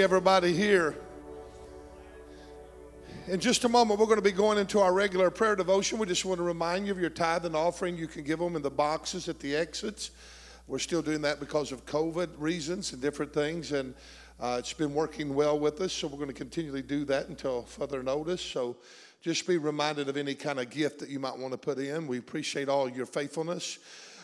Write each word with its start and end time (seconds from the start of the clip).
everybody 0.00 0.54
here. 0.54 0.96
In 3.26 3.40
just 3.40 3.64
a 3.64 3.68
moment, 3.68 4.00
we're 4.00 4.06
going 4.06 4.16
to 4.16 4.22
be 4.22 4.32
going 4.32 4.56
into 4.56 4.80
our 4.80 4.90
regular 4.90 5.28
prayer 5.28 5.54
devotion. 5.54 5.98
We 5.98 6.06
just 6.06 6.24
want 6.24 6.38
to 6.38 6.44
remind 6.44 6.86
you 6.86 6.92
of 6.92 6.98
your 6.98 7.10
tithe 7.10 7.44
and 7.44 7.54
offering. 7.54 7.98
You 7.98 8.06
can 8.06 8.24
give 8.24 8.38
them 8.38 8.56
in 8.56 8.62
the 8.62 8.70
boxes 8.70 9.28
at 9.28 9.38
the 9.38 9.54
exits. 9.54 10.12
We're 10.66 10.78
still 10.78 11.02
doing 11.02 11.20
that 11.20 11.40
because 11.40 11.72
of 11.72 11.84
COVID 11.84 12.30
reasons 12.38 12.94
and 12.94 13.02
different 13.02 13.34
things, 13.34 13.72
and 13.72 13.92
uh, 14.40 14.56
it's 14.58 14.72
been 14.72 14.94
working 14.94 15.34
well 15.34 15.60
with 15.60 15.78
us. 15.82 15.92
So 15.92 16.08
we're 16.08 16.16
going 16.16 16.28
to 16.28 16.32
continually 16.32 16.80
do 16.80 17.04
that 17.04 17.28
until 17.28 17.64
further 17.64 18.02
notice. 18.02 18.40
So 18.40 18.78
just 19.20 19.46
be 19.46 19.58
reminded 19.58 20.08
of 20.08 20.16
any 20.16 20.34
kind 20.34 20.58
of 20.58 20.70
gift 20.70 21.00
that 21.00 21.10
you 21.10 21.18
might 21.18 21.36
want 21.36 21.52
to 21.52 21.58
put 21.58 21.76
in. 21.76 22.06
We 22.06 22.16
appreciate 22.16 22.70
all 22.70 22.88
your 22.88 23.04
faithfulness. 23.04 23.78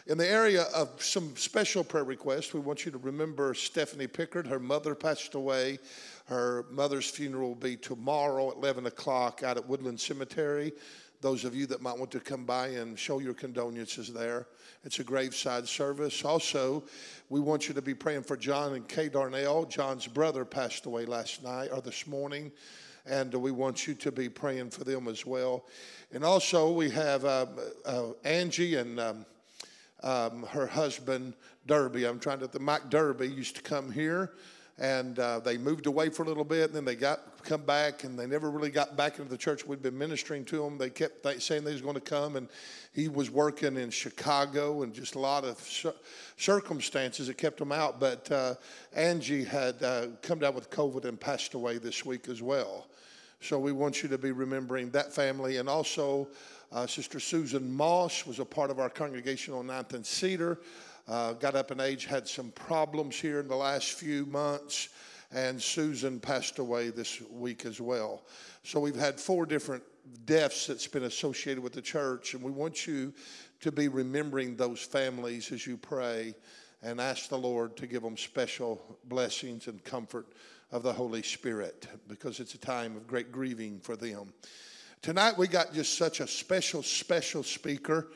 In 0.08 0.16
the 0.16 0.26
area 0.26 0.62
of 0.74 1.02
some 1.02 1.36
special 1.36 1.84
prayer 1.84 2.02
requests, 2.02 2.54
we 2.54 2.60
want 2.60 2.86
you 2.86 2.92
to 2.92 2.96
remember 2.96 3.52
Stephanie 3.52 4.06
Pickard. 4.06 4.46
Her 4.46 4.58
mother 4.58 4.94
passed 4.94 5.34
away. 5.34 5.80
Her 6.24 6.64
mother's 6.70 7.10
funeral 7.10 7.48
will 7.48 7.54
be 7.56 7.76
tomorrow 7.76 8.50
at 8.50 8.56
11 8.56 8.86
o'clock 8.86 9.42
out 9.42 9.58
at 9.58 9.68
Woodland 9.68 10.00
Cemetery. 10.00 10.72
Those 11.20 11.44
of 11.44 11.54
you 11.54 11.66
that 11.66 11.82
might 11.82 11.98
want 11.98 12.10
to 12.12 12.20
come 12.20 12.46
by 12.46 12.68
and 12.68 12.98
show 12.98 13.18
your 13.18 13.34
condolences 13.34 14.10
there, 14.10 14.46
it's 14.82 14.98
a 14.98 15.04
graveside 15.04 15.68
service. 15.68 16.24
Also, 16.24 16.84
we 17.28 17.40
want 17.40 17.68
you 17.68 17.74
to 17.74 17.82
be 17.82 17.92
praying 17.92 18.22
for 18.22 18.38
John 18.38 18.76
and 18.76 18.88
Kay 18.88 19.10
Darnell. 19.10 19.66
John's 19.66 20.06
brother 20.06 20.46
passed 20.46 20.86
away 20.86 21.04
last 21.04 21.44
night 21.44 21.68
or 21.70 21.82
this 21.82 22.06
morning, 22.06 22.50
and 23.04 23.34
we 23.34 23.50
want 23.50 23.86
you 23.86 23.92
to 23.92 24.10
be 24.10 24.30
praying 24.30 24.70
for 24.70 24.84
them 24.84 25.06
as 25.06 25.26
well. 25.26 25.66
And 26.14 26.24
also, 26.24 26.72
we 26.72 26.88
have 26.88 27.26
uh, 27.26 27.44
uh, 27.84 28.06
Angie 28.24 28.76
and 28.76 28.98
um, 28.98 29.26
um, 30.02 30.44
her 30.44 30.66
husband 30.66 31.34
Derby. 31.66 32.04
I'm 32.04 32.18
trying 32.18 32.40
to. 32.40 32.46
The 32.46 32.58
Mike 32.58 32.90
Derby 32.90 33.28
used 33.28 33.56
to 33.56 33.62
come 33.62 33.92
here, 33.92 34.32
and 34.78 35.18
uh, 35.18 35.40
they 35.40 35.58
moved 35.58 35.86
away 35.86 36.08
for 36.08 36.22
a 36.22 36.26
little 36.26 36.44
bit, 36.44 36.66
and 36.66 36.74
then 36.74 36.84
they 36.84 36.96
got 36.96 37.20
come 37.44 37.62
back, 37.62 38.04
and 38.04 38.18
they 38.18 38.26
never 38.26 38.50
really 38.50 38.70
got 38.70 38.96
back 38.96 39.18
into 39.18 39.30
the 39.30 39.38
church. 39.38 39.66
We'd 39.66 39.82
been 39.82 39.96
ministering 39.96 40.44
to 40.46 40.62
them. 40.62 40.78
They 40.78 40.90
kept 40.90 41.22
th- 41.22 41.42
saying 41.42 41.64
they 41.64 41.72
was 41.72 41.82
going 41.82 41.94
to 41.94 42.00
come, 42.00 42.36
and 42.36 42.48
he 42.92 43.08
was 43.08 43.30
working 43.30 43.76
in 43.76 43.90
Chicago, 43.90 44.82
and 44.82 44.92
just 44.92 45.14
a 45.14 45.18
lot 45.18 45.44
of 45.44 45.58
circumstances 46.36 47.26
that 47.26 47.38
kept 47.38 47.60
him 47.60 47.72
out. 47.72 48.00
But 48.00 48.30
uh, 48.32 48.54
Angie 48.94 49.44
had 49.44 49.82
uh, 49.82 50.06
come 50.22 50.38
down 50.38 50.54
with 50.54 50.70
COVID 50.70 51.04
and 51.04 51.20
passed 51.20 51.54
away 51.54 51.78
this 51.78 52.04
week 52.04 52.28
as 52.28 52.42
well. 52.42 52.88
So 53.40 53.58
we 53.58 53.72
want 53.72 54.02
you 54.02 54.08
to 54.08 54.18
be 54.18 54.32
remembering 54.32 54.90
that 54.90 55.12
family, 55.12 55.58
and 55.58 55.68
also. 55.68 56.28
Uh, 56.70 56.86
Sister 56.86 57.18
Susan 57.18 57.72
Moss 57.72 58.26
was 58.26 58.40
a 58.40 58.44
part 58.44 58.70
of 58.70 58.78
our 58.78 58.90
congregation 58.90 59.54
on 59.54 59.66
9th 59.68 59.94
and 59.94 60.04
Cedar. 60.04 60.60
Uh, 61.06 61.32
got 61.32 61.54
up 61.54 61.70
in 61.70 61.80
age, 61.80 62.04
had 62.04 62.28
some 62.28 62.50
problems 62.50 63.16
here 63.16 63.40
in 63.40 63.48
the 63.48 63.56
last 63.56 63.92
few 63.92 64.26
months, 64.26 64.90
and 65.32 65.60
Susan 65.60 66.20
passed 66.20 66.58
away 66.58 66.90
this 66.90 67.22
week 67.30 67.64
as 67.64 67.80
well. 67.80 68.24
So 68.62 68.80
we've 68.80 68.94
had 68.94 69.18
four 69.18 69.46
different 69.46 69.82
deaths 70.26 70.66
that's 70.66 70.86
been 70.86 71.04
associated 71.04 71.62
with 71.62 71.72
the 71.72 71.80
church, 71.80 72.34
and 72.34 72.42
we 72.42 72.50
want 72.50 72.86
you 72.86 73.14
to 73.60 73.72
be 73.72 73.88
remembering 73.88 74.54
those 74.54 74.82
families 74.82 75.50
as 75.50 75.66
you 75.66 75.78
pray 75.78 76.34
and 76.82 77.00
ask 77.00 77.30
the 77.30 77.38
Lord 77.38 77.76
to 77.78 77.86
give 77.86 78.02
them 78.02 78.18
special 78.18 78.98
blessings 79.04 79.66
and 79.66 79.82
comfort 79.84 80.26
of 80.70 80.82
the 80.82 80.92
Holy 80.92 81.22
Spirit 81.22 81.88
because 82.06 82.40
it's 82.40 82.54
a 82.54 82.58
time 82.58 82.96
of 82.96 83.06
great 83.06 83.32
grieving 83.32 83.80
for 83.80 83.96
them. 83.96 84.34
Tonight 85.00 85.38
we 85.38 85.46
got 85.46 85.72
just 85.72 85.96
such 85.96 86.18
a 86.18 86.26
special, 86.26 86.82
special 86.82 87.44
speaker. 87.44 88.08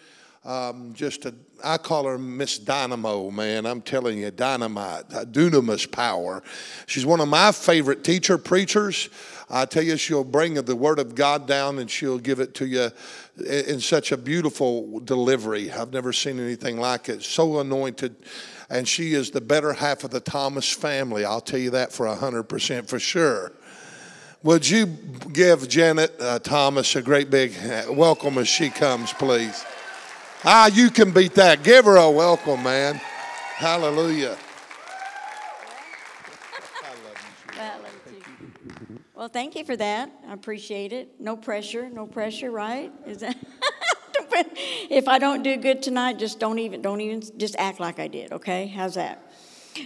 Um, 0.44 0.92
just 0.94 1.24
a, 1.24 1.34
I 1.62 1.78
call 1.78 2.04
her 2.06 2.18
Miss 2.18 2.58
Dynamo, 2.58 3.30
man. 3.30 3.64
I'm 3.64 3.80
telling 3.80 4.18
you, 4.18 4.32
dynamite, 4.32 5.08
dunamis 5.08 5.88
power. 5.90 6.42
She's 6.86 7.06
one 7.06 7.20
of 7.20 7.28
my 7.28 7.52
favorite 7.52 8.02
teacher 8.02 8.36
preachers. 8.36 9.08
I 9.48 9.66
tell 9.66 9.84
you, 9.84 9.96
she'll 9.96 10.24
bring 10.24 10.54
the 10.54 10.74
word 10.74 10.98
of 10.98 11.14
God 11.14 11.46
down 11.46 11.78
and 11.78 11.88
she'll 11.88 12.18
give 12.18 12.40
it 12.40 12.54
to 12.56 12.66
you 12.66 12.90
in 13.46 13.78
such 13.78 14.10
a 14.10 14.16
beautiful 14.16 14.98
delivery. 14.98 15.70
I've 15.70 15.92
never 15.92 16.12
seen 16.12 16.40
anything 16.40 16.80
like 16.80 17.08
it. 17.08 17.22
So 17.22 17.60
anointed. 17.60 18.16
And 18.68 18.88
she 18.88 19.14
is 19.14 19.30
the 19.30 19.40
better 19.40 19.72
half 19.72 20.02
of 20.02 20.10
the 20.10 20.20
Thomas 20.20 20.72
family. 20.72 21.24
I'll 21.24 21.40
tell 21.40 21.60
you 21.60 21.70
that 21.70 21.92
for 21.92 22.06
100% 22.06 22.88
for 22.88 22.98
sure. 22.98 23.52
Would 24.42 24.68
you 24.68 24.86
give 24.86 25.68
Janet 25.68 26.14
uh, 26.18 26.40
Thomas 26.40 26.96
a 26.96 27.02
great 27.02 27.30
big 27.30 27.52
welcome 27.88 28.38
as 28.38 28.48
she 28.48 28.70
comes, 28.70 29.12
please? 29.12 29.64
Ah, 30.44 30.66
you 30.66 30.90
can 30.90 31.12
beat 31.12 31.34
that. 31.34 31.62
Give 31.62 31.84
her 31.84 31.96
a 31.96 32.10
welcome, 32.10 32.62
man. 32.64 32.96
Hallelujah. 33.54 34.36
Well, 39.14 39.28
thank 39.28 39.54
you 39.54 39.64
for 39.64 39.76
that. 39.76 40.10
I 40.26 40.32
appreciate 40.32 40.92
it. 40.92 41.20
No 41.20 41.36
pressure, 41.36 41.88
no 41.88 42.08
pressure, 42.08 42.50
right? 42.50 42.90
Is 43.06 43.18
that 43.18 43.36
if 44.90 45.06
I 45.06 45.20
don't 45.20 45.44
do 45.44 45.56
good 45.56 45.80
tonight, 45.80 46.18
just 46.18 46.40
don't 46.40 46.58
even 46.58 46.82
don't 46.82 47.00
even 47.00 47.22
just 47.38 47.54
act 47.56 47.78
like 47.78 48.00
I 48.00 48.08
did, 48.08 48.32
okay? 48.32 48.66
How's 48.66 48.94
that? 48.96 49.22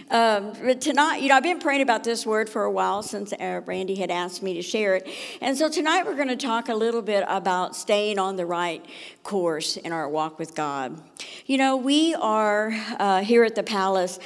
Um, 0.09 0.53
but 0.61 0.81
tonight, 0.81 1.21
you 1.21 1.29
know, 1.29 1.35
I've 1.35 1.43
been 1.43 1.59
praying 1.59 1.81
about 1.81 2.03
this 2.03 2.25
word 2.25 2.49
for 2.49 2.63
a 2.63 2.71
while 2.71 3.03
since 3.03 3.31
uh, 3.33 3.61
Randy 3.65 3.95
had 3.95 4.11
asked 4.11 4.43
me 4.43 4.53
to 4.55 4.61
share 4.61 4.95
it. 4.95 5.07
And 5.41 5.57
so 5.57 5.69
tonight 5.69 6.05
we're 6.05 6.15
going 6.15 6.27
to 6.27 6.35
talk 6.35 6.69
a 6.69 6.73
little 6.73 7.01
bit 7.01 7.23
about 7.27 7.75
staying 7.75 8.19
on 8.19 8.35
the 8.35 8.45
right 8.45 8.85
course 9.23 9.77
in 9.77 9.91
our 9.91 10.07
walk 10.07 10.39
with 10.39 10.55
God. 10.55 11.01
You 11.45 11.57
know, 11.57 11.77
we 11.77 12.15
are 12.15 12.71
uh, 12.99 13.21
here 13.23 13.43
at 13.43 13.55
the 13.55 13.63
palace, 13.63 14.19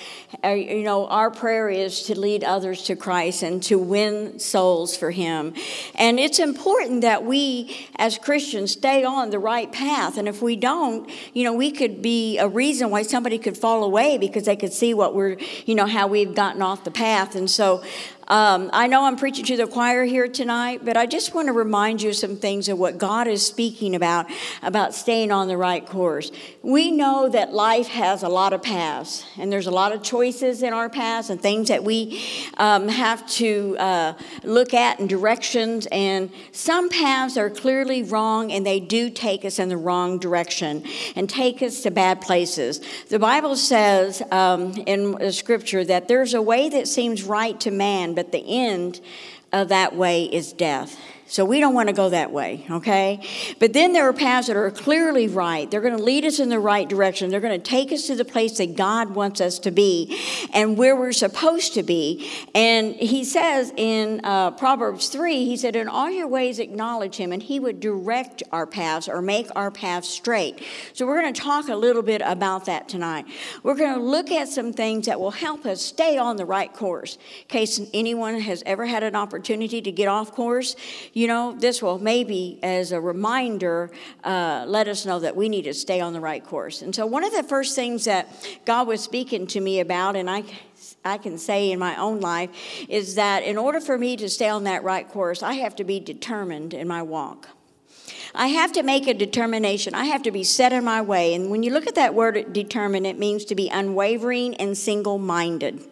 uh, 0.44 0.50
you 0.50 0.84
know, 0.84 1.08
our 1.08 1.32
prayer 1.32 1.70
is 1.70 2.04
to 2.04 2.20
lead 2.20 2.44
others 2.44 2.84
to 2.84 2.96
Christ 2.96 3.44
and 3.44 3.62
to 3.64 3.78
win 3.78 4.40
souls 4.40 4.96
for 4.96 5.12
Him. 5.12 5.54
And 5.96 6.20
it's 6.20 6.40
important 6.40 7.02
that 7.02 7.24
we 7.24 7.88
as 7.96 8.18
Christians 8.18 8.72
stay 8.72 9.04
on 9.04 9.30
the 9.30 9.40
right 9.40 9.72
path. 9.72 10.18
And 10.18 10.28
if 10.28 10.42
we 10.42 10.56
don't, 10.56 11.10
you 11.34 11.44
know, 11.44 11.54
we 11.54 11.72
could 11.72 12.02
be 12.02 12.38
a 12.38 12.48
reason 12.48 12.90
why 12.90 13.04
somebody 13.04 13.38
could 13.38 13.58
fall 13.58 13.84
away 13.84 14.18
because 14.18 14.46
they 14.46 14.56
could 14.56 14.74
see 14.74 14.94
what 14.94 15.16
we're 15.16 15.38
you 15.66 15.76
know, 15.76 15.86
how 15.86 16.08
we've 16.08 16.34
gotten 16.36 16.62
off 16.62 16.84
the 16.84 16.92
path. 16.92 17.36
And 17.36 17.50
so 17.50 17.84
um, 18.28 18.70
I 18.74 18.88
know 18.88 19.06
I'm 19.06 19.18
preaching 19.18 19.46
to 19.46 19.58
the 19.58 19.68
choir 19.68 20.06
here 20.06 20.28
tonight, 20.28 20.82
but 20.84 20.98
I 20.98 21.06
just 21.06 21.34
want 21.34 21.48
to 21.48 21.54
remind 21.54 22.02
you 22.02 22.14
some 22.14 22.38
things 22.38 22.70
of 22.70 22.78
what 22.78 22.98
God 22.98 23.28
is 23.28 23.46
speaking 23.46 23.96
about, 23.96 24.28
about 24.62 24.94
staying 24.94 25.32
on 25.32 25.48
the 25.48 25.58
right 25.58 25.86
course. 25.86 26.32
We 26.62 26.92
know 26.92 27.30
that 27.30 27.54
life 27.54 27.88
has 27.88 28.24
a 28.24 28.30
lot 28.30 28.54
of 28.54 28.62
paths, 28.62 29.26
and 29.38 29.52
there's 29.52 29.68
a 29.68 29.72
lot 29.72 29.92
of 29.92 30.04
choices 30.04 30.64
in 30.64 30.74
our 30.74 30.90
paths 30.90 31.30
and 31.30 31.42
things 31.42 31.70
that 31.70 31.84
we 31.84 32.24
um, 32.58 32.88
have 32.88 33.28
to 33.32 33.76
uh, 33.80 34.14
look 34.44 34.74
at 34.74 35.00
and 35.00 35.10
directions. 35.10 35.88
And 35.92 36.32
some 36.52 36.90
paths 36.90 37.38
are 37.38 37.50
clearly 37.50 38.04
wrong, 38.04 38.52
and 38.52 38.66
they 38.66 38.80
do 38.80 39.10
take 39.10 39.44
us 39.46 39.60
in 39.60 39.70
the 39.70 39.78
wrong 39.78 40.20
direction 40.20 40.86
and 41.16 41.30
take 41.30 41.62
us 41.62 41.82
to 41.82 41.92
bad 41.92 42.22
places. 42.22 42.82
The 43.10 43.20
Bible 43.20 43.56
says 43.56 44.22
um, 44.32 44.74
in 44.86 45.14
the 45.14 45.32
scripture 45.32 45.84
that 45.86 46.08
there's 46.08 46.34
a 46.34 46.42
way 46.42 46.70
that 46.70 46.88
seems 46.88 47.24
right 47.24 47.60
to 47.62 47.72
man, 47.72 48.14
but 48.14 48.21
the 48.32 48.44
end 48.48 49.02
of 49.52 49.70
that 49.70 49.96
way 49.96 50.26
is 50.26 50.54
death. 50.54 51.00
So 51.32 51.46
we 51.46 51.62
don't 51.62 51.74
want 51.74 51.88
to 51.88 51.94
go 51.94 52.10
that 52.10 52.34
way, 52.34 52.66
okay? 52.70 53.26
But 53.58 53.72
then 53.72 53.94
there 53.94 54.06
are 54.06 54.12
paths 54.12 54.48
that 54.48 54.58
are 54.58 54.70
clearly 54.70 55.30
right. 55.30 55.72
They're 55.72 55.80
going 55.80 55.96
to 55.96 56.04
lead 56.04 56.26
us 56.26 56.40
in 56.40 56.50
the 56.50 56.60
right 56.60 56.90
direction. 56.90 57.30
They're 57.30 57.40
going 57.40 57.58
to 57.58 57.70
take 57.70 57.94
us 57.94 58.08
to 58.08 58.16
the 58.16 58.26
place 58.26 58.58
that 58.58 58.76
God 58.76 59.16
wants 59.16 59.40
us 59.40 59.58
to 59.60 59.72
be 59.72 60.20
and 60.54 60.78
where 60.78 60.94
we're 60.94 61.14
supposed 61.14 61.74
to 61.76 61.84
be. 61.84 62.30
And 62.54 62.96
he 62.96 63.24
says 63.24 63.72
in 63.78 64.20
uh, 64.26 64.52
Proverbs 64.52 65.08
3, 65.08 65.46
he 65.46 65.56
said, 65.56 65.78
In 65.78 65.88
all 65.88 66.12
your 66.12 66.28
ways 66.28 66.60
acknowledge 66.60 67.16
him, 67.16 67.32
and 67.32 67.42
he 67.42 67.62
would 67.62 67.80
direct 67.80 68.44
our 68.52 68.68
paths 68.68 69.08
or 69.08 69.22
make 69.22 69.48
our 69.56 69.72
paths 69.72 70.10
straight. 70.10 70.62
So 70.92 71.08
we're 71.08 71.22
going 71.22 71.34
to 71.34 71.42
talk 71.42 71.70
a 71.70 71.76
little 71.76 72.04
bit 72.04 72.22
about 72.26 72.66
that 72.66 72.90
tonight. 72.90 73.24
We're 73.64 73.76
going 73.76 73.96
to 73.96 74.04
look 74.04 74.32
at 74.32 74.50
some 74.50 74.74
things 74.74 75.06
that 75.06 75.18
will 75.18 75.32
help 75.32 75.66
us 75.66 75.82
stay 75.82 76.18
on 76.18 76.36
the 76.36 76.46
right 76.46 76.74
course. 76.74 77.18
In 77.44 77.48
case 77.48 77.80
anyone 77.94 78.38
has 78.42 78.64
ever 78.66 78.86
had 78.86 79.04
an 79.04 79.16
opportunity 79.16 79.82
to 79.82 79.94
get 79.94 80.10
off 80.10 80.34
course, 80.34 80.76
you 81.14 81.21
know, 81.28 81.56
this 81.58 81.82
will 81.82 82.00
maybe, 82.00 82.60
as 82.64 82.92
a 82.92 83.02
reminder, 83.02 83.90
uh, 84.24 84.66
let 84.68 84.88
us 84.88 85.06
know 85.06 85.20
that 85.20 85.36
we 85.36 85.50
need 85.50 85.64
to 85.64 85.74
stay 85.74 86.00
on 86.00 86.14
the 86.14 86.20
right 86.20 86.44
course. 86.44 86.82
And 86.82 86.94
so, 86.94 87.06
one 87.06 87.24
of 87.24 87.32
the 87.34 87.44
first 87.44 87.76
things 87.76 88.06
that 88.06 88.28
God 88.66 88.88
was 88.88 89.02
speaking 89.02 89.48
to 89.48 89.60
me 89.60 89.80
about, 89.80 90.16
and 90.16 90.30
I 90.30 90.44
I 91.04 91.18
can 91.18 91.38
say 91.38 91.72
in 91.72 91.80
my 91.80 91.96
own 91.96 92.20
life 92.20 92.50
is 92.88 93.16
that 93.16 93.44
in 93.44 93.58
order 93.58 93.80
for 93.80 93.98
me 93.98 94.18
to 94.18 94.30
stay 94.30 94.50
on 94.50 94.66
that 94.66 94.84
right 94.84 95.08
course, 95.08 95.42
I 95.42 95.54
have 95.54 95.76
to 95.78 95.84
be 95.84 96.00
determined 96.00 96.74
in 96.74 96.88
my 96.88 97.02
walk. 97.02 97.50
I 98.34 98.48
have 98.48 98.72
to 98.74 98.84
make 98.84 99.08
a 99.08 99.14
determination. 99.14 99.94
I 99.94 100.06
have 100.06 100.24
to 100.24 100.32
be 100.32 100.44
set 100.44 100.72
in 100.72 100.84
my 100.84 101.02
way. 101.02 101.34
And 101.34 101.50
when 101.50 101.64
you 101.64 101.72
look 101.72 101.88
at 101.88 101.96
that 101.96 102.14
word 102.14 102.54
determined, 102.54 103.06
it 103.06 103.20
means 103.20 103.46
to 103.46 103.56
be 103.56 103.68
unwavering 103.70 104.56
and 104.56 104.78
single 104.78 105.18
minded. 105.18 105.84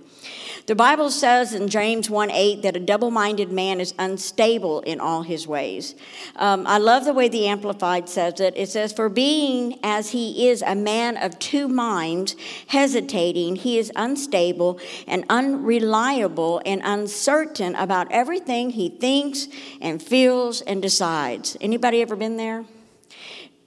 The 0.69 0.75
Bible 0.75 1.09
says 1.09 1.55
in 1.55 1.67
James 1.67 2.11
1 2.11 2.29
8 2.29 2.61
that 2.61 2.75
a 2.75 2.79
double 2.79 3.09
minded 3.09 3.51
man 3.51 3.81
is 3.81 3.95
unstable 3.97 4.81
in 4.81 4.99
all 4.99 5.23
his 5.23 5.47
ways. 5.47 5.95
Um, 6.35 6.67
I 6.67 6.77
love 6.77 7.05
the 7.05 7.13
way 7.13 7.27
the 7.27 7.47
Amplified 7.47 8.07
says 8.07 8.39
it. 8.39 8.53
It 8.55 8.69
says, 8.69 8.93
For 8.93 9.09
being 9.09 9.79
as 9.81 10.11
he 10.11 10.47
is 10.47 10.61
a 10.61 10.75
man 10.75 11.17
of 11.17 11.39
two 11.39 11.67
minds, 11.67 12.35
hesitating, 12.67 13.55
he 13.55 13.79
is 13.79 13.91
unstable 13.95 14.79
and 15.07 15.25
unreliable 15.27 16.61
and 16.67 16.83
uncertain 16.85 17.73
about 17.73 18.11
everything 18.11 18.69
he 18.69 18.89
thinks 18.89 19.47
and 19.81 19.99
feels 19.99 20.61
and 20.61 20.83
decides. 20.83 21.57
Anybody 21.59 22.03
ever 22.03 22.15
been 22.15 22.37
there? 22.37 22.65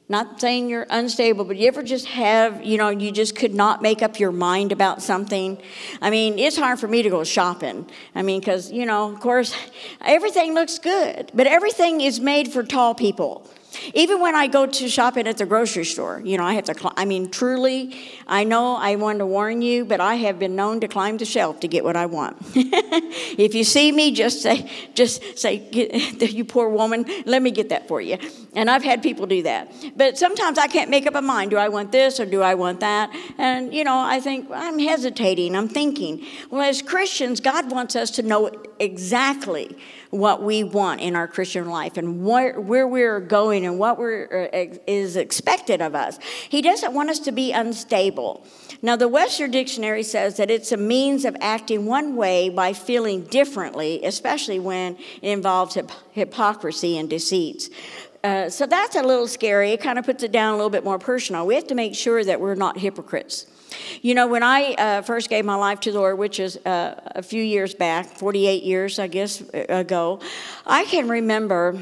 Not 0.09 0.41
saying 0.41 0.69
you're 0.69 0.87
unstable, 0.91 1.45
but 1.45 1.57
you 1.57 1.69
ever 1.69 1.83
just 1.83 2.07
have, 2.07 2.63
you 2.65 2.77
know, 2.77 2.91
you 2.91 3.13
just 3.13 3.35
could 3.35 3.55
not 3.55 3.81
make 3.81 4.03
up 4.03 4.19
your 4.19 4.33
mind 4.33 4.73
about 4.73 5.01
something? 5.01 5.57
I 6.03 6.11
mean, 6.11 6.39
it's 6.39 6.57
hard 6.57 6.79
for 6.81 6.89
me 6.89 7.03
to 7.03 7.09
go 7.09 7.25
shopping. 7.25 7.89
I 8.15 8.23
mean, 8.23 8.41
because, 8.41 8.71
you 8.71 8.85
know, 8.85 9.11
of 9.11 9.21
course, 9.21 9.55
everything 10.01 10.55
looks 10.55 10.79
good, 10.79 11.31
but 11.33 11.47
everything 11.47 12.01
is 12.01 12.21
made 12.21 12.53
for 12.53 12.63
tall 12.63 12.95
people. 12.95 13.49
Even 13.95 14.21
when 14.21 14.35
I 14.35 14.47
go 14.47 14.67
to 14.67 14.89
shopping 14.89 15.27
at 15.27 15.39
the 15.39 15.47
grocery 15.47 15.85
store, 15.85 16.21
you 16.25 16.39
know, 16.39 16.45
I 16.45 16.55
have 16.55 16.65
to, 16.65 16.75
cl- 16.75 16.95
I 16.97 17.05
mean, 17.05 17.31
truly, 17.31 17.97
I 18.27 18.45
know 18.45 18.77
I 18.77 18.97
want 18.97 19.19
to 19.19 19.27
warn 19.27 19.63
you, 19.63 19.85
but 19.85 20.01
I 20.01 20.15
have 20.17 20.39
been 20.39 20.57
known 20.57 20.81
to 20.81 20.89
climb 20.89 21.17
the 21.17 21.25
shelf 21.25 21.61
to 21.61 21.69
get 21.69 21.85
what 21.85 21.97
I 21.97 22.07
want. 22.07 22.37
if 22.55 23.55
you 23.55 23.65
see 23.65 23.93
me, 23.93 24.13
just 24.13 24.43
say, 24.43 24.71
just 24.95 25.39
say, 25.39 25.69
you 26.21 26.45
poor 26.45 26.69
woman, 26.69 27.05
let 27.27 27.43
me 27.43 27.51
get 27.51 27.71
that 27.71 27.89
for 27.89 28.01
you. 28.01 28.19
And 28.55 28.71
I've 28.71 28.85
had 28.85 29.03
people 29.03 29.27
do 29.27 29.43
that. 29.45 29.73
But 29.97 30.19
sometimes 30.19 30.59
I 30.59 30.67
can't 30.67 30.91
make 30.91 31.07
up 31.07 31.15
a 31.15 31.23
mind. 31.23 31.51
Do 31.51 31.57
I 31.57 31.69
want 31.69 31.93
this 31.93 32.21
or 32.21 32.27
do 32.27 32.43
I 32.43 32.55
want 32.55 32.81
that? 32.81 33.15
And, 33.39 33.73
you 33.73 33.85
know, 33.85 33.99
I 33.99 34.21
think, 34.21 34.51
I'm 34.53 34.79
hesitating, 34.79 35.57
I'm 35.57 35.69
thinking. 35.69 36.25
Well, 36.51 36.63
as 36.63 36.83
Christians, 36.83 37.41
God 37.41 37.71
wants 37.71 37.97
us 37.97 38.11
to 38.13 38.23
know 38.23 38.51
exactly 38.79 39.77
what 40.11 40.43
we 40.43 40.63
want 40.63 41.01
in 41.01 41.17
our 41.17 41.27
Christian 41.27 41.67
life 41.71 41.97
and 41.97 42.23
where, 42.23 42.61
where 42.61 42.87
we're 42.87 43.21
going 43.21 43.62
and 43.65 43.79
what 43.79 43.99
uh, 43.99 44.49
is 44.87 45.17
expected 45.17 45.81
of 45.81 45.95
us. 45.95 46.19
He 46.49 46.63
doesn't 46.63 46.93
want 46.93 47.11
us 47.11 47.19
to 47.21 47.33
be 47.33 47.53
unstable. 47.53 48.47
Now, 48.85 48.97
the 48.97 49.09
Webster 49.09 49.47
Dictionary 49.47 50.03
says 50.03 50.37
that 50.39 50.51
it's 50.51 50.73
a 50.73 50.77
means 50.77 51.25
of 51.25 51.37
acting 51.41 51.87
one 51.87 52.17
way 52.17 52.49
by 52.49 52.73
feeling 52.73 53.23
differently, 53.25 54.05
especially 54.05 54.59
when 54.59 54.97
it 55.23 55.31
involves 55.31 55.75
hip- 55.75 55.93
hypocrisy 56.11 56.99
and 56.99 57.09
deceits. 57.09 57.71
Uh, 58.25 58.49
so 58.49 58.67
that's 58.67 58.97
a 58.97 59.03
little 59.03 59.27
scary. 59.29 59.71
It 59.71 59.81
kind 59.81 59.99
of 59.99 60.05
puts 60.05 60.23
it 60.23 60.33
down 60.33 60.55
a 60.55 60.57
little 60.57 60.71
bit 60.71 60.85
more 60.85 60.99
personal. 60.99 61.47
We 61.47 61.55
have 61.55 61.67
to 61.69 61.75
make 61.75 61.95
sure 61.95 62.25
that 62.25 62.41
we're 62.41 62.55
not 62.55 62.79
hypocrites. 62.79 63.47
You 64.01 64.15
know, 64.15 64.27
when 64.27 64.43
I 64.43 64.75
uh, 64.75 65.03
first 65.03 65.31
gave 65.31 65.45
my 65.45 65.55
life 65.55 65.81
to 65.81 65.93
the 65.93 65.99
Lord, 65.99 66.19
which 66.19 66.39
is 66.39 66.57
uh, 66.59 67.01
a 67.07 67.23
few 67.23 67.43
years 67.43 67.75
back, 67.75 68.07
48 68.07 68.63
years, 68.63 68.99
I 68.99 69.07
guess, 69.07 69.43
uh, 69.43 69.65
ago, 69.69 70.21
I 70.67 70.85
can 70.85 71.09
remember 71.09 71.79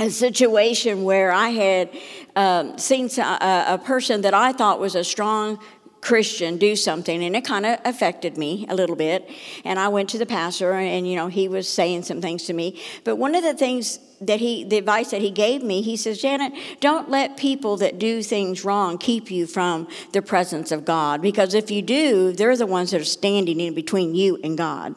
a 0.00 0.10
situation 0.10 1.04
where 1.04 1.30
I 1.30 1.50
had 1.50 1.90
um, 2.34 2.78
seen 2.78 3.10
a, 3.18 3.64
a 3.68 3.78
person 3.84 4.22
that 4.22 4.32
I 4.32 4.52
thought 4.52 4.80
was 4.80 4.94
a 4.94 5.04
strong 5.04 5.60
Christian 6.00 6.56
do 6.56 6.74
something, 6.74 7.22
and 7.22 7.36
it 7.36 7.44
kind 7.44 7.66
of 7.66 7.78
affected 7.84 8.38
me 8.38 8.64
a 8.70 8.74
little 8.74 8.96
bit. 8.96 9.28
And 9.66 9.78
I 9.78 9.88
went 9.88 10.08
to 10.10 10.18
the 10.18 10.24
pastor, 10.24 10.72
and 10.72 11.06
you 11.06 11.16
know, 11.16 11.26
he 11.26 11.46
was 11.48 11.68
saying 11.68 12.04
some 12.04 12.22
things 12.22 12.44
to 12.44 12.54
me. 12.54 12.80
But 13.04 13.16
one 13.16 13.34
of 13.34 13.42
the 13.42 13.52
things 13.52 13.98
that 14.22 14.40
he, 14.40 14.64
the 14.64 14.78
advice 14.78 15.10
that 15.10 15.20
he 15.20 15.30
gave 15.30 15.62
me, 15.62 15.82
he 15.82 15.98
says, 15.98 16.22
Janet, 16.22 16.54
don't 16.80 17.10
let 17.10 17.36
people 17.36 17.76
that 17.76 17.98
do 17.98 18.22
things 18.22 18.64
wrong 18.64 18.96
keep 18.96 19.30
you 19.30 19.46
from 19.46 19.86
the 20.12 20.22
presence 20.22 20.72
of 20.72 20.86
God, 20.86 21.20
because 21.20 21.52
if 21.52 21.70
you 21.70 21.82
do, 21.82 22.32
they're 22.32 22.56
the 22.56 22.66
ones 22.66 22.92
that 22.92 23.02
are 23.02 23.04
standing 23.04 23.60
in 23.60 23.74
between 23.74 24.14
you 24.14 24.38
and 24.42 24.56
God. 24.56 24.94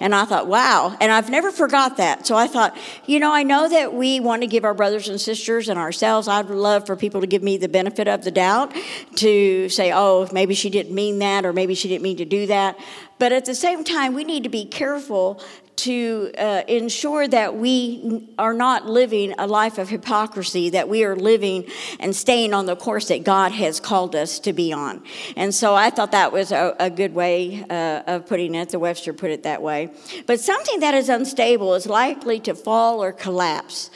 And 0.00 0.14
I 0.14 0.24
thought, 0.24 0.46
wow. 0.46 0.96
And 0.98 1.12
I've 1.12 1.28
never 1.28 1.52
forgot 1.52 1.98
that. 1.98 2.26
So 2.26 2.34
I 2.34 2.46
thought, 2.46 2.76
you 3.06 3.20
know, 3.20 3.32
I 3.32 3.42
know 3.42 3.68
that 3.68 3.92
we 3.92 4.18
want 4.18 4.40
to 4.40 4.48
give 4.48 4.64
our 4.64 4.72
brothers 4.72 5.08
and 5.10 5.20
sisters 5.20 5.68
and 5.68 5.78
ourselves, 5.78 6.26
I'd 6.26 6.46
love 6.46 6.86
for 6.86 6.96
people 6.96 7.20
to 7.20 7.26
give 7.26 7.42
me 7.42 7.58
the 7.58 7.68
benefit 7.68 8.08
of 8.08 8.24
the 8.24 8.30
doubt 8.30 8.74
to 9.16 9.68
say, 9.68 9.92
oh, 9.92 10.26
maybe 10.32 10.54
she 10.54 10.70
didn't 10.70 10.94
mean 10.94 11.18
that 11.18 11.44
or 11.44 11.52
maybe 11.52 11.74
she 11.74 11.88
didn't 11.88 12.02
mean 12.02 12.16
to 12.16 12.24
do 12.24 12.46
that. 12.46 12.78
But 13.18 13.32
at 13.32 13.44
the 13.44 13.54
same 13.54 13.84
time, 13.84 14.14
we 14.14 14.24
need 14.24 14.44
to 14.44 14.48
be 14.48 14.64
careful 14.64 15.42
to 15.84 16.30
uh, 16.36 16.62
ensure 16.68 17.26
that 17.28 17.56
we 17.56 18.28
are 18.38 18.54
not 18.54 18.86
living 18.86 19.34
a 19.38 19.46
life 19.46 19.78
of 19.78 19.88
hypocrisy, 19.88 20.70
that 20.70 20.88
we 20.88 21.04
are 21.04 21.16
living 21.16 21.66
and 21.98 22.14
staying 22.14 22.52
on 22.52 22.66
the 22.66 22.76
course 22.76 23.08
that 23.08 23.24
God 23.24 23.52
has 23.52 23.80
called 23.80 24.14
us 24.14 24.38
to 24.40 24.52
be 24.52 24.72
on. 24.72 25.02
And 25.36 25.54
so 25.54 25.74
I 25.74 25.90
thought 25.90 26.12
that 26.12 26.32
was 26.32 26.52
a, 26.52 26.76
a 26.78 26.90
good 26.90 27.14
way 27.14 27.64
uh, 27.70 28.02
of 28.06 28.26
putting 28.26 28.54
it. 28.54 28.70
The 28.70 28.78
Webster 28.78 29.12
put 29.12 29.30
it 29.30 29.44
that 29.44 29.62
way. 29.62 29.90
But 30.26 30.40
something 30.40 30.80
that 30.80 30.94
is 30.94 31.08
unstable 31.08 31.74
is 31.74 31.86
likely 31.86 32.40
to 32.40 32.54
fall 32.54 33.02
or 33.02 33.12
collapse. 33.12 33.90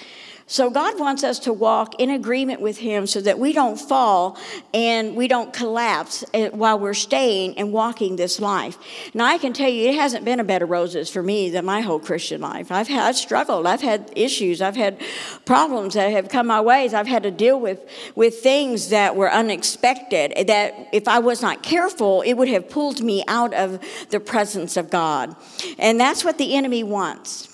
So 0.46 0.68
God 0.68 1.00
wants 1.00 1.24
us 1.24 1.38
to 1.40 1.54
walk 1.54 1.98
in 1.98 2.10
agreement 2.10 2.60
with 2.60 2.76
Him 2.76 3.06
so 3.06 3.20
that 3.22 3.38
we 3.38 3.54
don't 3.54 3.80
fall 3.80 4.38
and 4.74 5.16
we 5.16 5.26
don't 5.26 5.54
collapse 5.54 6.22
eh, 6.34 6.50
while 6.50 6.78
we're 6.78 6.92
staying 6.92 7.56
and 7.56 7.72
walking 7.72 8.16
this 8.16 8.40
life. 8.40 8.76
Now, 9.14 9.24
I 9.24 9.38
can 9.38 9.54
tell 9.54 9.70
you, 9.70 9.88
it 9.88 9.94
hasn't 9.94 10.24
been 10.24 10.40
a 10.40 10.44
bed 10.44 10.60
of 10.60 10.68
roses 10.68 11.08
for 11.08 11.22
me 11.22 11.48
than 11.48 11.64
my 11.64 11.80
whole 11.80 11.98
Christian 11.98 12.42
life. 12.42 12.70
I've 12.70 12.88
had 12.88 13.16
struggled. 13.16 13.66
I've 13.66 13.80
had 13.80 14.12
issues. 14.14 14.60
I've 14.60 14.76
had 14.76 15.00
problems 15.46 15.94
that 15.94 16.12
have 16.12 16.28
come 16.28 16.46
my 16.46 16.60
ways. 16.60 16.92
I've 16.92 17.06
had 17.06 17.22
to 17.22 17.30
deal 17.30 17.58
with 17.58 17.80
with 18.14 18.40
things 18.40 18.90
that 18.90 19.16
were 19.16 19.32
unexpected. 19.32 20.46
That 20.46 20.88
if 20.92 21.08
I 21.08 21.20
was 21.20 21.40
not 21.40 21.62
careful, 21.62 22.20
it 22.20 22.34
would 22.34 22.48
have 22.48 22.68
pulled 22.68 23.02
me 23.02 23.24
out 23.28 23.54
of 23.54 23.80
the 24.10 24.20
presence 24.20 24.76
of 24.76 24.90
God. 24.90 25.34
And 25.78 25.98
that's 25.98 26.22
what 26.22 26.36
the 26.36 26.54
enemy 26.54 26.82
wants. 26.82 27.53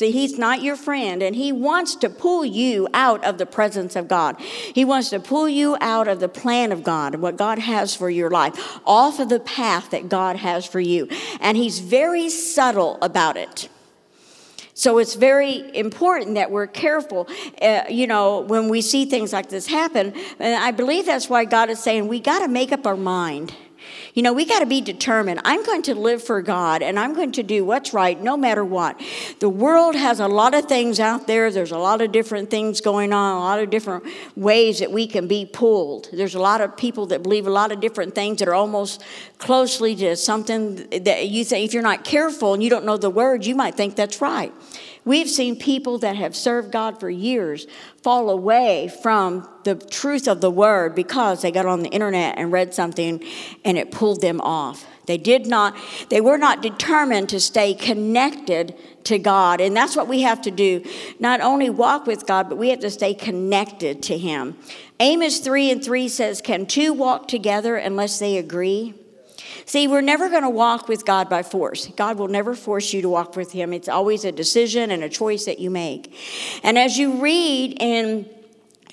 See, 0.00 0.12
he's 0.12 0.38
not 0.38 0.62
your 0.62 0.76
friend, 0.76 1.22
and 1.22 1.36
he 1.36 1.52
wants 1.52 1.94
to 1.96 2.08
pull 2.08 2.42
you 2.42 2.88
out 2.94 3.22
of 3.22 3.36
the 3.36 3.44
presence 3.44 3.96
of 3.96 4.08
God. 4.08 4.40
He 4.40 4.82
wants 4.82 5.10
to 5.10 5.20
pull 5.20 5.46
you 5.46 5.76
out 5.78 6.08
of 6.08 6.20
the 6.20 6.28
plan 6.28 6.72
of 6.72 6.82
God, 6.82 7.12
and 7.12 7.22
what 7.22 7.36
God 7.36 7.58
has 7.58 7.94
for 7.94 8.08
your 8.08 8.30
life, 8.30 8.80
off 8.86 9.20
of 9.20 9.28
the 9.28 9.40
path 9.40 9.90
that 9.90 10.08
God 10.08 10.36
has 10.36 10.64
for 10.64 10.80
you. 10.80 11.06
And 11.38 11.54
he's 11.54 11.80
very 11.80 12.30
subtle 12.30 12.96
about 13.02 13.36
it. 13.36 13.68
So 14.72 14.96
it's 14.96 15.16
very 15.16 15.76
important 15.76 16.36
that 16.36 16.50
we're 16.50 16.66
careful, 16.66 17.28
uh, 17.60 17.82
you 17.90 18.06
know, 18.06 18.40
when 18.40 18.70
we 18.70 18.80
see 18.80 19.04
things 19.04 19.34
like 19.34 19.50
this 19.50 19.66
happen. 19.66 20.14
And 20.38 20.64
I 20.64 20.70
believe 20.70 21.04
that's 21.04 21.28
why 21.28 21.44
God 21.44 21.68
is 21.68 21.78
saying 21.78 22.08
we 22.08 22.20
got 22.20 22.38
to 22.38 22.48
make 22.48 22.72
up 22.72 22.86
our 22.86 22.96
mind. 22.96 23.54
You 24.20 24.24
know, 24.24 24.34
we 24.34 24.44
got 24.44 24.58
to 24.58 24.66
be 24.66 24.82
determined. 24.82 25.40
I'm 25.46 25.64
going 25.64 25.80
to 25.84 25.94
live 25.94 26.22
for 26.22 26.42
God 26.42 26.82
and 26.82 26.98
I'm 26.98 27.14
going 27.14 27.32
to 27.32 27.42
do 27.42 27.64
what's 27.64 27.94
right 27.94 28.20
no 28.20 28.36
matter 28.36 28.62
what. 28.62 29.00
The 29.38 29.48
world 29.48 29.94
has 29.94 30.20
a 30.20 30.28
lot 30.28 30.52
of 30.52 30.66
things 30.66 31.00
out 31.00 31.26
there. 31.26 31.50
There's 31.50 31.70
a 31.72 31.78
lot 31.78 32.02
of 32.02 32.12
different 32.12 32.50
things 32.50 32.82
going 32.82 33.14
on, 33.14 33.36
a 33.36 33.38
lot 33.38 33.60
of 33.60 33.70
different 33.70 34.04
ways 34.36 34.80
that 34.80 34.92
we 34.92 35.06
can 35.06 35.26
be 35.26 35.46
pulled. 35.46 36.10
There's 36.12 36.34
a 36.34 36.38
lot 36.38 36.60
of 36.60 36.76
people 36.76 37.06
that 37.06 37.22
believe 37.22 37.46
a 37.46 37.50
lot 37.50 37.72
of 37.72 37.80
different 37.80 38.14
things 38.14 38.40
that 38.40 38.48
are 38.48 38.54
almost 38.54 39.02
closely 39.38 39.96
to 39.96 40.14
something 40.16 40.86
that 40.90 41.30
you 41.30 41.42
think, 41.42 41.64
if 41.64 41.72
you're 41.72 41.82
not 41.82 42.04
careful 42.04 42.52
and 42.52 42.62
you 42.62 42.68
don't 42.68 42.84
know 42.84 42.98
the 42.98 43.08
words, 43.08 43.48
you 43.48 43.54
might 43.54 43.74
think 43.74 43.96
that's 43.96 44.20
right. 44.20 44.52
We've 45.04 45.28
seen 45.28 45.58
people 45.58 45.98
that 45.98 46.16
have 46.16 46.36
served 46.36 46.72
God 46.72 47.00
for 47.00 47.08
years 47.08 47.66
fall 48.02 48.28
away 48.28 48.92
from 49.02 49.48
the 49.64 49.74
truth 49.74 50.28
of 50.28 50.40
the 50.40 50.50
word 50.50 50.94
because 50.94 51.42
they 51.42 51.50
got 51.50 51.66
on 51.66 51.82
the 51.82 51.88
internet 51.88 52.36
and 52.38 52.52
read 52.52 52.74
something 52.74 53.22
and 53.64 53.78
it 53.78 53.90
pulled 53.90 54.20
them 54.20 54.40
off. 54.40 54.86
They 55.06 55.18
did 55.18 55.46
not, 55.46 55.76
they 56.08 56.20
were 56.20 56.38
not 56.38 56.62
determined 56.62 57.30
to 57.30 57.40
stay 57.40 57.74
connected 57.74 58.76
to 59.04 59.18
God. 59.18 59.60
And 59.60 59.76
that's 59.76 59.96
what 59.96 60.06
we 60.06 60.20
have 60.20 60.42
to 60.42 60.50
do. 60.50 60.84
Not 61.18 61.40
only 61.40 61.70
walk 61.70 62.06
with 62.06 62.26
God, 62.26 62.48
but 62.48 62.58
we 62.58 62.68
have 62.68 62.80
to 62.80 62.90
stay 62.90 63.14
connected 63.14 64.02
to 64.04 64.16
Him. 64.16 64.56
Amos 65.00 65.40
3 65.40 65.70
and 65.70 65.84
3 65.84 66.08
says, 66.08 66.40
Can 66.40 66.66
two 66.66 66.92
walk 66.92 67.26
together 67.26 67.76
unless 67.76 68.18
they 68.18 68.36
agree? 68.36 68.94
See, 69.70 69.86
we're 69.86 70.00
never 70.00 70.28
going 70.28 70.42
to 70.42 70.50
walk 70.50 70.88
with 70.88 71.06
God 71.06 71.28
by 71.28 71.44
force. 71.44 71.86
God 71.94 72.18
will 72.18 72.26
never 72.26 72.56
force 72.56 72.92
you 72.92 73.02
to 73.02 73.08
walk 73.08 73.36
with 73.36 73.52
Him. 73.52 73.72
It's 73.72 73.88
always 73.88 74.24
a 74.24 74.32
decision 74.32 74.90
and 74.90 75.04
a 75.04 75.08
choice 75.08 75.44
that 75.44 75.60
you 75.60 75.70
make. 75.70 76.12
And 76.64 76.76
as 76.76 76.98
you 76.98 77.22
read 77.22 77.76
in 77.78 78.28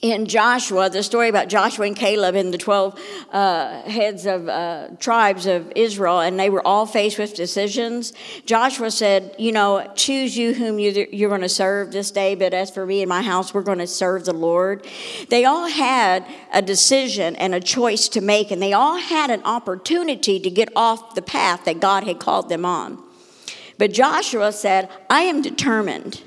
in 0.01 0.25
Joshua, 0.25 0.89
the 0.89 1.03
story 1.03 1.29
about 1.29 1.49
Joshua 1.49 1.85
and 1.85 1.95
Caleb 1.95 2.35
and 2.35 2.53
the 2.53 2.57
12 2.57 2.99
uh, 3.31 3.81
heads 3.83 4.25
of 4.25 4.47
uh, 4.47 4.89
tribes 4.99 5.45
of 5.45 5.71
Israel, 5.75 6.19
and 6.19 6.39
they 6.39 6.49
were 6.49 6.65
all 6.65 6.85
faced 6.85 7.17
with 7.17 7.33
decisions. 7.33 8.13
Joshua 8.45 8.91
said, 8.91 9.35
You 9.37 9.51
know, 9.51 9.91
choose 9.95 10.37
you 10.37 10.53
whom 10.53 10.79
you, 10.79 11.07
you're 11.11 11.29
going 11.29 11.41
to 11.41 11.49
serve 11.49 11.91
this 11.91 12.11
day, 12.11 12.35
but 12.35 12.53
as 12.53 12.69
for 12.69 12.85
me 12.85 13.01
and 13.01 13.09
my 13.09 13.21
house, 13.21 13.53
we're 13.53 13.63
going 13.63 13.79
to 13.79 13.87
serve 13.87 14.25
the 14.25 14.33
Lord. 14.33 14.85
They 15.29 15.45
all 15.45 15.67
had 15.67 16.25
a 16.53 16.61
decision 16.61 17.35
and 17.35 17.55
a 17.55 17.59
choice 17.59 18.07
to 18.09 18.21
make, 18.21 18.51
and 18.51 18.61
they 18.61 18.73
all 18.73 18.97
had 18.97 19.29
an 19.29 19.43
opportunity 19.43 20.39
to 20.39 20.49
get 20.49 20.69
off 20.75 21.15
the 21.15 21.21
path 21.21 21.65
that 21.65 21.79
God 21.79 22.03
had 22.03 22.19
called 22.19 22.49
them 22.49 22.65
on. 22.65 23.03
But 23.77 23.93
Joshua 23.93 24.51
said, 24.51 24.89
I 25.09 25.21
am 25.21 25.41
determined 25.41 26.23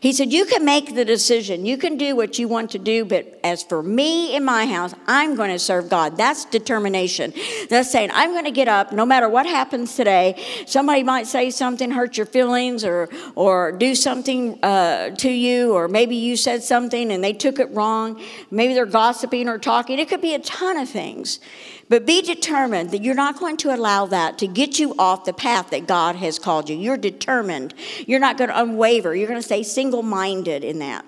He 0.00 0.12
said, 0.12 0.32
You 0.32 0.44
can 0.44 0.64
make 0.64 0.94
the 0.94 1.04
decision. 1.04 1.66
You 1.66 1.76
can 1.76 1.96
do 1.96 2.14
what 2.14 2.38
you 2.38 2.48
want 2.48 2.70
to 2.72 2.78
do, 2.78 3.04
but 3.04 3.38
as 3.42 3.62
for 3.62 3.82
me 3.82 4.34
in 4.34 4.44
my 4.44 4.66
house, 4.66 4.94
I'm 5.06 5.34
going 5.34 5.50
to 5.50 5.58
serve 5.58 5.88
God. 5.88 6.16
That's 6.16 6.44
determination. 6.44 7.32
That's 7.68 7.90
saying, 7.90 8.10
I'm 8.12 8.32
going 8.32 8.44
to 8.44 8.50
get 8.50 8.68
up 8.68 8.92
no 8.92 9.04
matter 9.04 9.28
what 9.28 9.46
happens 9.46 9.96
today. 9.96 10.42
Somebody 10.66 11.02
might 11.02 11.26
say 11.26 11.50
something, 11.50 11.90
hurt 11.90 12.16
your 12.16 12.26
feelings, 12.26 12.84
or, 12.84 13.08
or 13.34 13.72
do 13.72 13.94
something 13.94 14.62
uh, 14.62 15.10
to 15.16 15.30
you, 15.30 15.72
or 15.74 15.88
maybe 15.88 16.16
you 16.16 16.36
said 16.36 16.62
something 16.62 17.10
and 17.10 17.22
they 17.22 17.32
took 17.32 17.58
it 17.58 17.70
wrong. 17.72 18.22
Maybe 18.50 18.74
they're 18.74 18.86
gossiping 18.86 19.48
or 19.48 19.58
talking. 19.58 19.98
It 19.98 20.08
could 20.08 20.22
be 20.22 20.34
a 20.34 20.40
ton 20.40 20.78
of 20.78 20.88
things. 20.88 21.40
But 21.88 22.06
be 22.06 22.20
determined 22.22 22.90
that 22.90 23.02
you're 23.02 23.14
not 23.14 23.38
going 23.38 23.56
to 23.58 23.74
allow 23.74 24.06
that 24.06 24.38
to 24.38 24.46
get 24.46 24.78
you 24.78 24.94
off 24.98 25.24
the 25.24 25.32
path 25.32 25.70
that 25.70 25.86
God 25.86 26.16
has 26.16 26.38
called 26.38 26.68
you. 26.68 26.76
You're 26.76 26.98
determined. 26.98 27.74
You're 28.06 28.20
not 28.20 28.36
going 28.36 28.50
to 28.50 28.56
unwaver. 28.56 29.18
You're 29.18 29.28
going 29.28 29.40
to 29.40 29.46
stay 29.46 29.62
single 29.62 30.02
minded 30.02 30.64
in 30.64 30.80
that. 30.80 31.04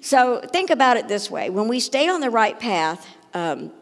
So 0.00 0.40
think 0.40 0.70
about 0.70 0.96
it 0.96 1.08
this 1.08 1.30
way 1.30 1.50
when 1.50 1.68
we 1.68 1.80
stay 1.80 2.08
on 2.08 2.20
the 2.20 2.30
right 2.30 2.58
path, 2.58 3.06
um, 3.34 3.72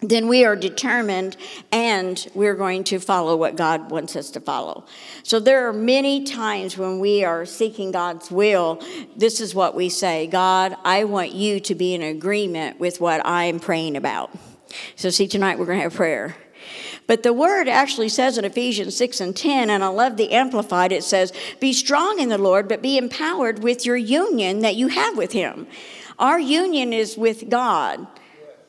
then 0.00 0.28
we 0.28 0.44
are 0.44 0.54
determined 0.54 1.36
and 1.72 2.28
we're 2.32 2.54
going 2.54 2.84
to 2.84 3.00
follow 3.00 3.36
what 3.36 3.56
God 3.56 3.90
wants 3.90 4.14
us 4.14 4.30
to 4.32 4.40
follow. 4.40 4.84
So 5.24 5.40
there 5.40 5.68
are 5.68 5.72
many 5.72 6.22
times 6.22 6.78
when 6.78 7.00
we 7.00 7.24
are 7.24 7.44
seeking 7.44 7.90
God's 7.90 8.30
will, 8.30 8.80
this 9.16 9.40
is 9.40 9.56
what 9.56 9.74
we 9.74 9.88
say 9.88 10.28
God, 10.28 10.76
I 10.84 11.04
want 11.04 11.32
you 11.32 11.58
to 11.60 11.74
be 11.74 11.94
in 11.94 12.02
agreement 12.02 12.78
with 12.78 13.00
what 13.00 13.20
I'm 13.24 13.58
praying 13.58 13.96
about. 13.96 14.30
So, 14.96 15.10
see, 15.10 15.28
tonight 15.28 15.58
we're 15.58 15.66
going 15.66 15.78
to 15.78 15.84
have 15.84 15.94
prayer. 15.94 16.36
But 17.06 17.22
the 17.22 17.32
word 17.32 17.68
actually 17.68 18.10
says 18.10 18.36
in 18.36 18.44
Ephesians 18.44 18.94
6 18.96 19.20
and 19.20 19.34
10, 19.34 19.70
and 19.70 19.82
I 19.82 19.88
love 19.88 20.16
the 20.16 20.32
Amplified, 20.32 20.92
it 20.92 21.02
says, 21.02 21.32
Be 21.58 21.72
strong 21.72 22.20
in 22.20 22.28
the 22.28 22.38
Lord, 22.38 22.68
but 22.68 22.82
be 22.82 22.98
empowered 22.98 23.62
with 23.62 23.86
your 23.86 23.96
union 23.96 24.60
that 24.60 24.76
you 24.76 24.88
have 24.88 25.16
with 25.16 25.32
Him. 25.32 25.66
Our 26.18 26.38
union 26.38 26.92
is 26.92 27.16
with 27.16 27.48
God. 27.48 28.06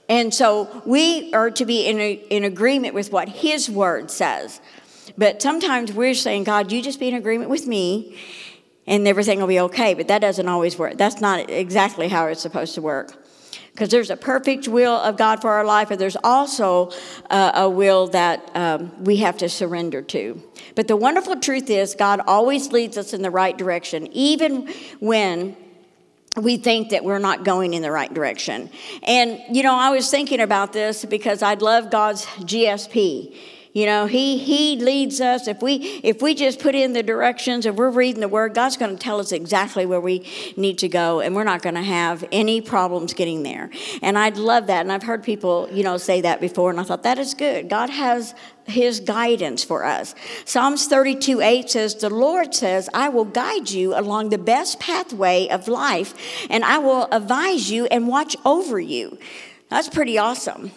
And 0.07 0.33
so 0.33 0.81
we 0.85 1.33
are 1.33 1.51
to 1.51 1.65
be 1.65 1.85
in, 1.85 1.99
a, 1.99 2.13
in 2.13 2.43
agreement 2.45 2.93
with 2.93 3.11
what 3.11 3.27
His 3.27 3.69
word 3.69 4.09
says. 4.09 4.61
But 5.17 5.41
sometimes 5.41 5.91
we're 5.91 6.13
saying, 6.13 6.45
God, 6.45 6.71
you 6.71 6.81
just 6.81 6.99
be 6.99 7.09
in 7.09 7.15
agreement 7.15 7.49
with 7.49 7.67
me 7.67 8.17
and 8.87 9.05
everything 9.05 9.39
will 9.39 9.47
be 9.47 9.59
okay. 9.59 9.93
But 9.93 10.07
that 10.07 10.19
doesn't 10.19 10.47
always 10.47 10.77
work. 10.77 10.97
That's 10.97 11.19
not 11.19 11.49
exactly 11.49 12.07
how 12.07 12.27
it's 12.27 12.41
supposed 12.41 12.75
to 12.75 12.81
work 12.81 13.17
because 13.79 13.91
there's 13.91 14.09
a 14.09 14.17
perfect 14.17 14.67
will 14.67 14.91
of 14.91 15.15
God 15.15 15.39
for 15.39 15.51
our 15.51 15.63
life, 15.63 15.89
and 15.89 16.01
there's 16.01 16.17
also 16.21 16.91
uh, 17.29 17.53
a 17.55 17.69
will 17.69 18.07
that 18.07 18.51
um, 18.53 18.91
we 19.05 19.15
have 19.15 19.37
to 19.37 19.47
surrender 19.47 20.01
to. 20.01 20.43
But 20.75 20.89
the 20.89 20.97
wonderful 20.97 21.37
truth 21.39 21.69
is, 21.69 21.95
God 21.95 22.19
always 22.27 22.73
leads 22.73 22.97
us 22.97 23.13
in 23.13 23.21
the 23.21 23.29
right 23.29 23.57
direction, 23.57 24.07
even 24.11 24.67
when 24.99 25.55
we 26.35 26.57
think 26.57 26.89
that 26.89 27.05
we're 27.05 27.19
not 27.19 27.45
going 27.45 27.73
in 27.73 27.81
the 27.81 27.89
right 27.89 28.13
direction. 28.13 28.69
And, 29.03 29.39
you 29.49 29.63
know, 29.63 29.75
I 29.75 29.91
was 29.91 30.11
thinking 30.11 30.41
about 30.41 30.73
this 30.73 31.05
because 31.05 31.41
I 31.41 31.53
love 31.53 31.89
God's 31.89 32.25
GSP. 32.25 33.33
You 33.79 33.85
know, 33.85 34.07
he 34.07 34.37
he 34.37 34.75
leads 34.75 35.21
us. 35.21 35.47
If 35.47 35.61
we 35.61 35.75
if 36.03 36.21
we 36.21 36.35
just 36.35 36.59
put 36.59 36.75
in 36.75 36.91
the 36.91 37.01
directions, 37.01 37.65
if 37.65 37.75
we're 37.75 37.89
reading 37.89 38.19
the 38.19 38.27
word, 38.27 38.53
God's 38.53 38.75
going 38.75 38.91
to 38.91 39.01
tell 39.01 39.21
us 39.21 39.31
exactly 39.31 39.85
where 39.85 40.01
we 40.01 40.27
need 40.57 40.79
to 40.79 40.89
go, 40.89 41.21
and 41.21 41.33
we're 41.33 41.45
not 41.45 41.61
going 41.61 41.75
to 41.75 41.81
have 41.81 42.25
any 42.33 42.59
problems 42.59 43.13
getting 43.13 43.43
there. 43.43 43.69
And 44.01 44.17
I'd 44.17 44.35
love 44.35 44.67
that. 44.67 44.81
And 44.81 44.91
I've 44.91 45.03
heard 45.03 45.23
people, 45.23 45.69
you 45.71 45.83
know, 45.83 45.95
say 45.95 46.19
that 46.19 46.41
before, 46.41 46.71
and 46.71 46.77
I 46.77 46.83
thought 46.83 47.03
that 47.03 47.19
is 47.19 47.33
good. 47.33 47.69
God 47.69 47.89
has 47.89 48.35
his 48.65 48.99
guidance 48.99 49.63
for 49.63 49.85
us. 49.85 50.13
Psalms 50.43 50.85
32 50.87 51.39
8 51.39 51.69
says, 51.69 51.95
The 51.95 52.09
Lord 52.09 52.53
says, 52.53 52.89
I 52.93 53.07
will 53.07 53.23
guide 53.23 53.69
you 53.69 53.97
along 53.97 54.27
the 54.27 54.37
best 54.37 54.81
pathway 54.81 55.47
of 55.47 55.69
life, 55.69 56.13
and 56.49 56.65
I 56.65 56.79
will 56.79 57.07
advise 57.13 57.71
you 57.71 57.85
and 57.85 58.09
watch 58.09 58.35
over 58.43 58.77
you. 58.77 59.17
That's 59.69 59.87
pretty 59.87 60.17
awesome. 60.17 60.71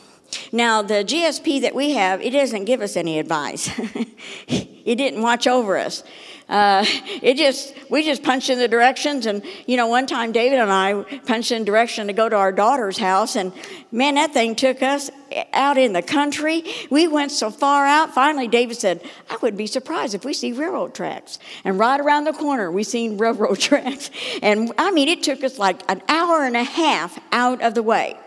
Now, 0.51 0.83
the 0.83 1.05
GSP 1.05 1.63
that 1.63 1.75
we 1.75 1.93
have, 1.93 2.21
it 2.21 2.31
doesn't 2.31 2.65
give 2.65 2.81
us 2.81 2.97
any 2.97 3.19
advice. 3.19 3.71
it 4.49 4.97
didn't 4.97 5.23
watch 5.23 5.47
over 5.47 5.77
us. 5.77 6.03
Uh, 6.49 6.85
it 7.23 7.37
just, 7.37 7.75
we 7.89 8.03
just 8.03 8.23
punched 8.23 8.51
in 8.51 8.59
the 8.59 8.69
directions. 8.69 9.25
And, 9.25 9.43
you 9.67 9.77
know, 9.77 9.87
one 9.87 10.07
time 10.07 10.33
David 10.33 10.59
and 10.59 10.71
I 10.71 11.03
punched 11.25 11.51
in 11.51 11.65
direction 11.65 12.09
to 12.09 12.13
go 12.13 12.29
to 12.29 12.37
our 12.37 12.53
daughter's 12.53 12.99
house. 12.99 13.37
And 13.37 13.53
man, 13.91 14.17
that 14.17 14.35
thing 14.35 14.55
took 14.55 14.83
us 14.83 15.11
out 15.55 15.79
in 15.79 15.95
the 15.95 16.03
country. 16.03 16.65
We 16.91 17.09
went 17.09 17.33
so 17.33 17.51
far 17.51 17.87
out. 17.87 18.15
Finally, 18.15 18.49
David 18.49 18.77
said, 18.77 19.03
I 19.31 19.39
would 19.41 19.57
be 19.57 19.67
surprised 19.67 20.15
if 20.15 20.25
we 20.27 20.35
see 20.35 20.53
railroad 20.53 20.95
tracks. 20.95 21.39
And 21.65 21.79
right 21.79 21.99
around 21.99 22.25
the 22.25 22.35
corner, 22.35 22.71
we 22.71 22.85
seen 22.85 23.17
railroad 23.17 23.59
tracks. 23.59 24.11
And 24.43 24.73
I 24.77 24.91
mean, 24.91 25.09
it 25.09 25.23
took 25.23 25.43
us 25.45 25.59
like 25.59 25.81
an 25.91 26.03
hour 26.09 26.45
and 26.45 26.57
a 26.57 26.65
half 26.65 27.19
out 27.33 27.63
of 27.63 27.75
the 27.75 27.83
way. 27.83 28.19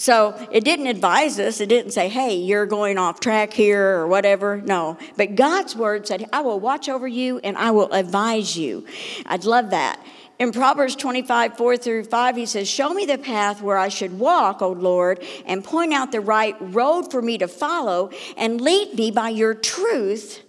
So 0.00 0.34
it 0.50 0.64
didn't 0.64 0.86
advise 0.86 1.38
us. 1.38 1.60
It 1.60 1.68
didn't 1.68 1.90
say, 1.90 2.08
hey, 2.08 2.34
you're 2.34 2.64
going 2.64 2.96
off 2.96 3.20
track 3.20 3.52
here 3.52 3.98
or 3.98 4.06
whatever. 4.06 4.56
No. 4.56 4.96
But 5.18 5.34
God's 5.34 5.76
word 5.76 6.06
said, 6.06 6.24
I 6.32 6.40
will 6.40 6.58
watch 6.58 6.88
over 6.88 7.06
you 7.06 7.38
and 7.44 7.54
I 7.54 7.70
will 7.72 7.92
advise 7.92 8.56
you. 8.56 8.86
I'd 9.26 9.44
love 9.44 9.68
that. 9.72 10.02
In 10.38 10.52
Proverbs 10.52 10.96
25, 10.96 11.58
4 11.58 11.76
through 11.76 12.04
5, 12.04 12.36
he 12.36 12.46
says, 12.46 12.66
Show 12.66 12.94
me 12.94 13.04
the 13.04 13.18
path 13.18 13.60
where 13.60 13.76
I 13.76 13.88
should 13.90 14.18
walk, 14.18 14.62
O 14.62 14.70
Lord, 14.70 15.22
and 15.44 15.62
point 15.62 15.92
out 15.92 16.12
the 16.12 16.22
right 16.22 16.56
road 16.58 17.10
for 17.10 17.20
me 17.20 17.36
to 17.36 17.46
follow, 17.46 18.08
and 18.38 18.58
lead 18.58 18.94
me 18.94 19.10
by 19.10 19.28
your 19.28 19.52
truth 19.52 20.40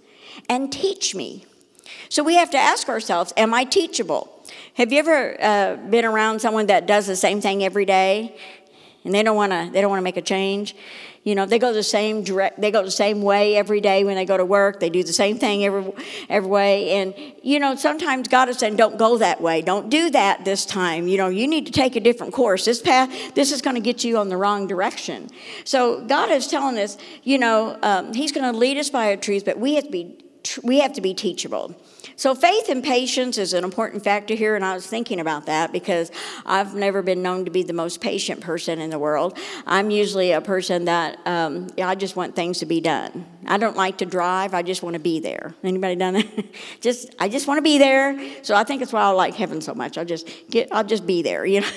and 0.48 0.72
teach 0.72 1.13
me. 1.13 1.43
So 2.08 2.24
we 2.24 2.36
have 2.36 2.51
to 2.51 2.58
ask 2.58 2.88
ourselves, 2.88 3.34
Am 3.36 3.53
I 3.53 3.65
teachable? 3.65 4.29
Have 4.75 4.93
you 4.93 5.00
ever 5.00 5.41
uh, 5.41 5.75
been 5.75 6.05
around 6.05 6.39
someone 6.39 6.67
that 6.67 6.86
does 6.86 7.05
the 7.05 7.17
same 7.17 7.41
thing 7.41 7.62
every 7.62 7.86
day? 7.86 8.38
And 9.03 9.13
they 9.13 9.24
don't 9.24 9.36
want 9.36 9.51
to 9.51 9.70
they 9.72 9.81
don't 9.81 9.89
want 9.89 10.00
to 10.00 10.03
make 10.03 10.17
a 10.17 10.22
change. 10.22 10.75
You 11.24 11.36
know 11.36 11.46
they 11.46 11.60
go 11.60 11.72
the 11.72 11.84
same 11.84 12.24
direct 12.24 12.60
they 12.60 12.72
go 12.72 12.84
the 12.84 12.89
same 12.91 13.22
way 13.22 13.55
every 13.55 13.79
day 13.79 14.03
when 14.03 14.15
they 14.15 14.25
go 14.25 14.38
to 14.38 14.46
work. 14.46 14.79
They 14.79 14.89
do 14.89 15.03
the 15.03 15.13
same 15.13 15.38
thing 15.38 15.63
every 15.63 15.91
every 16.29 16.50
way. 16.50 16.91
And 16.91 17.13
you 17.43 17.60
know 17.60 17.75
sometimes 17.75 18.27
god 18.27 18.50
is 18.50 18.58
saying 18.58 18.75
don't 18.75 18.98
go 18.98 19.17
that 19.17 19.41
way. 19.41 19.62
Don't 19.62 19.89
do 19.89 20.10
that 20.12 20.46
this 20.46 20.65
time. 20.65 21.08
You 21.08 21.17
know 21.17 21.27
you 21.27 21.48
need 21.48 21.67
to 21.67 21.72
take 21.72 21.96
a 21.96 22.00
different 22.00 22.34
course. 22.34 22.65
This 22.65 22.81
path 22.81 23.36
this 23.36 23.51
is 23.51 23.62
going 23.62 23.75
to 23.75 23.81
get 23.81 24.03
you 24.03 24.17
on 24.17 24.29
the 24.29 24.38
wrong 24.38 24.67
direction. 24.67 25.29
So 25.63 26.01
god 26.05 26.31
is 26.31 26.48
telling 26.48 26.77
us 26.77 26.98
you 27.24 27.38
know 27.38 27.77
um, 27.84 28.13
he's 28.13 28.31
going 28.31 28.51
to 28.51 28.58
lead 28.58 28.77
us 28.77 28.89
by 28.89 29.05
a 29.05 29.17
truth 29.17 29.46
but 29.46 29.60
we 29.60 29.75
have 29.75 29.86
to 29.86 29.91
be 29.91 30.17
we 30.63 30.79
have 30.79 30.93
to 30.93 31.01
be 31.01 31.13
teachable 31.13 31.75
so, 32.21 32.36
faith 32.36 32.69
and 32.69 32.83
patience 32.83 33.39
is 33.39 33.53
an 33.53 33.63
important 33.63 34.03
factor 34.03 34.36
here, 34.36 34.55
and 34.55 34.63
I 34.63 34.75
was 34.75 34.86
thinking 34.86 35.19
about 35.19 35.48
that 35.48 35.71
because 35.71 36.12
I've 36.45 36.75
never 36.75 37.01
been 37.01 37.24
known 37.24 37.45
to 37.45 37.51
be 37.51 37.63
the 37.63 37.74
most 37.74 38.00
patient 38.00 38.41
person 38.41 38.79
in 38.79 38.91
the 38.91 39.00
world. 39.00 39.38
I'm 39.65 39.89
usually 39.89 40.31
a 40.31 40.39
person 40.39 40.86
that 40.86 41.19
um, 41.25 41.69
I 41.81 41.95
just 41.95 42.15
want 42.15 42.36
things 42.36 42.60
to 42.60 42.67
be 42.67 42.79
done. 42.79 43.25
I 43.48 43.57
don't 43.57 43.75
like 43.75 43.98
to 44.00 44.05
drive; 44.05 44.53
I 44.53 44.62
just 44.62 44.83
want 44.83 44.93
to 44.93 45.00
be 45.00 45.19
there. 45.19 45.55
Anybody 45.63 45.95
done 45.95 46.13
that? 46.13 46.45
just 46.79 47.15
I 47.19 47.27
just 47.27 47.48
want 47.48 47.57
to 47.57 47.63
be 47.63 47.79
there. 47.79 48.19
So 48.43 48.55
I 48.55 48.65
think 48.65 48.83
it's 48.83 48.93
why 48.93 49.01
I 49.01 49.10
like 49.10 49.33
heaven 49.33 49.62
so 49.62 49.74
much. 49.74 49.98
I'll 49.98 50.05
just 50.05 50.29
get, 50.50 50.69
I'll 50.71 50.83
just 50.83 51.07
be 51.07 51.24
there, 51.24 51.43
you 51.43 51.62
know. 51.62 51.69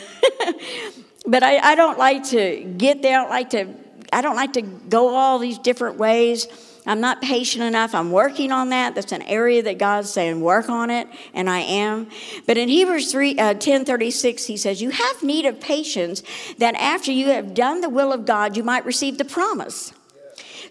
but 1.27 1.43
I, 1.43 1.73
I 1.73 1.75
don't 1.75 1.99
like 1.99 2.25
to 2.31 2.65
get 2.77 3.01
there. 3.01 3.19
I 3.19 3.23
don't 3.23 3.31
like 3.31 3.51
to. 3.51 3.75
I 4.13 4.21
don't 4.21 4.37
like 4.37 4.53
to 4.53 4.63
go 4.63 5.15
all 5.15 5.39
these 5.39 5.59
different 5.59 5.97
ways. 5.97 6.49
I'm 6.87 7.01
not 7.01 7.23
patient 7.23 7.65
enough. 7.65 7.95
I'm 7.95 8.11
working 8.13 8.53
on 8.53 8.69
that. 8.69 8.95
That's 8.95 9.13
an 9.13 9.23
area 9.23 9.63
that 9.63 9.79
God's 9.79 10.11
saying, 10.11 10.41
work 10.41 10.69
on 10.69 10.91
it, 10.91 11.09
and 11.33 11.49
I 11.49 11.61
am. 11.61 12.09
But 12.47 12.59
in 12.59 12.69
Hebrews 12.69 13.11
3, 13.11 13.39
uh, 13.39 13.55
10 13.55 13.85
36, 13.87 14.45
he 14.45 14.57
says, 14.57 14.83
You 14.83 14.91
have 14.91 15.23
need 15.23 15.47
of 15.47 15.61
patience 15.61 16.23
that 16.59 16.75
after 16.75 17.11
you 17.11 17.29
have 17.29 17.55
done 17.55 17.81
the 17.81 17.89
will 17.89 18.13
of 18.13 18.27
God, 18.27 18.57
you 18.57 18.63
might 18.63 18.85
receive 18.85 19.17
the 19.17 19.25
promise. 19.25 19.93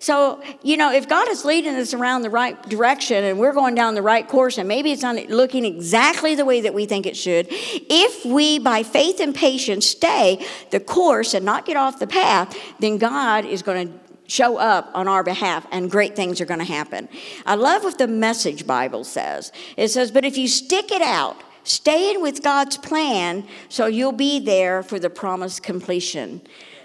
So, 0.04 0.44
you 0.64 0.76
know, 0.76 0.92
if 0.92 1.08
God 1.08 1.30
is 1.30 1.46
leading 1.46 1.76
us 1.76 1.94
around 1.94 2.24
the 2.24 2.30
right 2.30 2.62
direction 2.68 3.24
and 3.24 3.40
we're 3.40 3.54
going 3.54 3.74
down 3.74 3.96
the 3.96 4.02
right 4.02 4.28
course, 4.28 4.58
and 4.58 4.68
maybe 4.68 4.92
it's 4.92 5.02
not 5.02 5.16
looking 5.30 5.64
exactly 5.64 6.36
the 6.36 6.44
way 6.44 6.60
that 6.60 6.74
we 6.74 6.86
think 6.86 7.06
it 7.06 7.16
should, 7.16 7.48
if 7.50 8.26
we, 8.26 8.60
by 8.60 8.84
faith 8.84 9.22
and 9.22 9.34
patience, 9.34 9.86
stay 9.86 10.46
the 10.72 10.82
course 10.82 11.34
and 11.34 11.46
not 11.46 11.66
get 11.66 11.78
off 11.78 12.00
the 12.00 12.08
path, 12.08 12.54
then 12.80 12.98
God 12.98 13.46
is 13.46 13.62
going 13.62 13.88
to 13.88 13.94
show 14.28 14.58
up 14.58 14.90
on 14.94 15.08
our 15.08 15.24
behalf 15.24 15.66
and 15.72 15.92
great 15.92 16.16
things 16.16 16.40
are 16.42 16.46
going 16.46 16.60
to 16.60 16.66
happen. 16.66 17.10
I 17.46 17.56
love 17.56 17.84
what 17.84 17.98
the 17.98 18.08
message 18.08 18.66
Bible 18.66 19.04
says. 19.04 19.52
It 19.78 19.90
says, 19.90 20.12
But 20.12 20.26
if 20.26 20.38
you 20.38 20.48
stick 20.48 20.92
it 20.92 21.02
out, 21.02 21.38
stay 21.64 22.14
in 22.14 22.22
with 22.22 22.44
God's 22.44 22.78
plan 22.78 23.46
so 23.70 23.86
you'll 23.86 24.12
be 24.12 24.40
there 24.40 24.84
for 24.84 25.00
the 25.00 25.10
promised 25.10 25.64
completion. 25.64 26.42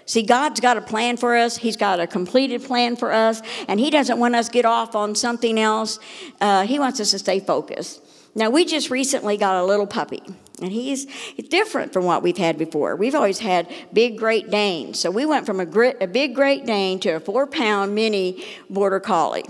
See, 0.09 0.23
God's 0.23 0.59
got 0.59 0.75
a 0.75 0.81
plan 0.81 1.17
for 1.17 1.35
us. 1.37 1.57
He's 1.57 1.77
got 1.77 1.99
a 1.99 2.07
completed 2.07 2.63
plan 2.63 2.95
for 2.95 3.11
us, 3.13 3.43
and 3.67 3.79
He 3.79 3.91
doesn't 3.91 4.17
want 4.17 4.35
us 4.35 4.47
to 4.47 4.51
get 4.51 4.65
off 4.65 4.95
on 4.95 5.13
something 5.13 5.59
else. 5.59 5.99
Uh, 6.41 6.65
he 6.65 6.79
wants 6.79 6.99
us 6.99 7.11
to 7.11 7.19
stay 7.19 7.39
focused. 7.39 8.01
Now, 8.33 8.49
we 8.49 8.65
just 8.65 8.89
recently 8.89 9.37
got 9.37 9.61
a 9.61 9.63
little 9.63 9.85
puppy, 9.85 10.23
and 10.61 10.71
he's 10.71 11.05
different 11.49 11.93
from 11.93 12.05
what 12.05 12.23
we've 12.23 12.37
had 12.37 12.57
before. 12.57 12.95
We've 12.95 13.15
always 13.15 13.39
had 13.39 13.67
big 13.93 14.17
Great 14.17 14.49
Danes. 14.49 14.99
So 14.99 15.11
we 15.11 15.25
went 15.25 15.45
from 15.45 15.59
a, 15.59 15.65
grit, 15.65 15.97
a 16.01 16.07
big 16.07 16.35
Great 16.35 16.65
Dane 16.65 16.99
to 17.01 17.11
a 17.11 17.19
four 17.19 17.47
pound 17.47 17.95
mini 17.95 18.45
Border 18.69 18.99
Collie. 18.99 19.45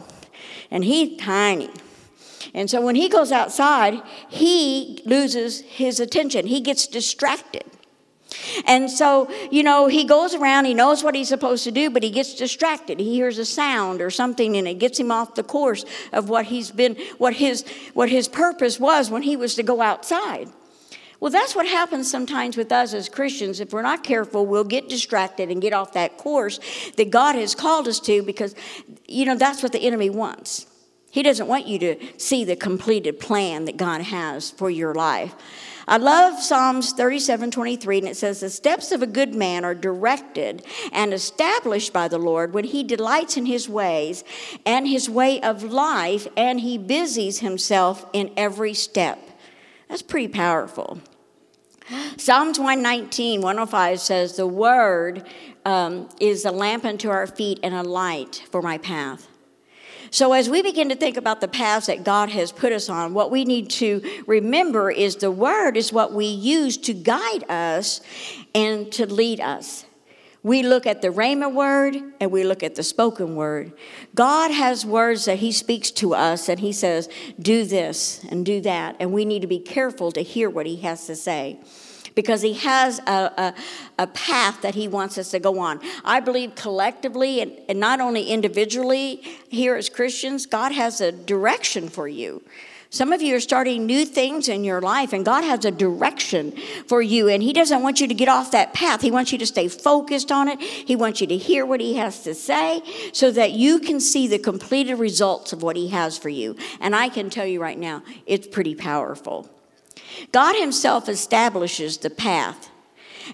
And 0.71 0.83
he's 0.83 1.19
tiny. 1.19 1.69
And 2.53 2.69
so 2.69 2.81
when 2.81 2.95
he 2.95 3.09
goes 3.09 3.31
outside, 3.31 4.01
he 4.29 5.01
loses 5.05 5.61
his 5.61 5.99
attention. 5.99 6.47
He 6.47 6.61
gets 6.61 6.87
distracted. 6.87 7.63
And 8.65 8.89
so, 8.89 9.29
you 9.51 9.63
know, 9.63 9.87
he 9.87 10.03
goes 10.03 10.35
around, 10.35 10.65
he 10.65 10.73
knows 10.73 11.03
what 11.03 11.15
he's 11.15 11.29
supposed 11.29 11.63
to 11.63 11.71
do, 11.71 11.89
but 11.89 12.03
he 12.03 12.09
gets 12.09 12.35
distracted. 12.35 12.99
He 12.99 13.13
hears 13.13 13.37
a 13.37 13.45
sound 13.45 14.01
or 14.01 14.09
something 14.09 14.55
and 14.55 14.67
it 14.67 14.75
gets 14.75 14.99
him 14.99 15.11
off 15.11 15.35
the 15.35 15.43
course 15.43 15.83
of 16.13 16.29
what 16.29 16.45
he's 16.45 16.71
been 16.71 16.95
what 17.17 17.33
his 17.33 17.65
what 17.93 18.09
his 18.09 18.27
purpose 18.27 18.79
was 18.79 19.09
when 19.09 19.23
he 19.23 19.35
was 19.35 19.55
to 19.55 19.63
go 19.63 19.81
outside. 19.81 20.49
Well, 21.19 21.31
that's 21.31 21.53
what 21.55 21.67
happens 21.67 22.09
sometimes 22.09 22.55
with 22.55 22.71
us 22.71 22.93
as 22.93 23.09
Christians. 23.09 23.59
If 23.59 23.73
we're 23.73 23.81
not 23.81 24.03
careful, 24.03 24.45
we'll 24.45 24.63
get 24.63 24.88
distracted 24.88 25.49
and 25.49 25.61
get 25.61 25.73
off 25.73 25.93
that 25.93 26.17
course 26.17 26.59
that 26.95 27.09
God 27.09 27.35
has 27.35 27.55
called 27.55 27.88
us 27.88 27.99
to 28.01 28.23
because, 28.23 28.55
you 29.07 29.25
know, 29.25 29.35
that's 29.35 29.61
what 29.61 29.73
the 29.73 29.79
enemy 29.79 30.09
wants. 30.09 30.65
He 31.11 31.23
doesn't 31.23 31.47
want 31.47 31.67
you 31.67 31.79
to 31.79 32.19
see 32.19 32.45
the 32.45 32.55
completed 32.55 33.19
plan 33.19 33.65
that 33.65 33.77
God 33.77 34.01
has 34.01 34.51
for 34.51 34.69
your 34.69 34.93
life. 34.93 35.33
I 35.88 35.97
love 35.97 36.39
Psalms 36.39 36.93
37 36.93 37.49
23, 37.49 37.97
and 37.97 38.07
it 38.07 38.15
says, 38.15 38.39
The 38.39 38.49
steps 38.51 38.91
of 38.91 39.01
a 39.01 39.07
good 39.07 39.33
man 39.33 39.65
are 39.65 39.73
directed 39.73 40.63
and 40.91 41.13
established 41.13 41.91
by 41.91 42.07
the 42.07 42.19
Lord 42.19 42.53
when 42.53 42.65
he 42.65 42.83
delights 42.83 43.38
in 43.38 43.47
his 43.47 43.67
ways 43.67 44.23
and 44.67 44.88
his 44.88 45.09
way 45.09 45.41
of 45.41 45.63
life, 45.63 46.27
and 46.38 46.59
he 46.59 46.77
busies 46.77 47.39
himself 47.39 48.05
in 48.13 48.31
every 48.38 48.75
step. 48.75 49.19
That's 49.88 50.03
pretty 50.03 50.27
powerful. 50.27 50.99
Psalms 52.17 52.60
119, 52.60 53.41
105 53.41 54.00
says, 54.00 54.36
The 54.36 54.46
word 54.46 55.27
um, 55.65 56.08
is 56.19 56.46
a 56.46 56.51
lamp 56.51 56.86
unto 56.86 57.10
our 57.10 57.25
feet 57.25 57.60
and 57.63 57.74
a 57.74 57.81
light 57.81 58.43
for 58.51 58.62
my 58.62 58.77
path. 58.77 59.27
So, 60.12 60.34
as 60.34 60.50
we 60.50 60.62
begin 60.62 60.89
to 60.89 60.96
think 60.96 61.17
about 61.17 61.39
the 61.41 61.48
paths 61.48 61.88
that 61.88 62.03
God 62.03 62.29
has 62.29 62.51
put 62.51 62.74
us 62.74 62.89
on, 62.89 63.13
what 63.13 63.31
we 63.31 63.46
need 63.46 63.69
to 63.72 64.24
remember 64.27 64.89
is 64.89 65.17
the 65.17 65.31
Word 65.31 65.77
is 65.77 65.93
what 65.93 66.13
we 66.13 66.25
use 66.25 66.77
to 66.77 66.93
guide 66.93 67.50
us 67.50 68.01
and 68.55 68.91
to 68.93 69.05
lead 69.05 69.39
us. 69.39 69.86
We 70.41 70.63
look 70.63 70.88
at 70.88 71.01
the 71.01 71.10
Rhema 71.10 71.53
word 71.53 71.98
and 72.19 72.31
we 72.31 72.46
look 72.46 72.63
at 72.63 72.75
the 72.75 72.84
spoken 72.84 73.36
word. 73.36 73.74
God 74.15 74.51
has 74.51 74.86
words 74.86 75.25
that 75.25 75.39
He 75.39 75.51
speaks 75.51 75.91
to 75.91 76.15
us 76.15 76.48
and 76.48 76.62
He 76.62 76.72
says, 76.72 77.10
do 77.39 77.65
this 77.65 78.24
and 78.29 78.46
do 78.46 78.62
that. 78.62 78.96
And 79.01 79.12
we 79.12 79.25
need 79.25 79.41
to 79.41 79.48
be 79.48 79.60
careful 79.60 80.13
to 80.13 80.22
hear 80.22 80.50
what 80.50 80.65
He 80.65 80.77
has 80.77 81.05
to 81.08 81.15
say 81.15 81.60
because 82.19 82.41
he 82.41 82.51
has 82.51 82.99
a, 83.07 83.31
a, 83.38 83.53
a, 83.99 84.07
path 84.07 84.61
that 84.61 84.75
he 84.75 84.89
wants 84.89 85.17
us 85.17 85.31
to 85.31 85.39
go 85.39 85.57
on. 85.59 85.79
I 86.03 86.19
believe 86.19 86.53
collectively 86.53 87.39
and, 87.39 87.53
and 87.69 87.79
not 87.79 88.01
only 88.01 88.23
individually 88.23 89.21
here 89.47 89.77
as 89.77 89.88
Christians, 89.88 90.45
God 90.45 90.73
has 90.73 90.99
a 90.99 91.13
direction 91.13 91.88
for 91.88 92.09
you. 92.09 92.43
Some 92.89 93.13
of 93.13 93.21
you 93.21 93.38
are 93.38 93.39
starting 93.39 93.85
new 93.85 94.03
things 94.03 94.49
in 94.49 94.65
your 94.65 94.81
life, 94.81 95.13
and 95.13 95.23
God 95.23 95.45
has 95.45 95.63
a 95.63 95.71
direction 95.71 96.51
for 96.88 97.01
you, 97.01 97.29
and 97.29 97.41
He 97.41 97.53
doesn't 97.53 97.83
want 97.83 98.01
you 98.01 98.07
to 98.09 98.13
get 98.13 98.27
off 98.27 98.51
that 98.51 98.73
path. 98.73 98.99
He 98.99 99.11
wants 99.11 99.31
you 99.31 99.38
to 99.38 99.45
stay 99.45 99.69
focused 99.69 100.29
on 100.29 100.49
it. 100.49 100.59
He 100.59 100.97
wants 100.97 101.21
you 101.21 101.27
to 101.27 101.38
hear 101.38 101.65
what 101.65 101.79
He 101.79 101.95
has 101.95 102.21
to 102.23 102.35
say 102.35 102.81
so 103.13 103.31
that 103.31 103.51
you 103.51 103.79
can 103.79 104.01
see 104.01 104.27
the 104.27 104.39
completed 104.39 104.95
results 104.95 105.53
of 105.53 105.63
what 105.63 105.77
He 105.77 105.88
has 105.89 106.17
for 106.17 106.27
you. 106.27 106.57
And 106.81 106.93
I 106.93 107.07
can 107.07 107.29
tell 107.29 107.45
you 107.45 107.61
right 107.61 107.79
now, 107.79 108.03
it's 108.25 108.45
pretty 108.45 108.75
powerful. 108.75 109.49
God 110.31 110.55
Himself 110.55 111.09
establishes 111.09 111.97
the 111.97 112.09
path. 112.09 112.69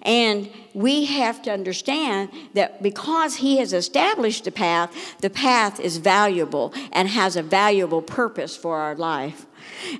And 0.01 0.49
we 0.73 1.05
have 1.05 1.41
to 1.43 1.51
understand 1.51 2.29
that 2.53 2.83
because 2.83 3.37
He 3.37 3.57
has 3.57 3.73
established 3.73 4.43
the 4.43 4.51
path, 4.51 5.15
the 5.21 5.29
path 5.29 5.79
is 5.79 5.97
valuable 5.97 6.73
and 6.91 7.07
has 7.07 7.35
a 7.35 7.43
valuable 7.43 8.01
purpose 8.01 8.55
for 8.57 8.77
our 8.77 8.95
life. 8.95 9.45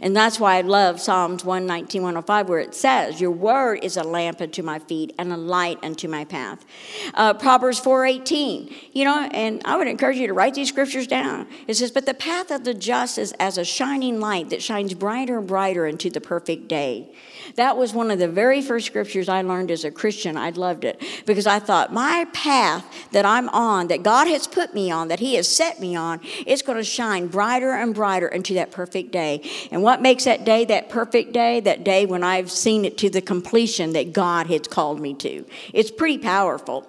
And 0.02 0.16
that's 0.16 0.40
why 0.40 0.58
I 0.58 0.62
love 0.62 1.00
Psalms 1.00 1.44
119, 1.44 2.02
105, 2.02 2.50
where 2.50 2.60
it 2.60 2.76
says, 2.76 3.22
Your 3.22 3.32
word 3.32 3.84
is 3.84 3.98
a 3.98 4.04
lamp 4.04 4.42
unto 4.42 4.64
my 4.64 4.80
feet 4.80 5.14
and 5.18 5.32
a 5.32 5.38
light 5.38 5.80
unto 5.84 6.08
my 6.08 6.26
path. 6.26 6.66
Uh, 7.14 7.34
Proverbs 7.34 7.80
4.18, 7.80 8.74
you 8.94 9.06
know, 9.06 9.30
and 9.32 9.62
I 9.66 9.78
would 9.78 9.88
encourage 9.88 10.18
you 10.18 10.28
to 10.28 10.34
write 10.34 10.54
these 10.54 10.70
scriptures 10.70 11.08
down. 11.08 11.48
It 11.68 11.76
says, 11.76 11.92
But 11.92 12.06
the 12.06 12.14
path 12.14 12.52
of 12.52 12.64
the 12.64 12.74
just 12.74 13.18
is 13.18 13.34
as 13.34 13.58
a 13.58 13.66
shining 13.66 14.20
light 14.20 14.50
that 14.50 14.62
shines 14.62 14.94
brighter 14.94 15.40
and 15.40 15.48
brighter 15.48 15.86
into 15.86 16.10
the 16.10 16.22
perfect 16.22 16.68
day. 16.68 17.12
That 17.56 17.78
was 17.78 17.94
one 17.94 18.12
of 18.12 18.20
the 18.20 18.28
very 18.28 18.62
first 18.62 18.88
scriptures 18.88 19.30
I 19.30 19.42
learned 19.42 19.72
as 19.72 19.86
a 19.86 19.92
Christian. 19.92 20.38
I 20.38 20.50
loved 20.50 20.84
it 20.84 21.02
because 21.26 21.48
I 21.48 21.60
thought, 21.60 21.94
my 21.94 22.28
path 22.34 22.86
that 23.12 23.26
I'm 23.26 23.50
on, 23.50 23.88
that 23.88 24.04
God 24.04 24.28
has 24.28 24.48
put 24.48 24.74
me 24.74 24.92
on, 24.92 25.08
that 25.08 25.20
He 25.20 25.36
has 25.36 25.48
set 25.48 25.80
me 25.80 25.96
on, 25.96 26.20
it's 26.46 26.62
going 26.62 26.78
to 26.78 26.84
shine 26.84 27.28
brighter 27.28 27.72
and 27.72 27.94
brighter 27.94 28.28
into 28.28 28.54
that 28.56 28.72
perfect 28.72 29.12
day. 29.12 29.42
And 29.72 29.84
what 29.84 30.02
makes 30.02 30.26
that 30.26 30.44
day 30.44 30.66
that 30.66 30.90
perfect 30.90 31.34
day? 31.34 31.60
That 31.60 31.84
day 31.84 32.06
when 32.06 32.24
I've 32.24 32.52
seen 32.52 32.86
it 32.86 32.98
to 33.00 33.10
the 33.10 33.22
completion 33.22 33.94
that 33.94 34.14
God 34.14 34.48
has 34.48 34.68
called 34.68 35.00
me 35.00 35.14
to. 35.16 35.46
It's 35.74 35.92
pretty 35.92 36.18
powerful. 36.18 36.88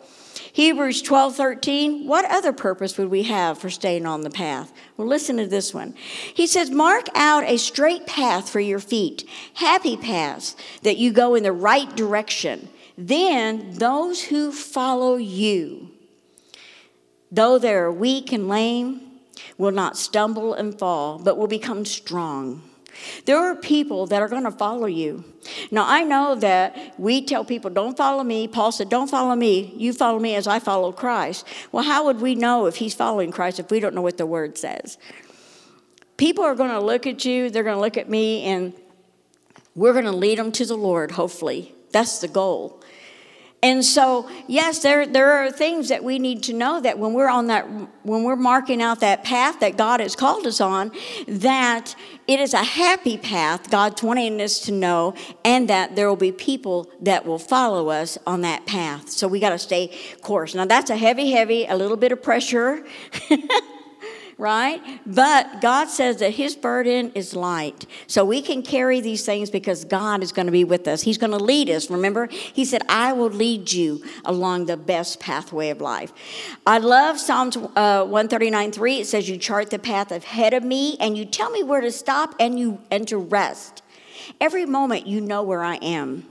Hebrews 0.56 1.02
12 1.02 1.36
13, 1.36 2.06
what 2.06 2.24
other 2.30 2.50
purpose 2.50 2.96
would 2.96 3.10
we 3.10 3.24
have 3.24 3.58
for 3.58 3.68
staying 3.68 4.06
on 4.06 4.22
the 4.22 4.30
path? 4.30 4.72
Well, 4.96 5.06
listen 5.06 5.36
to 5.36 5.46
this 5.46 5.74
one. 5.74 5.92
He 6.32 6.46
says, 6.46 6.70
Mark 6.70 7.08
out 7.14 7.44
a 7.44 7.58
straight 7.58 8.06
path 8.06 8.48
for 8.48 8.58
your 8.58 8.78
feet, 8.78 9.28
happy 9.52 9.98
paths 9.98 10.56
that 10.80 10.96
you 10.96 11.12
go 11.12 11.34
in 11.34 11.42
the 11.42 11.52
right 11.52 11.94
direction. 11.94 12.70
Then 12.96 13.72
those 13.72 14.24
who 14.24 14.50
follow 14.50 15.16
you, 15.16 15.90
though 17.30 17.58
they 17.58 17.74
are 17.74 17.92
weak 17.92 18.32
and 18.32 18.48
lame, 18.48 19.02
will 19.58 19.72
not 19.72 19.98
stumble 19.98 20.54
and 20.54 20.78
fall, 20.78 21.18
but 21.18 21.36
will 21.36 21.48
become 21.48 21.84
strong. 21.84 22.62
There 23.24 23.38
are 23.38 23.54
people 23.54 24.06
that 24.06 24.22
are 24.22 24.28
going 24.28 24.44
to 24.44 24.50
follow 24.50 24.86
you. 24.86 25.24
Now, 25.70 25.84
I 25.86 26.02
know 26.02 26.34
that 26.36 26.94
we 26.98 27.22
tell 27.24 27.44
people, 27.44 27.70
don't 27.70 27.96
follow 27.96 28.22
me. 28.22 28.48
Paul 28.48 28.72
said, 28.72 28.88
don't 28.88 29.08
follow 29.08 29.34
me. 29.34 29.74
You 29.76 29.92
follow 29.92 30.18
me 30.18 30.34
as 30.34 30.46
I 30.46 30.58
follow 30.58 30.92
Christ. 30.92 31.46
Well, 31.72 31.84
how 31.84 32.04
would 32.06 32.20
we 32.20 32.34
know 32.34 32.66
if 32.66 32.76
he's 32.76 32.94
following 32.94 33.30
Christ 33.30 33.60
if 33.60 33.70
we 33.70 33.80
don't 33.80 33.94
know 33.94 34.02
what 34.02 34.18
the 34.18 34.26
word 34.26 34.58
says? 34.58 34.98
People 36.16 36.44
are 36.44 36.54
going 36.54 36.70
to 36.70 36.80
look 36.80 37.06
at 37.06 37.24
you, 37.24 37.50
they're 37.50 37.62
going 37.62 37.76
to 37.76 37.80
look 37.80 37.98
at 37.98 38.08
me, 38.08 38.44
and 38.44 38.72
we're 39.74 39.92
going 39.92 40.06
to 40.06 40.12
lead 40.12 40.38
them 40.38 40.50
to 40.52 40.64
the 40.64 40.76
Lord, 40.76 41.10
hopefully. 41.10 41.74
That's 41.92 42.20
the 42.20 42.28
goal. 42.28 42.82
And 43.62 43.84
so, 43.84 44.28
yes, 44.46 44.80
there, 44.80 45.06
there 45.06 45.32
are 45.32 45.50
things 45.50 45.88
that 45.88 46.04
we 46.04 46.18
need 46.18 46.42
to 46.44 46.52
know 46.52 46.80
that 46.80 46.98
when 46.98 47.14
we're 47.14 47.28
on 47.28 47.46
that, 47.46 47.64
when 48.02 48.22
we're 48.22 48.36
marking 48.36 48.82
out 48.82 49.00
that 49.00 49.24
path 49.24 49.60
that 49.60 49.76
God 49.76 50.00
has 50.00 50.14
called 50.14 50.46
us 50.46 50.60
on, 50.60 50.92
that 51.26 51.96
it 52.28 52.38
is 52.38 52.52
a 52.52 52.62
happy 52.62 53.16
path 53.16 53.70
God's 53.70 54.02
wanting 54.02 54.40
us 54.40 54.60
to 54.60 54.72
know, 54.72 55.14
and 55.44 55.68
that 55.68 55.96
there 55.96 56.08
will 56.08 56.16
be 56.16 56.32
people 56.32 56.90
that 57.00 57.24
will 57.24 57.38
follow 57.38 57.88
us 57.88 58.18
on 58.26 58.42
that 58.42 58.66
path. 58.66 59.08
So 59.08 59.26
we 59.26 59.40
got 59.40 59.50
to 59.50 59.58
stay 59.58 59.90
course. 60.20 60.54
Now, 60.54 60.66
that's 60.66 60.90
a 60.90 60.96
heavy, 60.96 61.30
heavy, 61.30 61.64
a 61.66 61.76
little 61.76 61.96
bit 61.96 62.12
of 62.12 62.22
pressure. 62.22 62.84
right? 64.38 65.00
But 65.06 65.62
God 65.62 65.88
says 65.88 66.18
that 66.18 66.32
His 66.32 66.54
burden 66.54 67.10
is 67.14 67.34
light. 67.34 67.86
So 68.06 68.24
we 68.24 68.42
can 68.42 68.62
carry 68.62 69.00
these 69.00 69.24
things 69.24 69.48
because 69.48 69.84
God 69.84 70.22
is 70.22 70.32
going 70.32 70.46
to 70.46 70.52
be 70.52 70.64
with 70.64 70.86
us. 70.86 71.02
He's 71.02 71.16
going 71.16 71.30
to 71.30 71.42
lead 71.42 71.70
us. 71.70 71.90
Remember, 71.90 72.26
He 72.26 72.64
said, 72.64 72.82
I 72.88 73.12
will 73.12 73.30
lead 73.30 73.72
you 73.72 74.04
along 74.24 74.66
the 74.66 74.76
best 74.76 75.20
pathway 75.20 75.70
of 75.70 75.80
life. 75.80 76.12
I 76.66 76.78
love 76.78 77.18
Psalms 77.18 77.56
uh, 77.56 78.04
139 78.04 78.72
3. 78.72 79.00
It 79.00 79.06
says, 79.06 79.28
You 79.28 79.38
chart 79.38 79.70
the 79.70 79.78
path 79.78 80.12
ahead 80.12 80.52
of 80.52 80.62
me 80.62 80.96
and 81.00 81.16
you 81.16 81.24
tell 81.24 81.50
me 81.50 81.62
where 81.62 81.80
to 81.80 81.90
stop 81.90 82.34
and, 82.38 82.58
you, 82.58 82.78
and 82.90 83.08
to 83.08 83.16
rest. 83.16 83.82
Every 84.40 84.66
moment 84.66 85.06
you 85.06 85.20
know 85.20 85.42
where 85.42 85.62
I 85.62 85.76
am. 85.76 86.26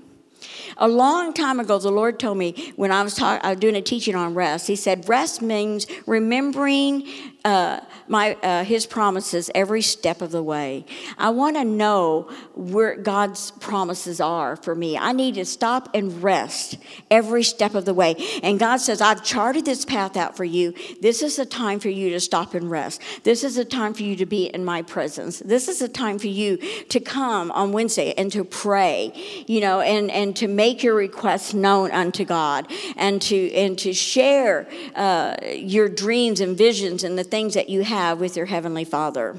A 0.78 0.88
long 0.88 1.34
time 1.34 1.60
ago, 1.60 1.80
the 1.80 1.91
Lord 1.91 2.20
told 2.20 2.38
me 2.38 2.74
when 2.76 2.91
I 2.91 3.02
was, 3.02 3.15
talk, 3.15 3.44
I 3.44 3.52
was 3.52 3.60
doing 3.60 3.76
a 3.76 3.82
teaching 3.82 4.15
on 4.15 4.34
rest, 4.34 4.68
He 4.68 4.76
said, 4.76 5.08
Rest 5.08 5.41
means 5.41 5.88
remembering 6.06 7.08
uh, 7.45 7.79
my, 8.08 8.34
uh, 8.41 8.63
His 8.63 8.86
promises 8.88 9.51
every 9.53 9.84
step 9.84 10.21
of 10.21 10.31
the 10.31 10.41
way. 10.41 10.86
I 11.17 11.29
want 11.29 11.55
to 11.58 11.63
know 11.63 12.23
where 12.55 12.95
God's 12.95 13.51
promises 13.51 14.19
are 14.19 14.55
for 14.55 14.73
me. 14.73 14.97
I 14.97 15.12
need 15.12 15.36
to 15.36 15.45
stop 15.45 15.89
and 15.93 16.23
rest 16.23 16.77
every 17.12 17.43
step 17.43 17.75
of 17.75 17.86
the 17.86 17.93
way. 17.93 18.15
And 18.41 18.58
God 18.60 18.77
says, 18.77 18.99
I've 18.99 19.23
charted 19.23 19.63
this 19.63 19.86
path 19.86 20.17
out 20.17 20.36
for 20.36 20.43
you. 20.43 20.73
This 21.01 21.21
is 21.21 21.38
a 21.38 21.45
time 21.45 21.79
for 21.79 21.89
you 21.89 22.10
to 22.10 22.19
stop 22.19 22.55
and 22.55 22.69
rest. 22.69 23.01
This 23.23 23.43
is 23.43 23.58
a 23.58 23.65
time 23.65 23.93
for 23.93 24.03
you 24.03 24.15
to 24.15 24.25
be 24.25 24.45
in 24.47 24.65
my 24.65 24.81
presence. 24.81 25.39
This 25.39 25.67
is 25.67 25.81
a 25.84 25.88
time 25.88 26.17
for 26.17 26.27
you 26.27 26.58
to 26.89 26.99
come 26.99 27.51
on 27.51 27.71
Wednesday 27.71 28.13
and 28.17 28.31
to 28.31 28.43
pray, 28.43 29.12
you 29.45 29.62
know, 29.62 29.81
and, 29.81 30.10
and 30.10 30.36
to 30.38 30.47
make 30.47 30.81
your 30.81 30.95
requests 30.95 31.53
known 31.53 31.91
unto 31.91 32.25
God 32.25 32.71
and 32.97 33.21
to, 33.23 33.53
and 33.53 33.77
to 33.79 33.93
share 33.93 34.67
uh, 34.95 35.36
your 35.53 35.89
dreams 35.89 36.41
and 36.41 36.58
visions 36.58 37.03
and 37.03 37.19
the 37.19 37.35
things 37.36 37.56
that 37.56 37.67
you 37.67 37.84
have 37.84 38.21
with 38.21 38.38
your 38.38 38.45
Heavenly 38.45 38.86
Father. 38.86 39.36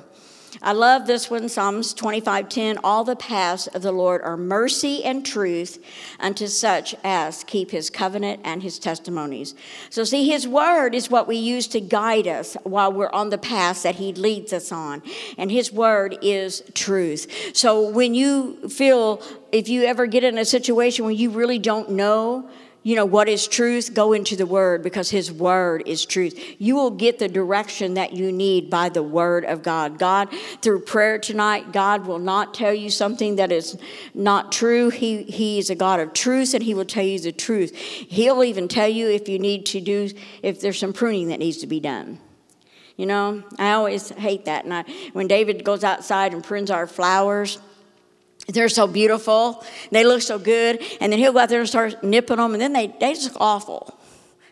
I 0.61 0.73
love 0.73 1.07
this 1.07 1.31
one, 1.31 1.49
Psalms 1.49 1.95
25:10. 1.95 2.79
All 2.85 3.05
the 3.05 3.17
paths 3.17 3.69
of 3.69 3.81
the 3.81 3.91
Lord 3.91 4.21
are 4.21 4.37
mercy 4.37 5.03
and 5.03 5.25
truth 5.25 5.79
unto 6.21 6.47
such 6.47 6.95
as 7.03 7.43
keep 7.45 7.71
his 7.71 7.89
covenant 7.89 8.43
and 8.45 8.63
his 8.63 8.79
testimonies. 8.79 9.55
So 9.89 10.05
see, 10.05 10.29
his 10.29 10.47
word 10.47 10.95
is 10.95 11.09
what 11.11 11.27
we 11.27 11.37
use 11.37 11.67
to 11.69 11.81
guide 11.81 12.29
us 12.29 12.55
while 12.65 12.93
we're 12.93 13.09
on 13.15 13.31
the 13.31 13.39
path 13.39 13.83
that 13.85 13.95
he 13.95 14.13
leads 14.13 14.53
us 14.53 14.71
on. 14.71 15.03
And 15.39 15.51
his 15.51 15.73
word 15.73 16.19
is 16.21 16.63
truth. 16.75 17.27
So 17.55 17.89
when 17.89 18.15
you 18.15 18.69
feel 18.69 19.23
if 19.53 19.71
you 19.71 19.85
ever 19.85 20.05
get 20.05 20.23
in 20.23 20.37
a 20.37 20.45
situation 20.45 21.07
where 21.07 21.15
you 21.15 21.31
really 21.31 21.59
don't 21.59 21.93
know, 21.93 22.47
you 22.87 22.95
know, 22.95 23.05
what 23.05 23.29
is 23.29 23.49
truth? 23.49 23.95
Go 23.95 24.13
into 24.13 24.37
the 24.37 24.47
Word 24.47 24.85
because 24.85 25.11
His 25.11 25.33
Word 25.33 25.83
is 25.87 26.07
truth. 26.07 26.41
You 26.61 26.77
will 26.77 26.93
get 26.93 27.19
the 27.19 27.27
direction 27.27 27.95
that 27.95 28.13
you 28.13 28.31
need 28.31 28.71
by 28.71 28.91
the 28.91 29.03
Word 29.03 29.45
of 29.45 29.65
God. 29.65 29.99
God, 29.99 30.33
through 30.63 30.83
prayer 30.83 31.19
tonight, 31.19 31.73
God 31.73 32.07
will 32.07 32.21
not 32.21 32.55
tell 32.55 32.73
you 32.73 32.89
something 32.89 33.35
that 33.37 33.51
is 33.51 33.77
not 34.15 34.53
true. 34.53 34.91
He, 34.91 35.25
he 35.25 35.59
is 35.59 35.69
a 35.69 35.75
God 35.75 35.99
of 35.99 36.13
truth 36.13 36.55
and 36.55 36.63
He 36.63 36.75
will 36.75 36.85
tell 36.85 37.03
you 37.03 37.19
the 37.19 37.33
truth. 37.33 37.75
He'll 37.75 38.45
even 38.45 38.69
tell 38.69 38.89
you 38.89 39.11
if 39.11 39.29
you 39.29 39.41
need 39.41 39.67
to 39.67 39.81
do, 39.81 40.09
if 40.45 40.61
there's 40.61 40.79
some 40.79 40.93
pruning 40.93 41.27
that 41.31 41.41
needs 41.41 41.57
to 41.59 41.67
be 41.67 41.81
done. 41.81 42.21
You 42.97 43.07
know, 43.07 43.43
I 43.59 43.73
always 43.73 44.11
hate 44.11 44.45
that. 44.45 44.63
And 44.63 44.73
I, 44.73 44.85
when 45.13 45.27
David 45.27 45.65
goes 45.65 45.83
outside 45.83 46.33
and 46.33 46.45
prunes 46.45 46.71
our 46.71 46.87
flowers, 46.87 47.59
they're 48.49 48.69
so 48.69 48.87
beautiful. 48.87 49.65
They 49.91 50.05
look 50.05 50.23
so 50.23 50.39
good. 50.39 50.83
And 51.01 51.13
then 51.13 51.19
he'll 51.19 51.33
go 51.33 51.41
out 51.41 51.49
there 51.49 51.61
and 51.61 51.69
start 51.69 52.03
nipping 52.03 52.37
them, 52.37 52.53
and 52.53 52.61
then 52.61 52.73
they, 52.73 52.89
they 52.89 53.15
just 53.15 53.33
look 53.33 53.41
awful. 53.41 53.99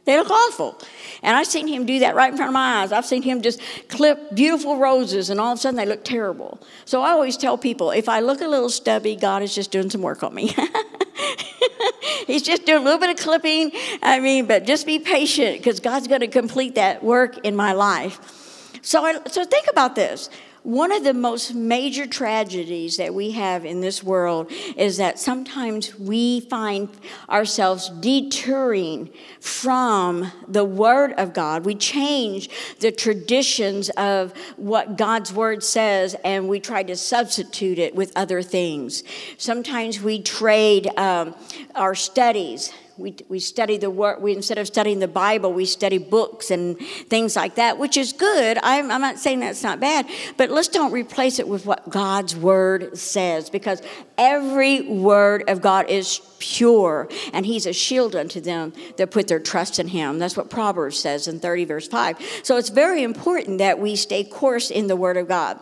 They 0.05 0.19
look 0.19 0.31
awful. 0.31 0.79
And 1.23 1.35
I've 1.35 1.47
seen 1.47 1.67
him 1.67 1.87
do 1.87 2.01
that 2.01 2.15
right 2.15 2.31
in 2.31 2.37
front 2.37 2.51
of 2.51 2.53
my 2.53 2.83
eyes. 2.83 2.93
I've 2.93 3.07
seen 3.07 3.23
him 3.23 3.41
just 3.41 3.61
clip 3.89 4.35
beautiful 4.35 4.77
roses, 4.79 5.31
and 5.31 5.41
all 5.41 5.53
of 5.53 5.59
a 5.59 5.61
sudden 5.61 5.77
they 5.77 5.87
look 5.87 6.05
terrible. 6.05 6.61
So 6.85 7.01
I 7.01 7.11
always 7.11 7.37
tell 7.37 7.57
people 7.57 7.91
if 7.91 8.09
I 8.09 8.21
look 8.21 8.41
a 8.43 8.47
little 8.47 8.69
stubby, 8.69 9.17
God 9.17 9.43
is 9.43 9.55
just 9.55 9.71
doing 9.71 9.89
some 9.89 10.03
work 10.03 10.23
on 10.23 10.35
me. 10.35 10.55
He's 12.27 12.43
just 12.43 12.67
doing 12.67 12.83
a 12.83 12.85
little 12.85 13.01
bit 13.01 13.11
of 13.11 13.17
clipping. 13.17 13.73
I 14.03 14.21
mean, 14.21 14.47
but 14.47 14.67
just 14.67 14.87
be 14.87 14.99
patient 14.99 15.59
because 15.59 15.81
God's 15.81 16.09
going 16.09 16.21
to 16.21 16.29
complete 16.29 16.75
that 16.75 17.03
work 17.03 17.39
in 17.39 17.57
my 17.57 17.73
life. 17.73 18.79
So, 18.83 19.05
I, 19.05 19.19
so 19.29 19.45
think 19.45 19.67
about 19.71 19.95
this. 19.95 20.29
One 20.65 20.93
of 20.93 21.05
the 21.05 21.13
most 21.13 21.55
major 21.55 22.07
tragedies 22.07 22.97
that 22.97 23.13
we 23.13 23.33
have 23.33 23.67
in 23.67 23.83
this 23.83 24.03
world 24.03 24.51
is 24.79 24.97
that 24.97 25.19
sometimes 25.19 25.95
we 25.99 26.41
find 26.41 26.89
ourselves 27.29 27.91
detouring 27.91 29.11
from 29.41 30.33
the 30.49 30.65
Word 30.65 31.13
of 31.19 31.35
God. 31.35 31.67
We 31.67 31.75
change 31.75 32.49
the 32.81 32.91
traditions 32.91 33.91
of 33.91 34.33
what 34.57 34.97
God's 34.97 35.35
Word 35.35 35.63
says 35.63 36.17
and 36.25 36.49
we 36.49 36.61
try 36.61 36.83
to 36.83 36.97
substitute 36.97 37.79
it 37.79 37.95
with 37.95 38.11
other 38.17 38.41
things. 38.41 39.05
Sometimes 39.37 40.01
we 40.01 40.23
trade 40.23 40.89
um, 40.97 41.35
our 41.75 41.95
studies 41.95 42.73
we, 42.97 43.17
we 43.29 43.41
study 43.41 43.77
the 43.77 43.91
word, 43.91 44.23
we, 44.23 44.35
instead 44.35 44.59
of 44.59 44.67
studying 44.67 45.01
the 45.01 45.09
Bible, 45.09 45.53
we 45.53 45.65
study 45.65 45.99
books 45.99 46.51
and 46.51 46.79
things 47.09 47.37
like 47.37 47.57
that, 47.57 47.79
which 47.79 47.97
is 47.97 48.13
good. 48.13 48.59
I'm, 48.63 48.91
I'm 48.91 49.01
not 49.01 49.19
saying 49.19 49.41
that's 49.41 49.63
not 49.63 49.81
bad, 49.81 50.07
but 50.37 50.51
let's 50.51 50.69
don't 50.69 50.93
replace 50.93 51.39
it 51.39 51.49
with 51.49 51.67
what 51.67 51.89
God's 51.91 52.37
word 52.37 52.97
says 52.97 53.51
because 53.51 53.83
every 54.17 54.83
word 54.83 55.49
of 55.49 55.61
God 55.61 55.89
is 55.89 56.21
pure 56.39 57.09
and 57.33 57.47
he's 57.47 57.67
a 57.67 57.73
shield 57.73 58.15
unto 58.15 58.41
them 58.41 58.73
that 58.97 59.11
put 59.11 59.29
their 59.29 59.41
trust 59.41 59.79
in 59.79 59.89
him. 59.89 60.19
That's 60.19 60.37
what 60.37 60.51
Proverbs 60.51 60.99
says 60.99 61.27
in 61.27 61.41
30 61.41 61.65
verse 61.65 61.89
5. 61.89 62.19
So 62.43 62.57
it's 62.57 62.69
very 62.69 63.03
important 63.03 63.59
that 63.59 63.79
we 63.79 63.97
stay 63.97 64.25
course 64.25 64.71
in 64.71 64.87
the 64.87 64.97
word 64.97 65.17
of 65.17 65.29
God 65.29 65.59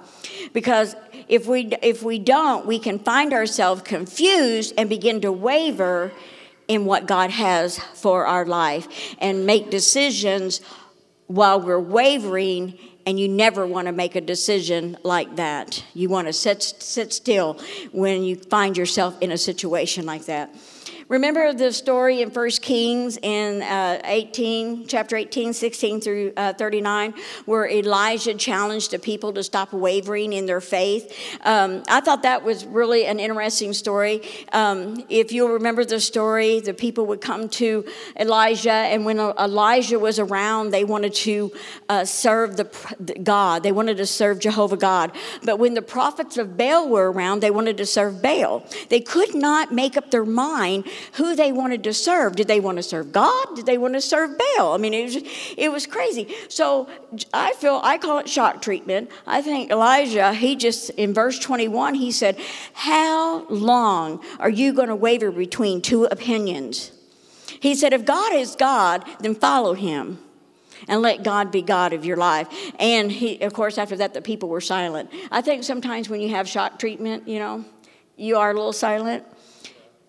because 0.52 0.96
if 1.28 1.46
we 1.46 1.72
if 1.82 2.02
we 2.02 2.18
don't, 2.18 2.66
we 2.66 2.78
can 2.78 2.98
find 2.98 3.32
ourselves 3.32 3.82
confused 3.82 4.74
and 4.76 4.88
begin 4.88 5.20
to 5.22 5.32
waver 5.32 6.12
in 6.68 6.84
what 6.84 7.06
God 7.06 7.30
has 7.30 7.78
for 7.78 8.26
our 8.26 8.46
life 8.46 9.14
and 9.18 9.46
make 9.46 9.70
decisions 9.70 10.60
while 11.26 11.60
we're 11.60 11.80
wavering 11.80 12.78
and 13.06 13.18
you 13.18 13.28
never 13.28 13.66
want 13.66 13.86
to 13.86 13.92
make 13.92 14.14
a 14.14 14.20
decision 14.20 14.96
like 15.02 15.36
that. 15.36 15.82
You 15.94 16.08
want 16.08 16.28
to 16.28 16.32
sit, 16.32 16.62
sit 16.62 17.12
still 17.12 17.60
when 17.92 18.22
you 18.22 18.36
find 18.36 18.76
yourself 18.76 19.20
in 19.20 19.32
a 19.32 19.38
situation 19.38 20.06
like 20.06 20.26
that. 20.26 20.54
Remember 21.12 21.52
the 21.52 21.74
story 21.74 22.22
in 22.22 22.30
1 22.30 22.50
Kings 22.62 23.18
in 23.20 23.60
uh, 23.60 24.00
18, 24.02 24.86
chapter 24.86 25.14
18, 25.14 25.52
16 25.52 26.00
through 26.00 26.32
uh, 26.38 26.54
39, 26.54 27.12
where 27.44 27.68
Elijah 27.68 28.32
challenged 28.32 28.92
the 28.92 28.98
people 28.98 29.30
to 29.34 29.42
stop 29.42 29.74
wavering 29.74 30.32
in 30.32 30.46
their 30.46 30.62
faith. 30.62 31.14
Um, 31.42 31.82
I 31.86 32.00
thought 32.00 32.22
that 32.22 32.44
was 32.44 32.64
really 32.64 33.04
an 33.04 33.20
interesting 33.20 33.74
story. 33.74 34.22
Um, 34.54 35.04
if 35.10 35.32
you'll 35.32 35.50
remember 35.50 35.84
the 35.84 36.00
story, 36.00 36.60
the 36.60 36.72
people 36.72 37.04
would 37.04 37.20
come 37.20 37.50
to 37.60 37.84
Elijah, 38.18 38.72
and 38.72 39.04
when 39.04 39.18
Elijah 39.18 39.98
was 39.98 40.18
around, 40.18 40.70
they 40.70 40.84
wanted 40.84 41.12
to 41.12 41.52
uh, 41.90 42.06
serve 42.06 42.56
the 42.56 42.64
God. 43.22 43.64
They 43.64 43.72
wanted 43.72 43.98
to 43.98 44.06
serve 44.06 44.38
Jehovah 44.38 44.78
God. 44.78 45.12
But 45.44 45.58
when 45.58 45.74
the 45.74 45.82
prophets 45.82 46.38
of 46.38 46.56
Baal 46.56 46.88
were 46.88 47.12
around, 47.12 47.40
they 47.40 47.50
wanted 47.50 47.76
to 47.76 47.84
serve 47.84 48.22
Baal. 48.22 48.64
They 48.88 49.00
could 49.00 49.34
not 49.34 49.74
make 49.74 49.98
up 49.98 50.10
their 50.10 50.24
mind 50.24 50.86
who 51.14 51.34
they 51.34 51.52
wanted 51.52 51.84
to 51.84 51.92
serve. 51.92 52.36
Did 52.36 52.48
they 52.48 52.60
want 52.60 52.78
to 52.78 52.82
serve 52.82 53.12
God? 53.12 53.54
Did 53.54 53.66
they 53.66 53.78
want 53.78 53.94
to 53.94 54.00
serve 54.00 54.38
Baal? 54.38 54.72
I 54.72 54.78
mean, 54.78 54.94
it 54.94 55.04
was, 55.04 55.16
it 55.56 55.72
was 55.72 55.86
crazy. 55.86 56.34
So 56.48 56.88
I 57.32 57.52
feel, 57.54 57.80
I 57.82 57.98
call 57.98 58.18
it 58.18 58.28
shock 58.28 58.62
treatment. 58.62 59.10
I 59.26 59.42
think 59.42 59.70
Elijah, 59.70 60.32
he 60.32 60.56
just, 60.56 60.90
in 60.90 61.14
verse 61.14 61.38
21, 61.38 61.94
he 61.94 62.10
said, 62.10 62.38
How 62.72 63.46
long 63.46 64.24
are 64.38 64.50
you 64.50 64.72
going 64.72 64.88
to 64.88 64.96
waver 64.96 65.30
between 65.30 65.82
two 65.82 66.04
opinions? 66.04 66.92
He 67.60 67.74
said, 67.74 67.92
If 67.92 68.04
God 68.04 68.34
is 68.34 68.56
God, 68.56 69.04
then 69.20 69.34
follow 69.34 69.74
him 69.74 70.18
and 70.88 71.00
let 71.02 71.22
God 71.22 71.50
be 71.50 71.62
God 71.62 71.92
of 71.92 72.04
your 72.04 72.16
life. 72.16 72.48
And 72.78 73.10
he, 73.10 73.40
of 73.40 73.52
course, 73.52 73.78
after 73.78 73.96
that, 73.96 74.14
the 74.14 74.22
people 74.22 74.48
were 74.48 74.60
silent. 74.60 75.10
I 75.30 75.40
think 75.40 75.64
sometimes 75.64 76.08
when 76.08 76.20
you 76.20 76.30
have 76.30 76.48
shock 76.48 76.78
treatment, 76.78 77.28
you 77.28 77.38
know, 77.38 77.64
you 78.16 78.36
are 78.36 78.50
a 78.50 78.54
little 78.54 78.72
silent. 78.72 79.24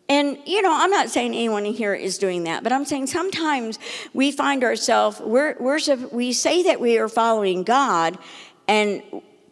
And, 0.09 0.37
you 0.45 0.61
know, 0.61 0.71
I'm 0.73 0.91
not 0.91 1.09
saying 1.09 1.33
anyone 1.33 1.65
here 1.65 1.93
is 1.93 2.17
doing 2.17 2.43
that, 2.43 2.61
but 2.61 2.71
I'm 2.71 2.85
saying 2.85 3.07
sometimes 3.07 3.79
we 4.13 4.31
find 4.31 4.63
ourselves, 4.63 5.21
we're, 5.21 5.55
we're, 5.59 5.79
we 6.11 6.33
say 6.33 6.63
that 6.63 6.79
we 6.79 6.97
are 6.97 7.07
following 7.07 7.63
God, 7.63 8.17
and, 8.67 9.01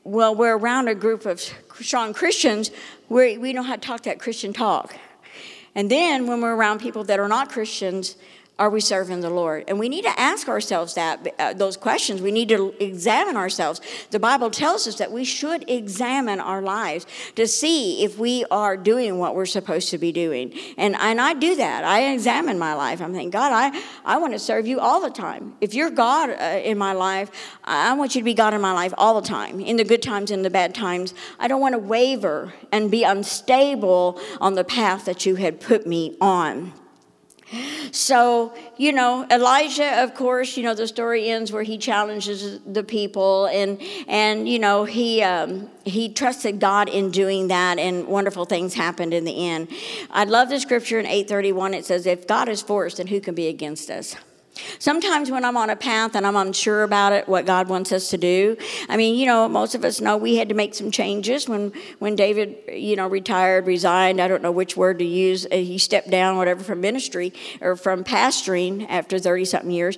well, 0.03 0.35
we're 0.35 0.57
around 0.57 0.89
a 0.89 0.95
group 0.95 1.25
of 1.25 1.41
strong 1.79 2.13
Christians 2.13 2.69
where 3.07 3.39
we 3.39 3.53
know 3.53 3.63
how 3.63 3.75
to 3.75 3.81
talk 3.81 4.03
that 4.03 4.19
Christian 4.19 4.51
talk. 4.51 4.95
And 5.73 5.89
then 5.89 6.27
when 6.27 6.41
we're 6.41 6.55
around 6.55 6.79
people 6.79 7.05
that 7.05 7.19
are 7.19 7.29
not 7.29 7.49
Christians, 7.49 8.17
are 8.61 8.69
we 8.69 8.79
serving 8.79 9.21
the 9.21 9.29
Lord? 9.31 9.63
And 9.67 9.79
we 9.79 9.89
need 9.89 10.03
to 10.03 10.19
ask 10.19 10.47
ourselves 10.47 10.93
that 10.93 11.33
uh, 11.39 11.53
those 11.53 11.75
questions. 11.75 12.21
We 12.21 12.31
need 12.31 12.49
to 12.49 12.75
examine 12.79 13.35
ourselves. 13.35 13.81
The 14.11 14.19
Bible 14.19 14.51
tells 14.51 14.85
us 14.85 14.99
that 14.99 15.11
we 15.11 15.23
should 15.23 15.67
examine 15.67 16.39
our 16.39 16.61
lives 16.61 17.07
to 17.37 17.47
see 17.47 18.03
if 18.03 18.19
we 18.19 18.45
are 18.51 18.77
doing 18.77 19.17
what 19.17 19.33
we're 19.33 19.47
supposed 19.47 19.89
to 19.89 19.97
be 19.97 20.11
doing. 20.11 20.53
And 20.77 20.95
and 20.95 21.19
I 21.19 21.33
do 21.33 21.55
that. 21.55 21.83
I 21.83 22.13
examine 22.13 22.59
my 22.59 22.75
life. 22.75 23.01
I'm 23.01 23.13
thinking, 23.13 23.31
God, 23.31 23.51
I 23.51 23.83
I 24.05 24.19
want 24.19 24.33
to 24.33 24.39
serve 24.39 24.67
you 24.67 24.79
all 24.79 25.01
the 25.01 25.09
time. 25.09 25.55
If 25.59 25.73
you're 25.73 25.89
God 25.89 26.29
uh, 26.29 26.61
in 26.63 26.77
my 26.77 26.93
life, 26.93 27.31
I 27.63 27.91
want 27.93 28.13
you 28.13 28.21
to 28.21 28.25
be 28.25 28.35
God 28.35 28.53
in 28.53 28.61
my 28.61 28.73
life 28.73 28.93
all 28.95 29.19
the 29.19 29.27
time, 29.27 29.59
in 29.59 29.77
the 29.77 29.83
good 29.83 30.03
times 30.03 30.29
and 30.29 30.45
the 30.45 30.51
bad 30.51 30.75
times. 30.75 31.15
I 31.39 31.47
don't 31.47 31.61
want 31.61 31.73
to 31.73 31.79
waver 31.79 32.53
and 32.71 32.91
be 32.91 33.03
unstable 33.03 34.21
on 34.39 34.53
the 34.53 34.63
path 34.63 35.05
that 35.05 35.25
you 35.25 35.37
had 35.37 35.59
put 35.59 35.87
me 35.87 36.15
on. 36.21 36.73
So, 37.91 38.53
you 38.77 38.93
know, 38.93 39.27
Elijah, 39.29 40.03
of 40.03 40.15
course, 40.15 40.55
you 40.55 40.63
know, 40.63 40.73
the 40.73 40.87
story 40.87 41.29
ends 41.29 41.51
where 41.51 41.63
he 41.63 41.77
challenges 41.77 42.59
the 42.61 42.83
people 42.83 43.47
and, 43.47 43.81
and 44.07 44.47
you 44.47 44.59
know, 44.59 44.85
he, 44.85 45.21
um, 45.21 45.69
he 45.83 46.13
trusted 46.13 46.59
God 46.59 46.87
in 46.87 47.11
doing 47.11 47.49
that 47.49 47.77
and 47.77 48.07
wonderful 48.07 48.45
things 48.45 48.73
happened 48.73 49.13
in 49.13 49.25
the 49.25 49.49
end. 49.49 49.67
I 50.09 50.23
love 50.23 50.49
the 50.49 50.59
scripture 50.59 50.99
in 50.99 51.05
831. 51.05 51.73
It 51.73 51.85
says, 51.85 52.05
if 52.05 52.27
God 52.27 52.47
is 52.47 52.61
for 52.61 52.85
us, 52.85 52.95
then 52.95 53.07
who 53.07 53.19
can 53.19 53.35
be 53.35 53.47
against 53.47 53.89
us? 53.89 54.15
Sometimes 54.79 55.31
when 55.31 55.45
I'm 55.45 55.55
on 55.55 55.69
a 55.69 55.75
path 55.75 56.15
and 56.15 56.27
I'm 56.27 56.35
unsure 56.35 56.83
about 56.83 57.13
it, 57.13 57.27
what 57.27 57.45
God 57.45 57.69
wants 57.69 57.91
us 57.91 58.09
to 58.09 58.17
do. 58.17 58.57
I 58.89 58.97
mean, 58.97 59.15
you 59.15 59.25
know, 59.25 59.47
most 59.47 59.75
of 59.75 59.85
us 59.85 60.01
know 60.01 60.17
we 60.17 60.35
had 60.35 60.49
to 60.49 60.55
make 60.55 60.73
some 60.73 60.91
changes 60.91 61.47
when 61.47 61.71
when 61.99 62.15
David, 62.15 62.57
you 62.71 62.95
know, 62.95 63.07
retired, 63.07 63.65
resigned. 63.65 64.19
I 64.19 64.27
don't 64.27 64.43
know 64.43 64.51
which 64.51 64.75
word 64.75 64.99
to 64.99 65.05
use. 65.05 65.45
Uh, 65.45 65.55
he 65.55 65.77
stepped 65.77 66.09
down, 66.09 66.37
whatever, 66.37 66.63
from 66.63 66.81
ministry 66.81 67.33
or 67.61 67.75
from 67.75 68.03
pastoring 68.03 68.85
after 68.89 69.19
thirty 69.19 69.45
something 69.45 69.71
years. 69.71 69.97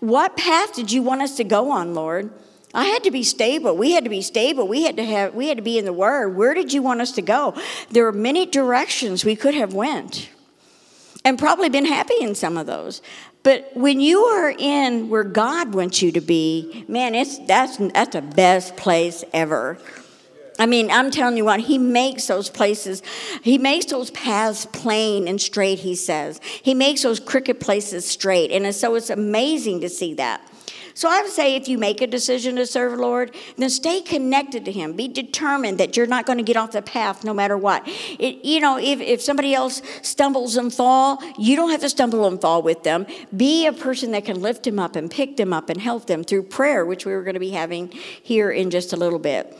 What 0.00 0.36
path 0.36 0.74
did 0.74 0.90
you 0.90 1.02
want 1.02 1.22
us 1.22 1.36
to 1.36 1.44
go 1.44 1.70
on, 1.70 1.94
Lord? 1.94 2.32
I 2.74 2.86
had 2.86 3.04
to 3.04 3.10
be 3.10 3.22
stable. 3.22 3.76
We 3.76 3.92
had 3.92 4.04
to 4.04 4.10
be 4.10 4.22
stable. 4.22 4.66
We 4.66 4.82
had 4.82 4.96
to 4.96 5.04
have. 5.04 5.34
We 5.34 5.48
had 5.48 5.58
to 5.58 5.62
be 5.62 5.78
in 5.78 5.84
the 5.84 5.92
Word. 5.92 6.30
Where 6.36 6.54
did 6.54 6.72
you 6.72 6.82
want 6.82 7.00
us 7.00 7.12
to 7.12 7.22
go? 7.22 7.54
There 7.90 8.04
were 8.04 8.12
many 8.12 8.46
directions 8.46 9.24
we 9.24 9.36
could 9.36 9.54
have 9.54 9.74
went 9.74 10.28
and 11.24 11.38
probably 11.38 11.68
been 11.68 11.86
happy 11.86 12.16
in 12.20 12.34
some 12.34 12.56
of 12.56 12.66
those. 12.66 13.00
But 13.42 13.70
when 13.74 14.00
you 14.00 14.20
are 14.24 14.50
in 14.50 15.08
where 15.08 15.24
God 15.24 15.74
wants 15.74 16.00
you 16.00 16.12
to 16.12 16.20
be, 16.20 16.84
man, 16.86 17.14
it's 17.14 17.38
that's 17.38 17.76
that's 17.76 18.12
the 18.12 18.22
best 18.22 18.76
place 18.76 19.24
ever. 19.32 19.78
I 20.58 20.66
mean, 20.66 20.90
I'm 20.90 21.10
telling 21.10 21.36
you 21.36 21.44
what, 21.44 21.60
he 21.60 21.78
makes 21.78 22.26
those 22.26 22.50
places, 22.50 23.02
he 23.42 23.58
makes 23.58 23.86
those 23.86 24.10
paths 24.10 24.66
plain 24.66 25.26
and 25.26 25.40
straight, 25.40 25.80
he 25.80 25.94
says. 25.96 26.40
He 26.62 26.74
makes 26.74 27.02
those 27.02 27.18
crooked 27.18 27.58
places 27.58 28.04
straight. 28.04 28.52
And 28.52 28.72
so 28.74 28.94
it's 28.94 29.10
amazing 29.10 29.80
to 29.80 29.88
see 29.88 30.14
that. 30.14 30.46
So 30.94 31.08
I 31.08 31.22
would 31.22 31.30
say 31.30 31.56
if 31.56 31.68
you 31.68 31.78
make 31.78 32.00
a 32.00 32.06
decision 32.06 32.56
to 32.56 32.66
serve 32.66 32.92
the 32.92 32.98
Lord, 32.98 33.34
then 33.56 33.70
stay 33.70 34.00
connected 34.00 34.64
to 34.64 34.72
Him. 34.72 34.92
Be 34.94 35.08
determined 35.08 35.78
that 35.78 35.96
you're 35.96 36.06
not 36.06 36.26
going 36.26 36.38
to 36.38 36.44
get 36.44 36.56
off 36.56 36.72
the 36.72 36.82
path 36.82 37.24
no 37.24 37.32
matter 37.32 37.56
what. 37.56 37.82
It, 37.86 38.44
you 38.44 38.60
know, 38.60 38.78
if, 38.78 39.00
if 39.00 39.22
somebody 39.22 39.54
else 39.54 39.82
stumbles 40.02 40.56
and 40.56 40.72
fall, 40.72 41.22
you 41.38 41.56
don't 41.56 41.70
have 41.70 41.80
to 41.80 41.88
stumble 41.88 42.26
and 42.26 42.40
fall 42.40 42.62
with 42.62 42.82
them. 42.82 43.06
Be 43.36 43.66
a 43.66 43.72
person 43.72 44.12
that 44.12 44.24
can 44.24 44.40
lift 44.40 44.64
them 44.64 44.78
up 44.78 44.96
and 44.96 45.10
pick 45.10 45.36
them 45.36 45.52
up 45.52 45.70
and 45.70 45.80
help 45.80 46.06
them 46.06 46.24
through 46.24 46.44
prayer, 46.44 46.84
which 46.84 47.06
we 47.06 47.12
were 47.12 47.22
going 47.22 47.34
to 47.34 47.40
be 47.40 47.50
having 47.50 47.90
here 48.22 48.50
in 48.50 48.70
just 48.70 48.92
a 48.92 48.96
little 48.96 49.18
bit. 49.18 49.56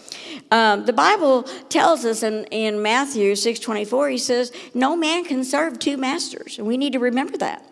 Um, 0.51 0.85
the 0.85 0.93
Bible 0.93 1.45
tells 1.69 2.05
us 2.05 2.23
in, 2.23 2.45
in 2.47 2.83
Matthew 2.83 3.33
6.24, 3.33 4.13
he 4.13 4.19
says, 4.19 4.53
no 4.75 4.97
man 4.97 5.25
can 5.25 5.45
serve 5.45 5.79
two 5.79 5.97
masters. 5.97 6.59
And 6.59 6.67
we 6.67 6.77
need 6.77 6.93
to 6.93 6.99
remember 6.99 7.37
that. 7.39 7.67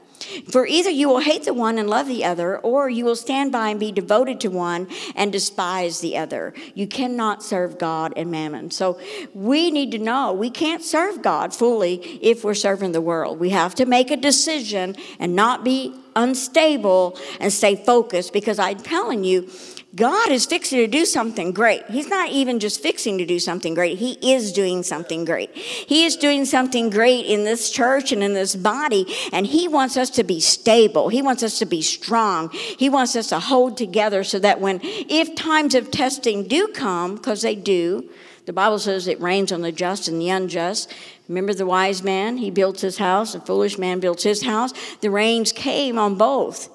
For 0.49 0.67
either 0.67 0.91
you 0.91 1.09
will 1.09 1.21
hate 1.21 1.45
the 1.45 1.55
one 1.55 1.79
and 1.79 1.89
love 1.89 2.07
the 2.07 2.25
other, 2.25 2.59
or 2.59 2.89
you 2.89 3.05
will 3.05 3.17
stand 3.17 3.53
by 3.53 3.71
and 3.71 3.81
be 3.81 3.93
devoted 3.93 4.41
to 4.41 4.49
one 4.49 4.89
and 5.15 5.33
despise 5.33 6.01
the 6.01 6.17
other. 6.17 6.55
You 6.75 6.87
cannot 6.87 7.43
serve 7.43 7.79
God 7.79 8.13
and 8.17 8.31
mammon. 8.31 8.71
So 8.71 9.01
we 9.35 9.71
need 9.71 9.93
to 9.93 9.99
know 9.99 10.33
we 10.33 10.51
can't 10.51 10.83
serve 10.83 11.23
God 11.23 11.55
fully 11.55 11.97
if 12.23 12.45
we're 12.45 12.55
serving 12.55 12.93
the 12.93 13.01
world. 13.01 13.41
We 13.41 13.51
have 13.51 13.75
to 13.77 13.87
make 13.87 14.11
a 14.11 14.17
decision 14.17 14.97
and 15.19 15.35
not 15.35 15.65
be 15.65 15.95
unstable 16.17 17.19
and 17.39 17.53
stay 17.53 17.77
focused 17.77 18.33
because 18.33 18.59
I'm 18.59 18.79
telling 18.79 19.25
you, 19.25 19.49
God 19.95 20.31
is 20.31 20.47
fixing 20.47 20.79
to 20.79 20.87
do 20.87 21.05
something 21.05 21.51
great. 21.51 21.85
He's 21.87 22.09
not 22.09 22.31
even 22.31 22.61
just 22.61 22.81
fixing 22.81 23.19
to 23.19 23.27
do 23.27 23.41
something 23.41 23.75
great, 23.75 23.99
He 23.99 24.33
is 24.33 24.53
doing 24.53 24.83
something 24.83 25.25
great. 25.25 25.51
He 25.57 26.05
is 26.05 26.17
doing 26.17 26.45
something 26.45 26.91
great 26.91 27.27
in 27.27 27.45
this 27.45 27.71
church 27.71 28.13
and 28.13 28.23
in 28.23 28.35
this 28.35 28.55
body, 28.55 29.07
and 29.33 29.47
He 29.47 29.67
wants 29.67 29.97
us 29.97 30.11
to 30.11 30.25
be 30.25 30.39
stable. 30.39 31.09
He 31.09 31.23
wants 31.23 31.43
us 31.43 31.59
to 31.59 31.67
be 31.67 31.83
strong. 31.83 32.51
He 32.51 32.89
wants 32.89 33.17
us 33.17 33.29
to 33.29 33.41
hold 33.41 33.77
together 33.77 34.23
so 34.23 34.39
that 34.39 34.61
when, 34.61 34.81
if 34.83 35.35
times 35.35 35.75
of 35.75 35.91
testing 35.91 36.47
do 36.47 36.69
come, 36.69 37.17
because 37.17 37.43
they 37.43 37.57
do, 37.57 38.09
the 38.47 38.53
Bible 38.53 38.79
says 38.79 39.07
it 39.07 39.21
rains 39.21 39.53
on 39.53 39.61
the 39.61 39.73
just 39.73 40.09
and 40.09 40.21
the 40.21 40.31
unjust. 40.31 40.93
Remember 41.29 41.55
the 41.55 41.67
wise 41.67 42.03
man? 42.03 42.39
He 42.39 42.51
built 42.51 42.81
his 42.81 42.99
house. 42.99 43.35
The 43.35 43.41
foolish 43.41 43.79
man 43.79 44.01
built 44.01 44.23
his 44.23 44.43
house. 44.43 44.73
The 45.01 45.11
rains 45.11 45.53
came 45.53 45.99
on 45.99 46.17
both. 46.17 46.69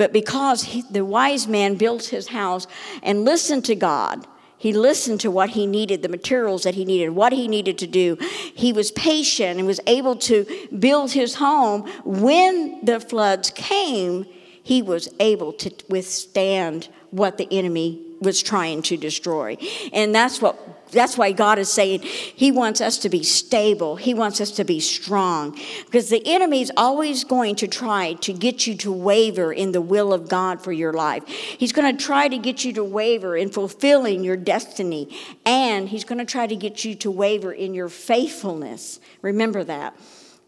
But 0.00 0.14
because 0.14 0.62
he, 0.62 0.80
the 0.90 1.04
wise 1.04 1.46
man 1.46 1.74
built 1.74 2.06
his 2.06 2.28
house 2.28 2.66
and 3.02 3.26
listened 3.26 3.66
to 3.66 3.74
God, 3.74 4.26
he 4.56 4.72
listened 4.72 5.20
to 5.20 5.30
what 5.30 5.50
he 5.50 5.66
needed, 5.66 6.00
the 6.00 6.08
materials 6.08 6.62
that 6.62 6.74
he 6.74 6.86
needed, 6.86 7.10
what 7.10 7.34
he 7.34 7.46
needed 7.46 7.76
to 7.76 7.86
do. 7.86 8.16
He 8.54 8.72
was 8.72 8.92
patient 8.92 9.58
and 9.58 9.66
was 9.66 9.78
able 9.86 10.16
to 10.16 10.46
build 10.78 11.12
his 11.12 11.34
home. 11.34 11.82
When 12.02 12.82
the 12.82 12.98
floods 12.98 13.50
came, 13.50 14.24
he 14.62 14.80
was 14.80 15.12
able 15.20 15.52
to 15.52 15.70
withstand 15.90 16.88
what 17.10 17.36
the 17.36 17.46
enemy 17.50 18.00
was 18.20 18.42
trying 18.42 18.82
to 18.82 18.96
destroy. 18.96 19.56
And 19.92 20.14
that's 20.14 20.40
what 20.40 20.58
that's 20.92 21.16
why 21.16 21.32
God 21.32 21.58
is 21.58 21.68
saying 21.68 22.00
He 22.02 22.50
wants 22.50 22.80
us 22.80 22.98
to 22.98 23.08
be 23.08 23.22
stable. 23.22 23.96
He 23.96 24.14
wants 24.14 24.40
us 24.40 24.50
to 24.52 24.64
be 24.64 24.80
strong. 24.80 25.58
Because 25.84 26.10
the 26.10 26.22
enemy 26.26 26.62
is 26.62 26.72
always 26.76 27.24
going 27.24 27.56
to 27.56 27.68
try 27.68 28.14
to 28.14 28.32
get 28.32 28.66
you 28.66 28.74
to 28.76 28.92
waver 28.92 29.52
in 29.52 29.72
the 29.72 29.80
will 29.80 30.12
of 30.12 30.28
God 30.28 30.62
for 30.62 30.72
your 30.72 30.92
life. 30.92 31.26
He's 31.28 31.72
going 31.72 31.96
to 31.96 32.04
try 32.04 32.28
to 32.28 32.38
get 32.38 32.64
you 32.64 32.72
to 32.74 32.84
waver 32.84 33.36
in 33.36 33.50
fulfilling 33.50 34.24
your 34.24 34.36
destiny. 34.36 35.16
And 35.46 35.88
he's 35.88 36.04
going 36.04 36.18
to 36.18 36.24
try 36.24 36.46
to 36.46 36.56
get 36.56 36.84
you 36.84 36.94
to 36.96 37.10
waver 37.10 37.52
in 37.52 37.74
your 37.74 37.88
faithfulness. 37.88 39.00
Remember 39.22 39.64
that. 39.64 39.96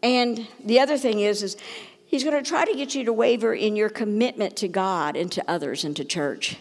And 0.01 0.47
the 0.63 0.81
other 0.81 0.97
thing 0.97 1.21
is, 1.21 1.41
is 1.41 1.55
He's 2.13 2.23
going 2.23 2.43
to 2.43 2.47
try 2.47 2.63
to 2.63 2.75
get 2.75 2.93
you 2.93 3.05
to 3.05 3.11
waver 3.11 3.55
in 3.55 3.75
your 3.75 3.89
commitment 3.89 4.55
to 4.57 4.67
God 4.67 5.15
and 5.15 5.31
to 5.31 5.43
others 5.49 5.83
and 5.83 5.95
to 5.95 6.05
church. 6.05 6.57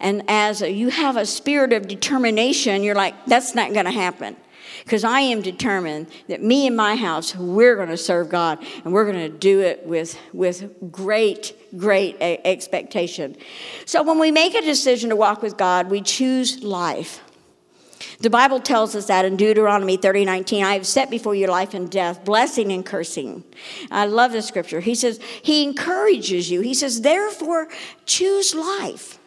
And 0.00 0.24
as 0.26 0.62
a, 0.62 0.68
you 0.68 0.88
have 0.88 1.16
a 1.16 1.24
spirit 1.24 1.72
of 1.72 1.86
determination, 1.86 2.82
you're 2.82 2.96
like, 2.96 3.14
that's 3.26 3.54
not 3.54 3.72
going 3.72 3.84
to 3.84 3.92
happen. 3.92 4.34
Because 4.82 5.04
I 5.04 5.20
am 5.20 5.42
determined 5.42 6.08
that 6.26 6.42
me 6.42 6.66
and 6.66 6.76
my 6.76 6.96
house, 6.96 7.36
we're 7.36 7.76
going 7.76 7.90
to 7.90 7.96
serve 7.96 8.28
God 8.30 8.58
and 8.84 8.92
we're 8.92 9.04
going 9.04 9.30
to 9.30 9.38
do 9.38 9.60
it 9.60 9.86
with, 9.86 10.18
with 10.32 10.90
great, 10.90 11.54
great 11.78 12.16
expectation. 12.20 13.36
So 13.84 14.02
when 14.02 14.18
we 14.18 14.32
make 14.32 14.56
a 14.56 14.60
decision 14.60 15.10
to 15.10 15.16
walk 15.16 15.40
with 15.40 15.56
God, 15.56 15.88
we 15.88 16.02
choose 16.02 16.64
life. 16.64 17.20
The 18.20 18.30
Bible 18.30 18.60
tells 18.60 18.94
us 18.94 19.06
that 19.06 19.24
in 19.24 19.36
Deuteronomy 19.36 19.96
30 19.96 20.24
19, 20.24 20.64
I 20.64 20.74
have 20.74 20.86
set 20.86 21.10
before 21.10 21.34
you 21.34 21.46
life 21.46 21.74
and 21.74 21.90
death, 21.90 22.24
blessing 22.24 22.72
and 22.72 22.84
cursing. 22.84 23.44
I 23.90 24.06
love 24.06 24.32
the 24.32 24.42
scripture. 24.42 24.80
He 24.80 24.94
says, 24.94 25.20
He 25.42 25.62
encourages 25.62 26.50
you. 26.50 26.60
He 26.60 26.74
says, 26.74 27.02
therefore, 27.02 27.68
choose 28.04 28.54
life. 28.54 29.18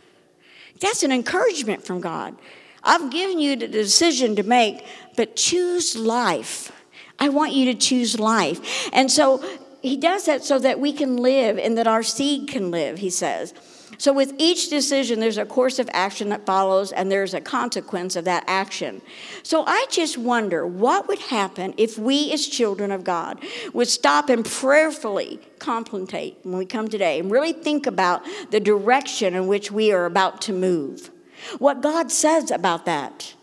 That's 0.80 1.04
an 1.04 1.12
encouragement 1.12 1.84
from 1.84 2.02
God. 2.02 2.36
I've 2.84 3.12
given 3.12 3.40
you 3.40 3.56
the 3.56 3.68
decision 3.68 4.36
to 4.38 4.44
make, 4.44 4.86
but 5.18 5.36
choose 5.36 5.96
life. 5.96 6.72
I 7.20 7.30
want 7.30 7.54
you 7.54 7.66
to 7.66 7.74
choose 7.74 8.20
life. 8.20 8.90
And 8.94 9.12
so 9.12 9.44
he 9.82 9.98
does 9.98 10.26
that 10.26 10.44
so 10.44 10.60
that 10.60 10.80
we 10.80 10.94
can 10.94 11.18
live 11.18 11.58
and 11.58 11.78
that 11.78 11.88
our 11.88 12.04
seed 12.04 12.48
can 12.48 12.72
live, 12.72 13.00
he 13.00 13.10
says. 13.10 13.54
So, 13.98 14.14
with 14.14 14.34
each 14.38 14.70
decision, 14.70 15.20
there's 15.20 15.38
a 15.38 15.46
course 15.46 15.80
of 15.80 15.90
action 15.92 16.30
that 16.30 16.46
follows, 16.46 16.92
and 16.92 17.12
there's 17.12 17.34
a 17.34 17.42
consequence 17.42 18.16
of 18.16 18.26
that 18.26 18.44
action. 18.48 19.02
So, 19.44 19.64
I 19.66 19.88
just 19.90 20.18
wonder 20.18 20.66
what 20.66 21.08
would 21.08 21.20
happen 21.20 21.74
if 21.78 21.98
we, 21.98 22.32
as 22.32 22.48
children 22.48 22.92
of 22.92 23.04
God, 23.04 23.44
would 23.74 23.88
stop 23.88 24.30
and 24.30 24.46
prayerfully 24.46 25.40
contemplate 25.58 26.38
when 26.44 26.58
we 26.58 26.66
come 26.66 26.88
today 26.88 27.20
and 27.20 27.32
really 27.32 27.54
think 27.54 27.88
about 27.88 28.24
the 28.52 28.60
direction 28.60 29.36
in 29.36 29.48
which 29.48 29.72
we 29.72 29.92
are 29.92 30.06
about 30.06 30.42
to 30.44 30.54
move. 30.54 31.10
What 31.58 31.82
God 31.82 32.12
says 32.12 32.52
about 32.52 32.86
that. 32.86 33.34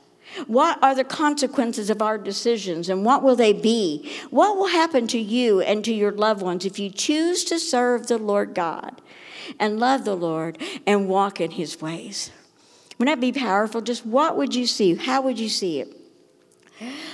What 0.47 0.79
are 0.83 0.95
the 0.95 1.05
consequences 1.05 1.89
of 1.89 2.03
our 2.03 2.19
decisions 2.19 2.91
and 2.91 3.05
what 3.05 3.23
will 3.23 3.37
they 3.37 3.55
be? 3.55 4.13
What 4.31 4.57
will 4.57 4.69
happen 4.69 5.07
to 5.09 5.19
you 5.19 5.61
and 5.61 5.83
to 5.85 5.95
your 5.95 6.13
loved 6.13 6.43
ones 6.43 6.67
if 6.67 6.79
you 6.79 6.91
choose 6.91 7.43
to 7.45 7.59
serve 7.59 8.07
the 8.07 8.19
Lord 8.19 8.55
God? 8.55 9.01
And 9.59 9.81
love 9.81 10.05
the 10.05 10.17
Lord 10.17 10.59
and 10.87 11.09
walk 11.09 11.41
in 11.41 11.53
his 11.53 11.81
ways. 11.81 12.31
Wouldn't 12.99 13.17
that 13.17 13.21
be 13.21 13.39
powerful? 13.39 13.81
Just 13.81 14.07
what 14.07 14.37
would 14.37 14.55
you 14.55 14.67
see? 14.67 14.95
How 14.95 15.21
would 15.23 15.39
you 15.39 15.49
see 15.49 15.81
it? 15.81 16.06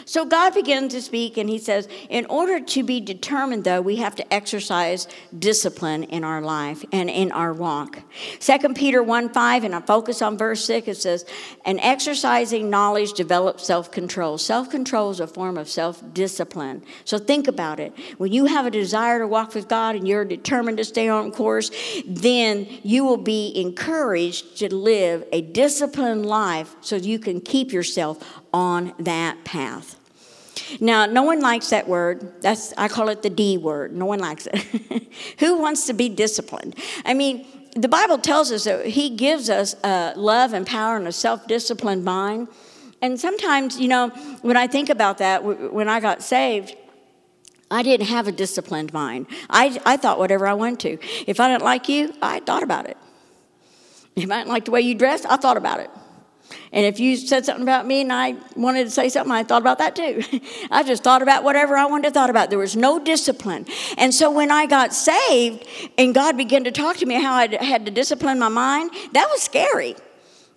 So 0.04 0.24
God 0.24 0.54
begins 0.54 0.92
to 0.94 1.00
speak, 1.00 1.36
and 1.36 1.48
He 1.48 1.58
says, 1.58 1.88
In 2.10 2.26
order 2.26 2.58
to 2.60 2.82
be 2.82 3.00
determined, 3.00 3.64
though, 3.64 3.80
we 3.80 3.96
have 3.96 4.16
to 4.16 4.34
exercise 4.34 5.06
discipline 5.38 6.04
in 6.04 6.24
our 6.24 6.42
life 6.42 6.84
and 6.92 7.08
in 7.08 7.30
our 7.30 7.52
walk. 7.52 8.00
2 8.40 8.74
Peter 8.74 9.02
1 9.02 9.28
5, 9.28 9.64
and 9.64 9.74
I 9.74 9.80
focus 9.80 10.20
on 10.20 10.36
verse 10.36 10.64
6, 10.64 10.88
it 10.88 10.96
says, 10.96 11.24
And 11.64 11.78
exercising 11.80 12.70
knowledge 12.70 13.12
develops 13.12 13.64
self 13.64 13.92
control. 13.92 14.36
Self 14.36 14.68
control 14.68 15.10
is 15.10 15.20
a 15.20 15.28
form 15.28 15.56
of 15.56 15.68
self 15.68 16.02
discipline. 16.12 16.82
So 17.04 17.18
think 17.18 17.46
about 17.46 17.78
it. 17.78 17.92
When 18.18 18.32
you 18.32 18.46
have 18.46 18.66
a 18.66 18.70
desire 18.70 19.20
to 19.20 19.28
walk 19.28 19.54
with 19.54 19.68
God 19.68 19.94
and 19.94 20.08
you're 20.08 20.24
determined 20.24 20.78
to 20.78 20.84
stay 20.84 21.08
on 21.08 21.30
course, 21.30 21.70
then 22.04 22.66
you 22.82 23.04
will 23.04 23.16
be 23.16 23.52
encouraged 23.54 24.58
to 24.58 24.74
live 24.74 25.24
a 25.32 25.40
disciplined 25.40 26.26
life 26.26 26.74
so 26.80 26.96
you 26.96 27.20
can 27.20 27.40
keep 27.40 27.72
yourself 27.72 28.41
on 28.52 28.94
that 28.98 29.44
path. 29.44 29.98
Now, 30.80 31.06
no 31.06 31.22
one 31.22 31.40
likes 31.40 31.70
that 31.70 31.88
word. 31.88 32.42
That's 32.42 32.72
I 32.76 32.88
call 32.88 33.08
it 33.08 33.22
the 33.22 33.30
D 33.30 33.56
word. 33.56 33.92
No 33.92 34.06
one 34.06 34.18
likes 34.18 34.46
it. 34.46 35.12
Who 35.40 35.58
wants 35.58 35.86
to 35.86 35.92
be 35.92 36.08
disciplined? 36.08 36.76
I 37.04 37.14
mean, 37.14 37.46
the 37.74 37.88
Bible 37.88 38.18
tells 38.18 38.52
us 38.52 38.64
that 38.64 38.86
He 38.86 39.10
gives 39.10 39.48
us 39.50 39.74
a 39.82 40.12
love 40.16 40.52
and 40.52 40.66
power 40.66 40.96
and 40.96 41.08
a 41.08 41.12
self-disciplined 41.12 42.04
mind. 42.04 42.48
And 43.00 43.18
sometimes, 43.18 43.80
you 43.80 43.88
know, 43.88 44.10
when 44.42 44.56
I 44.56 44.66
think 44.66 44.88
about 44.88 45.18
that, 45.18 45.42
when 45.44 45.88
I 45.88 46.00
got 46.00 46.22
saved, 46.22 46.76
I 47.70 47.82
didn't 47.82 48.06
have 48.06 48.28
a 48.28 48.32
disciplined 48.32 48.92
mind. 48.92 49.26
I, 49.48 49.80
I 49.86 49.96
thought 49.96 50.18
whatever 50.18 50.46
I 50.46 50.52
wanted 50.52 50.80
to. 50.80 50.98
If 51.26 51.40
I 51.40 51.48
didn't 51.48 51.64
like 51.64 51.88
you, 51.88 52.14
I 52.20 52.40
thought 52.40 52.62
about 52.62 52.86
it. 52.86 52.98
If 54.14 54.30
I 54.30 54.38
didn't 54.38 54.50
like 54.50 54.66
the 54.66 54.70
way 54.70 54.82
you 54.82 54.94
dressed, 54.94 55.24
I 55.26 55.36
thought 55.36 55.56
about 55.56 55.80
it. 55.80 55.90
And 56.72 56.86
if 56.86 56.98
you 56.98 57.16
said 57.16 57.44
something 57.44 57.62
about 57.62 57.86
me 57.86 58.00
and 58.00 58.12
I 58.12 58.36
wanted 58.56 58.84
to 58.84 58.90
say 58.90 59.10
something, 59.10 59.30
I 59.32 59.44
thought 59.44 59.60
about 59.60 59.78
that 59.78 59.94
too. 59.94 60.22
I 60.70 60.82
just 60.82 61.04
thought 61.04 61.20
about 61.20 61.44
whatever 61.44 61.76
I 61.76 61.84
wanted 61.84 62.08
to 62.08 62.10
thought 62.12 62.30
about. 62.30 62.48
There 62.48 62.58
was 62.58 62.76
no 62.76 62.98
discipline. 62.98 63.66
And 63.98 64.14
so 64.14 64.30
when 64.30 64.50
I 64.50 64.64
got 64.64 64.94
saved 64.94 65.66
and 65.98 66.14
God 66.14 66.36
began 66.38 66.64
to 66.64 66.70
talk 66.70 66.96
to 66.98 67.06
me 67.06 67.20
how 67.20 67.34
I 67.34 67.62
had 67.62 67.84
to 67.84 67.92
discipline 67.92 68.38
my 68.38 68.48
mind, 68.48 68.90
that 69.12 69.28
was 69.30 69.42
scary. 69.42 69.96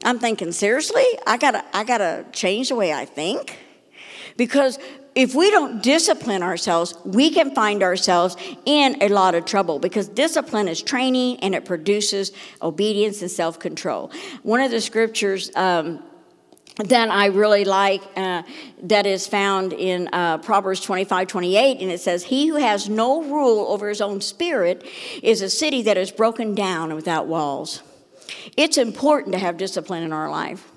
I'm 0.05 0.19
thinking, 0.19 0.51
seriously? 0.53 1.05
I 1.27 1.37
gotta, 1.37 1.65
I 1.75 1.83
gotta 1.83 2.25
change 2.31 2.69
the 2.69 2.75
way 2.75 2.93
I 2.93 3.05
think? 3.05 3.59
Because 4.37 4.79
if 5.15 5.33
we 5.33 5.49
don't 5.49 5.81
discipline 5.81 6.43
ourselves, 6.43 6.93
we 7.05 7.29
can 7.29 7.55
find 7.55 7.81
ourselves 7.81 8.35
in 8.65 9.01
a 9.01 9.07
lot 9.07 9.33
of 9.33 9.45
trouble 9.45 9.79
because 9.79 10.09
discipline 10.09 10.67
is 10.67 10.81
training 10.81 11.39
and 11.39 11.55
it 11.55 11.63
produces 11.63 12.33
obedience 12.61 13.21
and 13.21 13.31
self 13.31 13.57
control. 13.57 14.11
One 14.43 14.59
of 14.59 14.71
the 14.71 14.81
scriptures, 14.81 15.51
um, 15.55 16.03
that 16.77 17.09
I 17.09 17.27
really 17.27 17.63
like 17.63 18.01
uh, 18.17 18.43
that 18.83 19.05
is 19.05 19.25
found 19.27 19.71
in 19.71 20.09
uh, 20.11 20.39
Proverbs 20.39 20.81
25 20.81 21.27
28, 21.29 21.79
and 21.79 21.89
it 21.89 22.01
says, 22.01 22.25
He 22.25 22.47
who 22.47 22.57
has 22.57 22.89
no 22.89 23.23
rule 23.23 23.67
over 23.69 23.87
his 23.87 24.01
own 24.01 24.19
spirit 24.19 24.85
is 25.23 25.41
a 25.41 25.49
city 25.49 25.83
that 25.83 25.95
is 25.95 26.11
broken 26.11 26.53
down 26.53 26.89
and 26.89 26.95
without 26.95 27.27
walls. 27.27 27.81
It's 28.57 28.77
important 28.77 29.31
to 29.33 29.39
have 29.39 29.55
discipline 29.55 30.03
in 30.03 30.11
our 30.11 30.29
life 30.29 30.69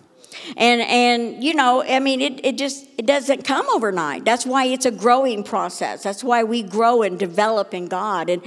and 0.56 0.80
and 0.80 1.42
you 1.42 1.54
know 1.54 1.82
i 1.84 1.98
mean 1.98 2.20
it, 2.20 2.44
it 2.44 2.58
just 2.58 2.88
it 2.98 3.06
doesn't 3.06 3.44
come 3.44 3.64
overnight. 3.72 4.24
That's 4.24 4.44
why 4.44 4.64
it's 4.64 4.84
a 4.84 4.90
growing 4.90 5.44
process. 5.44 6.02
That's 6.02 6.24
why 6.24 6.42
we 6.42 6.64
grow 6.64 7.02
and 7.02 7.16
develop 7.16 7.72
in 7.72 7.86
god. 7.86 8.28
And 8.28 8.42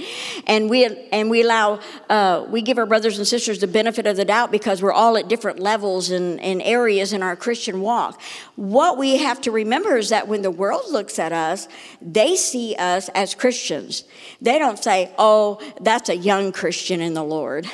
and 0.46 0.68
we 0.68 0.84
and 0.84 1.30
we 1.30 1.40
allow 1.42 1.80
uh, 2.10 2.44
we 2.50 2.60
give 2.60 2.76
our 2.76 2.84
brothers 2.84 3.16
and 3.16 3.26
sisters 3.26 3.60
the 3.60 3.66
benefit 3.66 4.06
of 4.06 4.18
the 4.18 4.26
doubt 4.26 4.52
because 4.52 4.82
we're 4.82 4.92
all 4.92 5.16
at 5.16 5.26
different 5.26 5.58
levels 5.58 6.10
and, 6.10 6.38
and 6.40 6.60
areas 6.60 7.14
in 7.14 7.22
our 7.22 7.34
christian 7.34 7.80
walk. 7.80 8.20
What 8.56 8.98
we 8.98 9.16
have 9.16 9.40
to 9.40 9.50
remember 9.50 9.96
is 9.96 10.10
that 10.10 10.28
when 10.28 10.42
the 10.42 10.50
world 10.50 10.84
looks 10.90 11.18
at 11.18 11.32
us 11.32 11.66
they 12.02 12.36
see 12.36 12.76
us 12.76 13.08
as 13.14 13.34
christians. 13.34 14.04
They 14.42 14.58
don't 14.58 14.82
say 14.82 15.14
oh 15.16 15.60
that's 15.80 16.10
a 16.10 16.16
young 16.16 16.52
christian 16.52 17.00
in 17.00 17.14
the 17.14 17.24
lord 17.24 17.66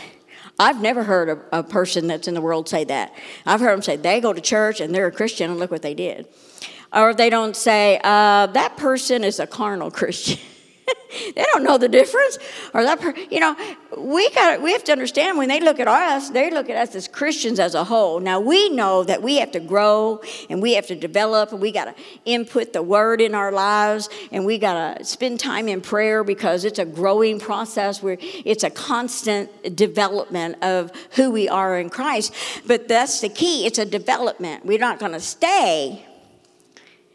I've 0.58 0.82
never 0.82 1.04
heard 1.04 1.28
a, 1.28 1.58
a, 1.60 1.62
person 1.62 2.08
that's 2.08 2.26
in 2.26 2.34
the 2.34 2.40
world 2.40 2.68
say 2.68 2.84
that. 2.84 3.14
I've 3.46 3.60
heard 3.60 3.72
them 3.72 3.82
say 3.82 3.96
they 3.96 4.20
go 4.20 4.32
to 4.32 4.40
church 4.40 4.80
and 4.80 4.92
they're 4.92 5.06
a 5.06 5.12
Christian 5.12 5.50
and 5.50 5.60
look 5.60 5.70
what 5.70 5.82
they 5.82 5.94
did. 5.94 6.26
Or 6.92 7.14
they 7.14 7.30
don't 7.30 7.54
say, 7.54 8.00
uh, 8.02 8.46
that 8.46 8.76
person 8.76 9.22
is 9.22 9.38
a 9.38 9.46
carnal 9.46 9.90
Christian. 10.00 10.40
they 11.34 11.44
don't 11.52 11.62
know 11.62 11.78
the 11.78 11.88
difference. 11.88 12.38
Or 12.74 12.82
that, 12.82 13.00
per- 13.00 13.14
you 13.30 13.40
know, 13.40 13.56
we 13.96 14.30
got 14.30 14.62
we 14.62 14.72
have 14.72 14.84
to 14.84 14.92
understand 14.92 15.38
when 15.38 15.48
they 15.48 15.60
look 15.60 15.80
at 15.80 15.88
us, 15.88 16.30
they 16.30 16.50
look 16.50 16.68
at 16.70 16.76
us 16.76 16.94
as 16.94 17.08
Christians 17.08 17.58
as 17.58 17.74
a 17.74 17.84
whole. 17.84 18.20
Now 18.20 18.40
we 18.40 18.68
know 18.68 19.04
that 19.04 19.22
we 19.22 19.36
have 19.36 19.52
to 19.52 19.60
grow 19.60 20.20
and 20.50 20.60
we 20.62 20.74
have 20.74 20.86
to 20.88 20.94
develop 20.94 21.52
and 21.52 21.60
we 21.60 21.72
got 21.72 21.86
to 21.86 21.94
input 22.24 22.72
the 22.72 22.82
word 22.82 23.20
in 23.20 23.34
our 23.34 23.52
lives 23.52 24.08
and 24.30 24.44
we 24.44 24.58
got 24.58 24.98
to 24.98 25.04
spend 25.04 25.40
time 25.40 25.68
in 25.68 25.80
prayer 25.80 26.24
because 26.24 26.64
it's 26.64 26.78
a 26.78 26.84
growing 26.84 27.40
process 27.40 28.02
where 28.02 28.18
it's 28.20 28.64
a 28.64 28.70
constant 28.70 29.76
development 29.76 30.62
of 30.62 30.92
who 31.12 31.30
we 31.30 31.48
are 31.48 31.78
in 31.78 31.90
Christ. 31.90 32.34
But 32.66 32.88
that's 32.88 33.20
the 33.20 33.28
key. 33.28 33.66
It's 33.66 33.78
a 33.78 33.86
development. 33.86 34.64
We're 34.64 34.78
not 34.78 34.98
going 34.98 35.12
to 35.12 35.20
stay 35.20 36.07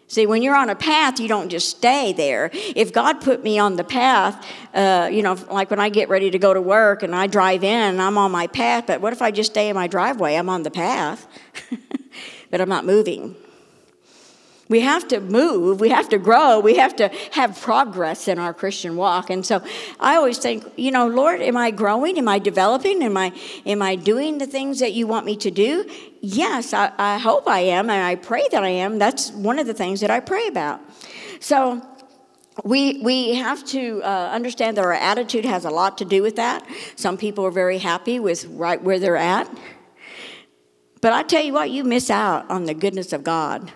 See, 0.08 0.28
when 0.28 0.42
you're 0.44 0.56
on 0.56 0.70
a 0.70 0.76
path, 0.76 1.20
you 1.20 1.28
don't 1.28 1.50
just 1.50 1.70
stay 1.70 2.14
there. 2.14 2.52
If 2.54 2.94
God 2.94 3.22
put 3.22 3.44
me 3.44 3.58
on 3.58 3.78
the 3.78 3.84
path, 3.84 4.46
uh, 4.74 5.10
you 5.12 5.24
know, 5.24 5.34
like 5.50 5.70
when 5.70 5.80
I 5.80 5.90
get 5.90 6.10
ready 6.10 6.30
to 6.30 6.38
go 6.38 6.54
to 6.54 6.62
work 6.62 7.04
and 7.04 7.16
I 7.16 7.28
drive 7.28 7.64
in, 7.64 8.00
I'm 8.00 8.18
on 8.18 8.32
my 8.32 8.48
path, 8.48 8.86
but 8.86 9.02
what 9.02 9.14
if 9.14 9.22
I 9.22 9.32
just 9.32 9.52
stay 9.52 9.70
in 9.70 9.76
my 9.76 9.88
driveway? 9.88 10.36
I'm 10.36 10.50
on 10.50 10.64
the 10.64 10.72
path, 10.72 11.26
but 12.52 12.62
I'm 12.62 12.70
not 12.70 12.86
moving. 12.86 13.36
We 14.70 14.80
have 14.80 15.08
to 15.10 15.20
move, 15.20 15.82
we 15.82 15.90
have 15.90 16.10
to 16.10 16.18
grow, 16.18 16.60
we 16.60 16.78
have 16.78 16.96
to 16.96 17.10
have 17.32 17.60
progress 17.62 18.28
in 18.28 18.40
our 18.40 18.54
Christian 18.54 18.96
walk. 18.96 19.30
And 19.30 19.46
so 19.46 19.62
I 20.00 20.16
always 20.16 20.38
think, 20.38 20.66
you 20.78 20.90
know, 20.90 21.08
Lord, 21.08 21.42
am 21.42 21.58
I 21.58 21.70
growing? 21.72 22.18
Am 22.18 22.28
I 22.28 22.40
developing? 22.40 23.04
Am 23.04 23.18
I 23.18 23.34
am 23.66 23.82
I 23.82 23.96
doing 23.96 24.38
the 24.38 24.48
things 24.48 24.80
that 24.80 24.94
you 24.94 25.06
want 25.06 25.26
me 25.26 25.36
to 25.38 25.52
do? 25.52 25.86
Yes, 26.26 26.74
I, 26.74 26.94
I 26.98 27.18
hope 27.18 27.50
I 27.50 27.60
am, 27.60 27.90
and 27.90 28.02
I 28.02 28.16
pray 28.16 28.48
that 28.52 28.64
I 28.64 28.70
am. 28.70 28.98
That's 28.98 29.30
one 29.32 29.60
of 29.60 29.68
the 29.68 29.74
things 29.74 30.00
that 30.00 30.10
I 30.10 30.22
pray 30.22 30.48
about. 30.48 30.80
So 31.42 31.86
we, 32.64 33.02
we 33.02 33.36
have 33.36 33.66
to 33.66 34.02
uh, 34.02 34.30
understand 34.32 34.78
that 34.78 34.86
our 34.86 34.94
attitude 34.94 35.44
has 35.44 35.66
a 35.66 35.70
lot 35.70 35.98
to 35.98 36.06
do 36.06 36.22
with 36.22 36.38
that. 36.38 36.66
Some 36.96 37.18
people 37.18 37.46
are 37.46 37.52
very 37.52 37.78
happy 37.78 38.22
with 38.22 38.46
right 38.46 38.82
where 38.82 39.00
they're 39.00 39.18
at. 39.18 39.54
But 41.02 41.12
I 41.12 41.24
tell 41.24 41.44
you 41.44 41.52
what, 41.52 41.72
you 41.72 41.84
miss 41.84 42.10
out 42.10 42.50
on 42.50 42.64
the 42.64 42.74
goodness 42.74 43.12
of 43.12 43.26
God 43.26 43.74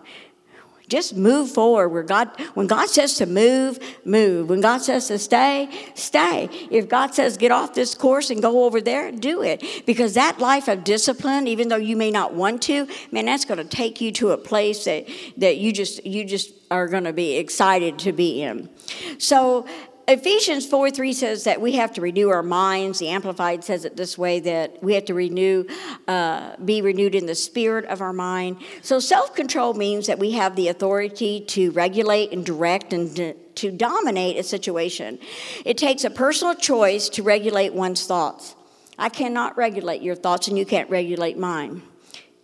just 0.88 1.16
move 1.16 1.52
forward. 1.52 1.90
Where 1.90 2.04
God, 2.04 2.30
when 2.54 2.68
God 2.68 2.90
says 2.90 3.16
to 3.16 3.26
move, 3.26 3.80
move. 4.06 4.50
When 4.50 4.62
God 4.62 4.80
says 4.80 5.08
to 5.08 5.20
stay, 5.20 5.70
stay. 5.96 6.50
If 6.72 6.88
God 6.88 7.14
says 7.14 7.38
get 7.38 7.52
off 7.52 7.74
this 7.74 7.94
course 7.94 8.30
and 8.30 8.42
go 8.42 8.66
over 8.66 8.80
there, 8.82 9.12
do 9.12 9.42
it. 9.42 9.64
Because 9.86 10.14
that 10.14 10.40
life 10.40 10.68
of 10.68 10.84
discipline, 10.84 11.48
even 11.48 11.68
though 11.68 11.76
you 11.76 11.96
may 11.98 12.12
not 12.12 12.34
want 12.34 12.62
to, 12.64 12.88
man, 13.12 13.26
that's 13.26 13.46
going 13.46 13.58
to 13.58 13.66
take 13.66 14.02
you 14.02 14.12
to 14.14 14.32
a 14.32 14.38
place 14.38 14.86
that, 14.86 15.08
that 15.38 15.58
you 15.58 15.74
just 15.74 16.06
you 16.06 16.24
just 16.26 16.54
are 16.72 16.88
going 16.88 17.04
to 17.06 17.14
be 17.14 17.38
excited 17.38 18.00
to 18.00 18.12
be 18.12 18.42
in. 18.42 18.70
So 19.18 19.66
Ephesians 20.10 20.66
4 20.66 20.90
3 20.90 21.12
says 21.12 21.44
that 21.44 21.60
we 21.60 21.74
have 21.74 21.92
to 21.92 22.00
renew 22.00 22.30
our 22.30 22.42
minds. 22.42 23.00
The 23.00 23.10
Amplified 23.10 23.66
says 23.66 23.84
it 23.84 23.98
this 23.98 24.18
way 24.18 24.40
that 24.40 24.82
we 24.82 24.94
have 24.94 25.04
to 25.06 25.14
renew, 25.14 25.66
uh, 26.08 26.56
be 26.64 26.82
renewed 26.82 27.14
in 27.14 27.26
the 27.26 27.36
spirit 27.36 27.84
of 27.86 28.00
our 28.00 28.14
mind. 28.14 28.56
So 28.82 29.02
self 29.02 29.36
control 29.36 29.74
means 29.74 30.08
that 30.08 30.18
we 30.18 30.32
have 30.32 30.56
the 30.56 30.70
authority 30.70 31.42
to 31.48 31.72
regulate 31.72 32.32
and 32.32 32.46
direct 32.46 32.94
and 32.94 33.14
to, 33.18 33.34
to 33.34 33.70
dominate 33.70 34.38
a 34.38 34.44
situation. 34.44 35.20
It 35.66 35.78
takes 35.78 36.06
a 36.06 36.10
personal 36.10 36.56
choice 36.56 37.10
to 37.10 37.22
regulate 37.22 37.74
one's 37.74 38.08
thoughts. 38.08 38.56
I 38.98 39.10
cannot 39.10 39.58
regulate 39.58 40.02
your 40.02 40.16
thoughts, 40.16 40.48
and 40.48 40.58
you 40.58 40.66
can't 40.66 40.90
regulate 40.90 41.38
mine. 41.38 41.82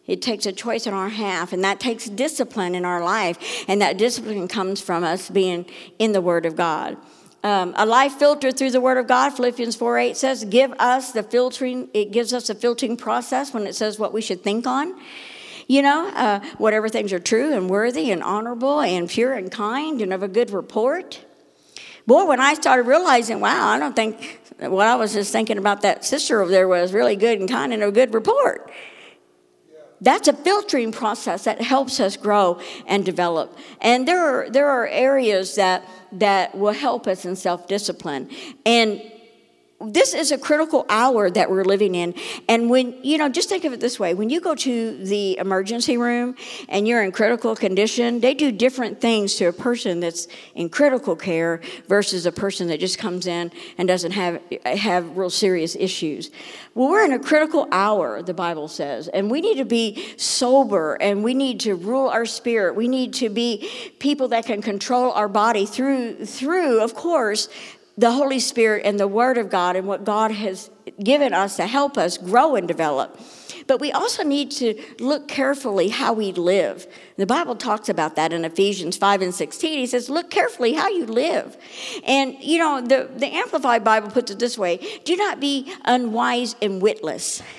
It 0.06 0.22
takes 0.22 0.46
a 0.46 0.52
choice 0.52 0.86
on 0.86 0.94
our 0.94 1.08
half, 1.08 1.54
and 1.54 1.64
that 1.64 1.80
takes 1.80 2.10
discipline 2.10 2.76
in 2.76 2.84
our 2.84 3.02
life, 3.02 3.64
and 3.70 3.82
that 3.82 3.98
discipline 3.98 4.50
comes 4.50 4.82
from 4.82 5.06
us 5.06 5.30
being 5.30 5.66
in 5.98 6.12
the 6.12 6.20
Word 6.20 6.46
of 6.46 6.58
God. 6.58 6.98
Um, 7.44 7.74
a 7.76 7.86
life 7.86 8.14
filtered 8.14 8.58
through 8.58 8.72
the 8.72 8.80
Word 8.80 8.98
of 8.98 9.08
God, 9.08 9.32
Philippians 9.32 9.76
4 9.76 9.98
8 9.98 10.18
says, 10.18 10.46
give 10.46 10.72
us 10.80 11.12
the 11.12 11.24
filtering, 11.24 11.90
it 11.94 12.12
gives 12.12 12.32
us 12.32 12.50
a 12.50 12.56
filtering 12.56 12.96
process 12.96 13.54
when 13.54 13.68
it 13.68 13.76
says 13.76 14.00
what 14.00 14.14
we 14.14 14.22
should 14.22 14.42
think 14.42 14.66
on. 14.66 14.98
You 15.68 15.82
know, 15.82 16.10
uh, 16.16 16.40
whatever 16.58 16.88
things 16.88 17.12
are 17.12 17.20
true 17.20 17.54
and 17.54 17.70
worthy 17.70 18.12
and 18.12 18.24
honorable 18.24 18.80
and 18.80 19.10
pure 19.10 19.34
and 19.34 19.52
kind 19.52 20.02
and 20.02 20.14
of 20.14 20.24
a 20.24 20.28
good 20.30 20.52
report. 20.52 21.24
Boy, 22.08 22.26
when 22.26 22.40
I 22.40 22.54
started 22.54 22.84
realizing, 22.84 23.40
wow, 23.42 23.70
I 23.70 23.80
don't 23.80 23.96
think 23.96 24.42
what 24.60 24.88
I 24.88 24.96
was 24.96 25.14
just 25.14 25.32
thinking 25.32 25.58
about 25.58 25.82
that 25.82 26.06
sister 26.06 26.42
over 26.42 26.52
there 26.52 26.68
was 26.68 26.94
really 26.94 27.16
good 27.16 27.40
and 27.40 27.50
kind 27.50 27.74
and 27.74 27.84
a 27.84 27.92
good 27.92 28.14
report. 28.14 28.72
That's 30.04 30.28
a 30.28 30.34
filtering 30.34 30.92
process 30.92 31.46
that 31.46 31.62
helps 31.62 32.00
us 32.00 32.18
grow 32.18 32.60
and 32.86 33.06
develop. 33.06 33.58
And 33.80 34.06
there 34.08 34.22
are, 34.22 34.50
there 34.50 34.68
are 34.68 34.86
areas 34.88 35.56
that 35.56 35.88
that 36.12 36.56
will 36.56 36.74
help 36.74 37.08
us 37.08 37.26
in 37.26 37.36
self 37.36 37.68
discipline. 37.68 38.30
And 38.66 39.02
this 39.88 40.14
is 40.14 40.32
a 40.32 40.38
critical 40.38 40.86
hour 40.90 41.30
that 41.30 41.50
we're 41.50 41.66
living 41.66 41.96
in. 41.96 42.14
And 42.48 42.70
when, 42.70 43.04
you 43.04 43.18
know, 43.18 43.30
just 43.30 43.50
think 43.50 43.66
of 43.66 43.74
it 43.74 43.80
this 43.80 44.00
way 44.00 44.14
when 44.14 44.30
you 44.30 44.40
go 44.40 44.56
to 44.56 44.98
the 45.06 45.38
emergency 45.38 45.98
room 45.98 46.36
and 46.70 46.88
you're 46.88 47.04
in 47.04 47.12
critical 47.12 47.56
condition, 47.56 48.20
they 48.20 48.34
do 48.34 48.52
different 48.52 49.02
things 49.02 49.36
to 49.36 49.46
a 49.46 49.54
person 49.54 50.00
that's 50.00 50.28
in 50.56 50.70
critical 50.70 51.16
care 51.16 51.62
versus 51.88 52.26
a 52.26 52.32
person 52.32 52.68
that 52.68 52.80
just 52.80 52.98
comes 52.98 53.28
in 53.28 53.52
and 53.78 53.88
doesn't 53.88 54.12
have, 54.12 54.42
have 54.66 55.18
real 55.18 55.30
serious 55.30 55.76
issues. 55.76 56.32
Well, 56.76 56.90
we're 56.90 57.06
in 57.06 57.14
a 57.14 57.20
critical 57.20 57.68
hour, 57.72 58.22
the 58.22 58.34
Bible 58.34 58.68
says, 58.68 59.08
and 59.08 59.30
we 59.30 59.42
need 59.42 59.58
to 59.58 59.66
be 59.66 60.14
sober 60.18 60.96
and 60.96 61.24
we 61.24 61.34
need 61.34 61.60
to 61.62 61.76
rule 61.76 62.10
our 62.10 62.26
spirit. 62.26 62.76
We 62.76 62.88
need 62.88 63.14
to 63.16 63.30
be 63.30 63.70
people 64.00 64.30
that 64.30 64.46
can 64.46 64.62
control 64.62 65.12
our 65.12 65.28
body 65.28 65.66
through, 65.66 66.26
through 66.26 66.82
of 66.82 66.96
course, 66.96 67.50
the 67.98 68.12
Holy 68.12 68.40
Spirit 68.40 68.86
and 68.86 69.00
the 69.00 69.08
Word 69.08 69.38
of 69.38 69.50
God 69.50 69.76
and 69.76 69.88
what 69.88 70.04
God 70.04 70.32
has 70.32 70.70
given 71.04 71.34
us 71.34 71.58
to 71.58 71.68
help 71.68 71.98
us 71.98 72.18
grow 72.18 72.56
and 72.56 72.68
develop. 72.68 73.20
But 73.68 73.80
we 73.80 73.92
also 73.92 74.24
need 74.24 74.52
to 74.52 74.82
look 75.00 75.28
carefully 75.28 75.90
how 75.90 76.14
we 76.14 76.32
live. 76.32 76.88
The 77.18 77.26
Bible 77.26 77.56
talks 77.56 77.88
about 77.88 78.16
that 78.16 78.34
in 78.34 78.44
Ephesians 78.44 78.98
5 78.98 79.22
and 79.22 79.34
16. 79.34 79.78
He 79.78 79.86
says, 79.86 80.10
Look 80.10 80.30
carefully 80.30 80.74
how 80.74 80.90
you 80.90 81.06
live. 81.06 81.56
And, 82.06 82.36
you 82.42 82.58
know, 82.58 82.82
the, 82.82 83.10
the 83.16 83.28
Amplified 83.28 83.84
Bible 83.84 84.10
puts 84.10 84.32
it 84.32 84.40
this 84.40 84.58
way 84.58 84.80
do 85.06 85.16
not 85.16 85.40
be 85.40 85.72
unwise 85.86 86.56
and 86.62 86.82
witless. 86.82 87.42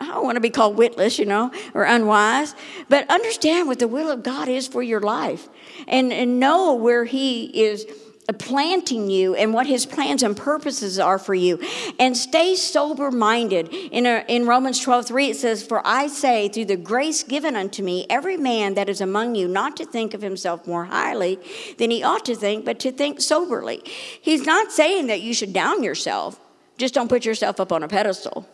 I 0.00 0.06
don't 0.06 0.24
want 0.24 0.36
to 0.36 0.40
be 0.40 0.50
called 0.50 0.78
witless, 0.78 1.18
you 1.18 1.26
know, 1.26 1.50
or 1.74 1.82
unwise, 1.82 2.54
but 2.88 3.10
understand 3.10 3.68
what 3.68 3.80
the 3.80 3.88
will 3.88 4.10
of 4.10 4.22
God 4.22 4.48
is 4.48 4.68
for 4.68 4.82
your 4.82 5.00
life 5.00 5.48
and, 5.88 6.12
and 6.12 6.38
know 6.38 6.74
where 6.74 7.04
He 7.04 7.46
is 7.64 7.84
planting 8.32 9.10
you 9.10 9.34
and 9.34 9.52
what 9.54 9.66
his 9.66 9.86
plans 9.86 10.22
and 10.22 10.36
purposes 10.36 10.98
are 10.98 11.18
for 11.18 11.34
you. 11.34 11.58
And 11.98 12.16
stay 12.16 12.54
sober 12.56 13.10
minded. 13.10 13.68
In, 13.68 14.06
in 14.06 14.46
Romans 14.46 14.80
12 14.80 15.06
3, 15.06 15.30
it 15.30 15.36
says, 15.36 15.62
For 15.62 15.80
I 15.86 16.06
say, 16.06 16.48
through 16.48 16.66
the 16.66 16.76
grace 16.76 17.22
given 17.22 17.56
unto 17.56 17.82
me, 17.82 18.06
every 18.08 18.36
man 18.36 18.74
that 18.74 18.88
is 18.88 19.00
among 19.00 19.34
you 19.34 19.48
not 19.48 19.76
to 19.78 19.84
think 19.84 20.14
of 20.14 20.22
himself 20.22 20.66
more 20.66 20.86
highly 20.86 21.38
than 21.78 21.90
he 21.90 22.02
ought 22.02 22.24
to 22.26 22.34
think, 22.34 22.64
but 22.64 22.78
to 22.80 22.92
think 22.92 23.20
soberly. 23.20 23.82
He's 23.84 24.44
not 24.44 24.72
saying 24.72 25.06
that 25.08 25.20
you 25.20 25.34
should 25.34 25.52
down 25.52 25.82
yourself, 25.82 26.38
just 26.78 26.94
don't 26.94 27.08
put 27.08 27.24
yourself 27.24 27.60
up 27.60 27.72
on 27.72 27.82
a 27.82 27.88
pedestal. 27.88 28.48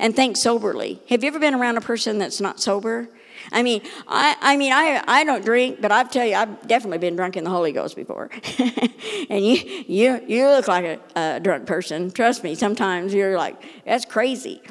And 0.00 0.16
think 0.16 0.36
soberly. 0.36 1.00
Have 1.08 1.22
you 1.22 1.28
ever 1.28 1.38
been 1.38 1.54
around 1.54 1.76
a 1.76 1.80
person 1.80 2.18
that's 2.18 2.40
not 2.40 2.60
sober? 2.60 3.08
I 3.52 3.62
mean, 3.62 3.82
I, 4.06 4.36
I 4.40 4.56
mean, 4.56 4.72
I, 4.72 5.02
I 5.06 5.24
don't 5.24 5.44
drink, 5.44 5.80
but 5.80 5.92
I 5.92 6.04
tell 6.04 6.26
you, 6.26 6.34
I've 6.34 6.66
definitely 6.66 6.98
been 6.98 7.16
drunk 7.16 7.36
in 7.36 7.44
the 7.44 7.50
Holy 7.50 7.72
Ghost 7.72 7.96
before. 7.96 8.30
and 9.30 9.44
you, 9.44 9.84
you, 9.86 10.20
you 10.26 10.46
look 10.48 10.68
like 10.68 10.84
a, 10.84 11.00
a 11.16 11.40
drunk 11.40 11.66
person. 11.66 12.10
Trust 12.10 12.42
me, 12.44 12.54
sometimes 12.54 13.14
you're 13.14 13.36
like, 13.36 13.56
that's 13.84 14.04
crazy. 14.04 14.62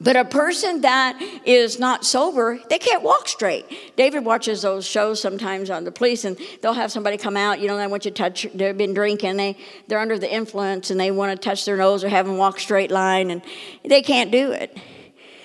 But 0.00 0.16
a 0.16 0.24
person 0.24 0.80
that 0.82 1.20
is 1.46 1.78
not 1.78 2.04
sober, 2.04 2.58
they 2.68 2.78
can't 2.78 3.02
walk 3.02 3.28
straight. 3.28 3.96
David 3.96 4.24
watches 4.24 4.62
those 4.62 4.84
shows 4.84 5.20
sometimes 5.20 5.70
on 5.70 5.84
the 5.84 5.92
police, 5.92 6.24
and 6.24 6.36
they'll 6.60 6.74
have 6.74 6.90
somebody 6.90 7.16
come 7.16 7.36
out, 7.36 7.60
you 7.60 7.68
know, 7.68 7.76
they 7.76 7.86
want 7.86 8.04
you 8.04 8.10
to 8.10 8.14
touch, 8.14 8.46
they've 8.54 8.76
been 8.76 8.92
drinking, 8.92 9.36
they, 9.36 9.56
they're 9.86 10.00
under 10.00 10.18
the 10.18 10.32
influence, 10.32 10.90
and 10.90 10.98
they 10.98 11.10
want 11.10 11.30
to 11.32 11.48
touch 11.48 11.64
their 11.64 11.76
nose 11.76 12.02
or 12.02 12.08
have 12.08 12.26
them 12.26 12.36
walk 12.36 12.58
straight 12.58 12.90
line, 12.90 13.30
and 13.30 13.40
they 13.84 14.02
can't 14.02 14.30
do 14.30 14.50
it. 14.50 14.76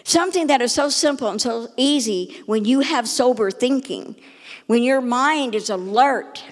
Something 0.10 0.47
that 0.47 0.60
is 0.60 0.72
so 0.72 0.89
simple 0.89 1.28
and 1.28 1.39
so 1.39 1.68
easy 1.78 2.41
when 2.47 2.66
you 2.66 2.80
have 2.80 3.07
sober 3.07 3.51
thinking, 3.51 4.16
when 4.66 4.82
your 4.82 5.01
mind 5.01 5.53
is 5.53 5.70
alert, 5.70 6.43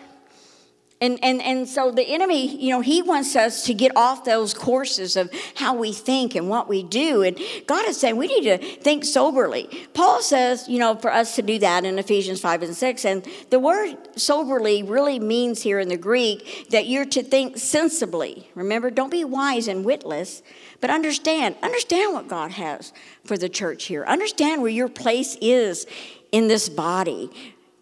and, 1.02 1.18
and, 1.24 1.42
and 1.42 1.68
so 1.68 1.90
the 1.90 2.04
enemy, 2.04 2.56
you 2.56 2.70
know, 2.70 2.82
he 2.82 3.02
wants 3.02 3.36
us 3.36 3.66
to 3.66 3.74
get 3.74 3.96
off 3.96 4.26
those 4.26 4.54
courses 4.54 5.16
of 5.16 5.32
how 5.56 5.74
we 5.74 5.92
think 5.92 6.36
and 6.36 6.50
what 6.50 6.70
we 6.70 6.84
do. 6.84 7.24
And 7.24 7.40
God 7.66 7.88
is 7.88 8.00
saying 8.00 8.18
we 8.18 8.28
need 8.28 8.44
to 8.44 8.58
think 8.58 9.04
soberly. 9.06 9.70
Paul 9.96 10.22
says, 10.22 10.68
you 10.68 10.78
know, 10.78 10.96
for 10.96 11.12
us 11.12 11.36
to 11.38 11.42
do 11.42 11.58
that 11.58 11.84
in 11.84 11.98
Ephesians 11.98 12.40
5 12.40 12.62
and 12.62 12.76
6. 12.76 13.06
And 13.06 13.28
the 13.50 13.60
word 13.60 13.96
soberly 14.16 14.84
really 14.84 15.20
means 15.20 15.64
here 15.64 15.80
in 15.80 15.90
the 15.90 15.98
Greek 15.98 16.68
that 16.70 16.86
you're 16.86 17.06
to 17.06 17.24
think 17.24 17.58
sensibly. 17.58 18.50
Remember, 18.54 18.92
don't 18.92 19.12
be 19.12 19.24
wise 19.24 19.68
and 19.68 19.84
witless, 19.84 20.44
but 20.80 20.90
understand. 20.90 21.56
Understand 21.62 22.14
what 22.14 22.28
God 22.28 22.52
has 22.52 22.94
for 23.24 23.38
the 23.38 23.50
church 23.50 23.86
here. 23.86 24.04
Understand 24.06 24.62
where 24.62 24.72
your 24.72 24.90
place 24.90 25.38
is 25.42 25.86
in 26.32 26.48
this 26.48 26.70
body 26.70 27.32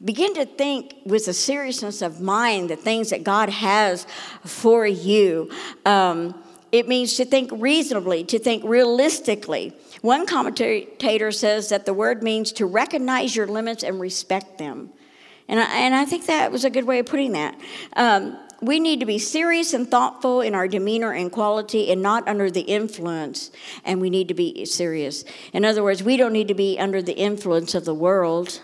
begin 0.04 0.34
to 0.36 0.46
think 0.46 0.94
with 1.06 1.28
a 1.28 1.34
seriousness 1.34 2.02
of 2.02 2.20
mind 2.22 2.70
the 2.70 2.76
things 2.76 3.10
that 3.12 3.24
God 3.24 3.50
has 3.50 4.06
for 4.44 4.86
you. 4.86 5.50
Um, 5.86 6.42
it 6.72 6.88
means 6.88 7.16
to 7.16 7.26
think 7.26 7.52
reasonably, 7.54 8.24
to 8.26 8.38
think 8.38 8.64
realistically. 8.66 9.74
One 10.02 10.26
commentator 10.26 11.32
says 11.32 11.70
that 11.70 11.86
the 11.86 11.94
word 11.94 12.22
means 12.22 12.52
to 12.54 12.66
recognize 12.66 13.36
your 13.36 13.48
limits 13.48 13.84
and 13.84 14.00
respect 14.00 14.58
them. 14.58 14.92
And 15.48 15.60
I, 15.60 15.64
and 15.78 15.96
I 15.96 16.06
think 16.06 16.26
that 16.26 16.52
was 16.52 16.66
a 16.66 16.70
good 16.70 16.86
way 16.86 17.00
of 17.00 17.06
putting 17.06 17.32
that. 17.34 17.58
Um, 17.96 18.38
we 18.62 18.80
need 18.80 19.00
to 19.00 19.06
be 19.06 19.18
serious 19.18 19.74
and 19.74 19.90
thoughtful 19.90 20.42
in 20.42 20.56
our 20.56 20.68
demeanor 20.68 21.12
and 21.12 21.32
quality 21.32 21.92
and 21.92 22.02
not 22.02 22.28
under 22.28 22.50
the 22.50 22.62
influence. 22.62 23.52
And 23.84 24.02
we 24.02 24.10
need 24.10 24.28
to 24.30 24.34
be 24.34 24.66
serious. 24.66 25.26
In 25.54 25.66
other 25.66 25.84
words, 25.84 26.04
we 26.04 26.18
don't 26.18 26.34
need 26.34 26.48
to 26.48 26.54
be 26.54 26.80
under 26.80 27.02
the 27.02 27.14
influence 27.14 27.76
of 27.76 27.86
the 27.86 27.94
world 27.94 28.62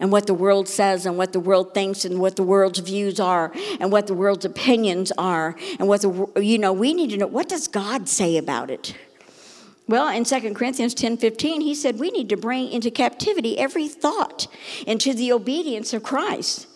and 0.00 0.10
what 0.10 0.26
the 0.26 0.34
world 0.34 0.68
says 0.68 1.06
and 1.06 1.16
what 1.16 1.32
the 1.32 1.40
world 1.40 1.72
thinks 1.74 2.04
and 2.04 2.20
what 2.20 2.36
the 2.36 2.42
world's 2.42 2.78
views 2.80 3.20
are 3.20 3.52
and 3.80 3.92
what 3.92 4.06
the 4.06 4.14
world's 4.14 4.44
opinions 4.44 5.12
are 5.16 5.56
and 5.78 5.88
what 5.88 6.02
the 6.02 6.30
you 6.36 6.58
know 6.58 6.72
we 6.72 6.92
need 6.92 7.10
to 7.10 7.16
know 7.16 7.26
what 7.26 7.48
does 7.48 7.68
god 7.68 8.08
say 8.08 8.36
about 8.36 8.70
it 8.70 8.94
well 9.86 10.08
in 10.08 10.24
2 10.24 10.54
corinthians 10.54 10.94
10 10.94 11.16
15 11.16 11.60
he 11.60 11.74
said 11.74 11.98
we 11.98 12.10
need 12.10 12.28
to 12.28 12.36
bring 12.36 12.70
into 12.70 12.90
captivity 12.90 13.58
every 13.58 13.88
thought 13.88 14.46
into 14.86 15.14
the 15.14 15.32
obedience 15.32 15.92
of 15.92 16.02
christ 16.02 16.66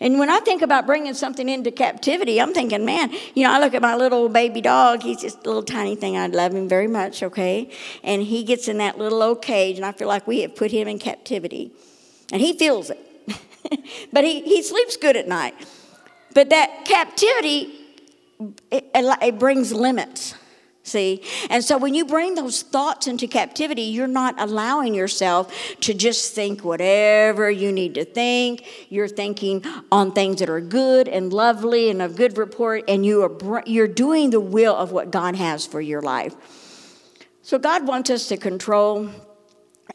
and 0.00 0.18
when 0.18 0.30
I 0.30 0.40
think 0.40 0.62
about 0.62 0.86
bringing 0.86 1.14
something 1.14 1.48
into 1.48 1.70
captivity, 1.70 2.40
I'm 2.40 2.52
thinking, 2.52 2.84
man, 2.84 3.12
you 3.34 3.44
know, 3.44 3.52
I 3.52 3.58
look 3.58 3.74
at 3.74 3.82
my 3.82 3.94
little 3.94 4.28
baby 4.28 4.60
dog. 4.60 5.02
He's 5.02 5.20
just 5.20 5.38
a 5.38 5.42
little 5.44 5.62
tiny 5.62 5.96
thing. 5.96 6.16
I 6.16 6.26
love 6.26 6.54
him 6.54 6.68
very 6.68 6.88
much, 6.88 7.22
okay? 7.22 7.70
And 8.02 8.22
he 8.22 8.44
gets 8.44 8.68
in 8.68 8.78
that 8.78 8.98
little 8.98 9.22
old 9.22 9.42
cage, 9.42 9.76
and 9.76 9.84
I 9.84 9.92
feel 9.92 10.08
like 10.08 10.26
we 10.26 10.40
have 10.42 10.56
put 10.56 10.70
him 10.70 10.88
in 10.88 10.98
captivity 10.98 11.72
and 12.32 12.40
he 12.40 12.56
feels 12.58 12.90
it. 12.90 12.98
but 14.12 14.24
he, 14.24 14.42
he 14.42 14.62
sleeps 14.62 14.96
good 14.96 15.16
at 15.16 15.28
night. 15.28 15.54
But 16.34 16.50
that 16.50 16.84
captivity, 16.84 17.72
it, 18.70 18.90
it 18.94 19.38
brings 19.38 19.72
limits. 19.72 20.34
See? 20.86 21.22
And 21.48 21.64
so 21.64 21.78
when 21.78 21.94
you 21.94 22.04
bring 22.04 22.34
those 22.34 22.60
thoughts 22.60 23.06
into 23.06 23.26
captivity, 23.26 23.82
you're 23.82 24.06
not 24.06 24.34
allowing 24.38 24.92
yourself 24.94 25.50
to 25.80 25.94
just 25.94 26.34
think 26.34 26.62
whatever 26.62 27.50
you 27.50 27.72
need 27.72 27.94
to 27.94 28.04
think. 28.04 28.86
You're 28.90 29.08
thinking 29.08 29.64
on 29.90 30.12
things 30.12 30.40
that 30.40 30.50
are 30.50 30.60
good 30.60 31.08
and 31.08 31.32
lovely 31.32 31.88
and 31.88 32.02
of 32.02 32.16
good 32.16 32.36
report, 32.36 32.84
and 32.86 33.04
you 33.04 33.22
are, 33.22 33.62
you're 33.64 33.88
doing 33.88 34.28
the 34.28 34.40
will 34.40 34.76
of 34.76 34.92
what 34.92 35.10
God 35.10 35.36
has 35.36 35.66
for 35.66 35.80
your 35.80 36.02
life. 36.02 36.36
So 37.40 37.58
God 37.58 37.86
wants 37.86 38.10
us 38.10 38.28
to 38.28 38.36
control 38.36 39.08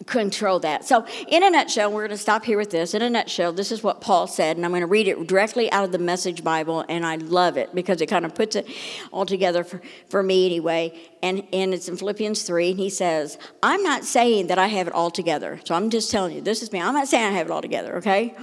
control 0.06 0.60
that. 0.60 0.86
So, 0.86 1.06
in 1.28 1.44
a 1.44 1.50
nutshell, 1.50 1.92
we're 1.92 2.08
going 2.08 2.12
to 2.12 2.18
stop 2.18 2.46
here 2.46 2.58
with 2.58 2.72
this. 2.72 2.94
In 2.94 3.02
a 3.02 3.10
nutshell, 3.10 3.52
this 3.52 3.72
is 3.72 3.84
what 3.84 4.02
Paul 4.02 4.28
said, 4.28 4.56
and 4.56 4.66
I'm 4.66 4.72
going 4.72 4.82
to 4.82 4.88
read 4.88 5.08
it 5.08 5.28
directly 5.28 5.72
out 5.72 5.84
of 5.84 5.92
the 5.92 6.00
Message 6.00 6.44
Bible, 6.44 6.86
and 6.88 7.06
I 7.06 7.16
love 7.16 7.58
it 7.58 7.76
because 7.76 8.02
it 8.02 8.08
kind 8.08 8.26
of 8.26 8.34
puts 8.34 8.56
it 8.56 8.68
all 9.12 9.26
together 9.26 9.64
for, 9.64 9.82
for 10.10 10.24
me 10.24 10.46
anyway. 10.46 10.98
And, 11.22 11.46
and 11.52 11.74
it's 11.74 11.90
in 11.90 11.98
Philippians 11.98 12.44
3, 12.44 12.72
and 12.72 12.80
he 12.80 12.90
says, 12.90 13.38
I'm 13.62 13.84
not 13.84 14.06
saying 14.06 14.48
that 14.48 14.58
I 14.58 14.68
have 14.68 14.88
it 14.88 14.94
all 14.94 15.12
together. 15.12 15.60
So, 15.66 15.76
I'm 15.76 15.90
just 15.90 16.12
telling 16.12 16.36
you, 16.36 16.42
this 16.42 16.64
is 16.64 16.72
me. 16.72 16.82
I'm 16.82 16.94
not 16.94 17.08
saying 17.08 17.26
I 17.26 17.38
have 17.38 17.48
it 17.48 17.52
all 17.52 17.62
together, 17.62 17.98
okay? 17.98 18.34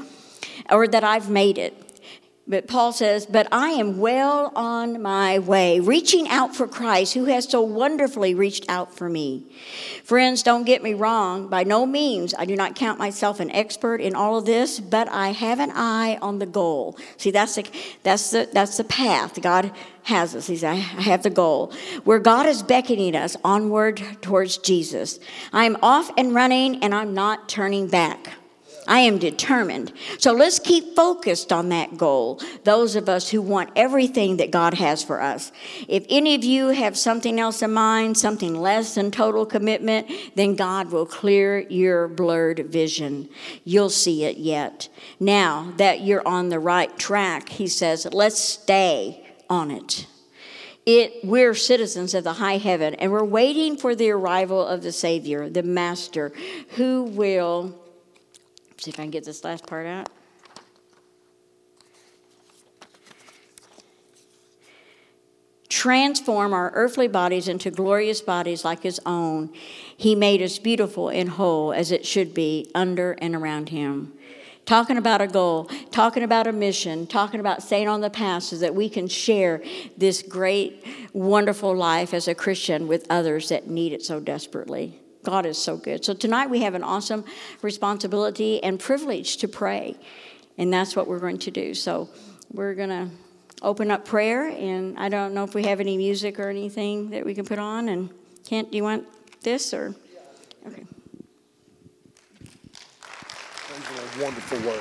Or 0.70 0.86
that 0.86 1.04
I've 1.04 1.30
made 1.30 1.58
it. 1.58 1.85
But 2.48 2.68
Paul 2.68 2.92
says, 2.92 3.26
But 3.26 3.48
I 3.50 3.70
am 3.70 3.98
well 3.98 4.52
on 4.54 5.02
my 5.02 5.40
way, 5.40 5.80
reaching 5.80 6.28
out 6.28 6.54
for 6.54 6.68
Christ, 6.68 7.14
who 7.14 7.24
has 7.24 7.50
so 7.50 7.60
wonderfully 7.60 8.36
reached 8.36 8.68
out 8.68 8.94
for 8.94 9.08
me. 9.08 9.42
Friends, 10.04 10.44
don't 10.44 10.62
get 10.62 10.80
me 10.80 10.94
wrong. 10.94 11.48
By 11.48 11.64
no 11.64 11.84
means, 11.84 12.34
I 12.38 12.44
do 12.44 12.54
not 12.54 12.76
count 12.76 13.00
myself 13.00 13.40
an 13.40 13.50
expert 13.50 14.00
in 14.00 14.14
all 14.14 14.38
of 14.38 14.44
this, 14.44 14.78
but 14.78 15.08
I 15.08 15.30
have 15.30 15.58
an 15.58 15.72
eye 15.74 16.18
on 16.22 16.38
the 16.38 16.46
goal. 16.46 16.96
See, 17.16 17.32
that's 17.32 17.56
the, 17.56 17.66
that's 18.04 18.30
the, 18.30 18.48
that's 18.52 18.76
the 18.76 18.84
path 18.84 19.42
God 19.42 19.72
has 20.04 20.36
us. 20.36 20.46
He's, 20.46 20.62
I 20.62 20.74
have 20.74 21.24
the 21.24 21.30
goal. 21.30 21.72
Where 22.04 22.20
God 22.20 22.46
is 22.46 22.62
beckoning 22.62 23.16
us 23.16 23.36
onward 23.42 24.00
towards 24.22 24.58
Jesus. 24.58 25.18
I'm 25.52 25.76
off 25.82 26.12
and 26.16 26.32
running, 26.32 26.84
and 26.84 26.94
I'm 26.94 27.12
not 27.12 27.48
turning 27.48 27.88
back. 27.88 28.34
I 28.86 29.00
am 29.00 29.18
determined. 29.18 29.92
So 30.18 30.32
let's 30.32 30.58
keep 30.58 30.94
focused 30.94 31.52
on 31.52 31.70
that 31.70 31.96
goal, 31.96 32.40
those 32.64 32.96
of 32.96 33.08
us 33.08 33.28
who 33.30 33.42
want 33.42 33.70
everything 33.76 34.36
that 34.36 34.50
God 34.50 34.74
has 34.74 35.02
for 35.02 35.20
us. 35.20 35.52
If 35.88 36.06
any 36.08 36.34
of 36.34 36.44
you 36.44 36.68
have 36.68 36.96
something 36.96 37.40
else 37.40 37.62
in 37.62 37.72
mind, 37.72 38.16
something 38.16 38.54
less 38.54 38.94
than 38.94 39.10
total 39.10 39.46
commitment, 39.46 40.08
then 40.34 40.54
God 40.54 40.90
will 40.90 41.06
clear 41.06 41.58
your 41.58 42.08
blurred 42.08 42.66
vision. 42.66 43.28
You'll 43.64 43.90
see 43.90 44.24
it 44.24 44.36
yet. 44.36 44.88
Now 45.18 45.72
that 45.76 46.02
you're 46.02 46.26
on 46.26 46.48
the 46.48 46.60
right 46.60 46.96
track, 46.98 47.48
he 47.48 47.66
says, 47.66 48.06
let's 48.12 48.38
stay 48.38 49.26
on 49.50 49.70
it. 49.70 50.06
It, 50.84 51.24
we're 51.24 51.54
citizens 51.54 52.14
of 52.14 52.22
the 52.22 52.34
high 52.34 52.58
heaven, 52.58 52.94
and 52.94 53.10
we're 53.10 53.24
waiting 53.24 53.76
for 53.76 53.96
the 53.96 54.10
arrival 54.10 54.64
of 54.64 54.84
the 54.84 54.92
Savior, 54.92 55.50
the 55.50 55.64
Master, 55.64 56.32
who 56.76 57.02
will 57.02 57.74
See 58.78 58.90
if 58.90 59.00
I 59.00 59.04
can 59.04 59.10
get 59.10 59.24
this 59.24 59.42
last 59.44 59.66
part 59.66 59.86
out. 59.86 60.08
Transform 65.68 66.52
our 66.52 66.70
earthly 66.74 67.06
bodies 67.06 67.48
into 67.48 67.70
glorious 67.70 68.20
bodies 68.20 68.64
like 68.64 68.82
His 68.82 69.00
own. 69.06 69.52
He 69.96 70.14
made 70.14 70.42
us 70.42 70.58
beautiful 70.58 71.08
and 71.08 71.28
whole 71.28 71.72
as 71.72 71.92
it 71.92 72.06
should 72.06 72.34
be 72.34 72.70
under 72.74 73.12
and 73.12 73.34
around 73.34 73.68
Him. 73.68 74.12
Talking 74.64 74.96
about 74.96 75.20
a 75.20 75.28
goal, 75.28 75.70
talking 75.92 76.22
about 76.22 76.46
a 76.46 76.52
mission, 76.52 77.06
talking 77.06 77.40
about 77.40 77.62
staying 77.62 77.88
on 77.88 78.00
the 78.00 78.10
path 78.10 78.42
so 78.42 78.56
that 78.56 78.74
we 78.74 78.88
can 78.88 79.06
share 79.06 79.62
this 79.96 80.22
great, 80.22 80.84
wonderful 81.12 81.76
life 81.76 82.12
as 82.12 82.26
a 82.26 82.34
Christian 82.34 82.88
with 82.88 83.06
others 83.08 83.48
that 83.50 83.68
need 83.68 83.92
it 83.92 84.02
so 84.02 84.18
desperately. 84.18 85.00
God 85.26 85.44
is 85.44 85.58
so 85.58 85.76
good. 85.76 86.04
So 86.04 86.14
tonight 86.14 86.50
we 86.50 86.60
have 86.60 86.74
an 86.74 86.84
awesome 86.84 87.24
responsibility 87.60 88.62
and 88.62 88.78
privilege 88.78 89.38
to 89.38 89.48
pray. 89.48 89.96
And 90.56 90.72
that's 90.72 90.94
what 90.94 91.08
we're 91.08 91.18
going 91.18 91.38
to 91.38 91.50
do. 91.50 91.74
So 91.74 92.08
we're 92.52 92.74
going 92.74 92.90
to 92.90 93.08
open 93.60 93.90
up 93.90 94.04
prayer. 94.04 94.48
And 94.48 94.96
I 94.96 95.08
don't 95.08 95.34
know 95.34 95.42
if 95.42 95.52
we 95.52 95.64
have 95.64 95.80
any 95.80 95.96
music 95.96 96.38
or 96.38 96.48
anything 96.48 97.10
that 97.10 97.26
we 97.26 97.34
can 97.34 97.44
put 97.44 97.58
on. 97.58 97.88
And 97.88 98.08
Kent, 98.46 98.70
do 98.70 98.76
you 98.76 98.84
want 98.84 99.04
this 99.42 99.74
or? 99.74 99.96
Okay. 100.64 100.84
Wonderful 104.20 104.58
word. 104.60 104.80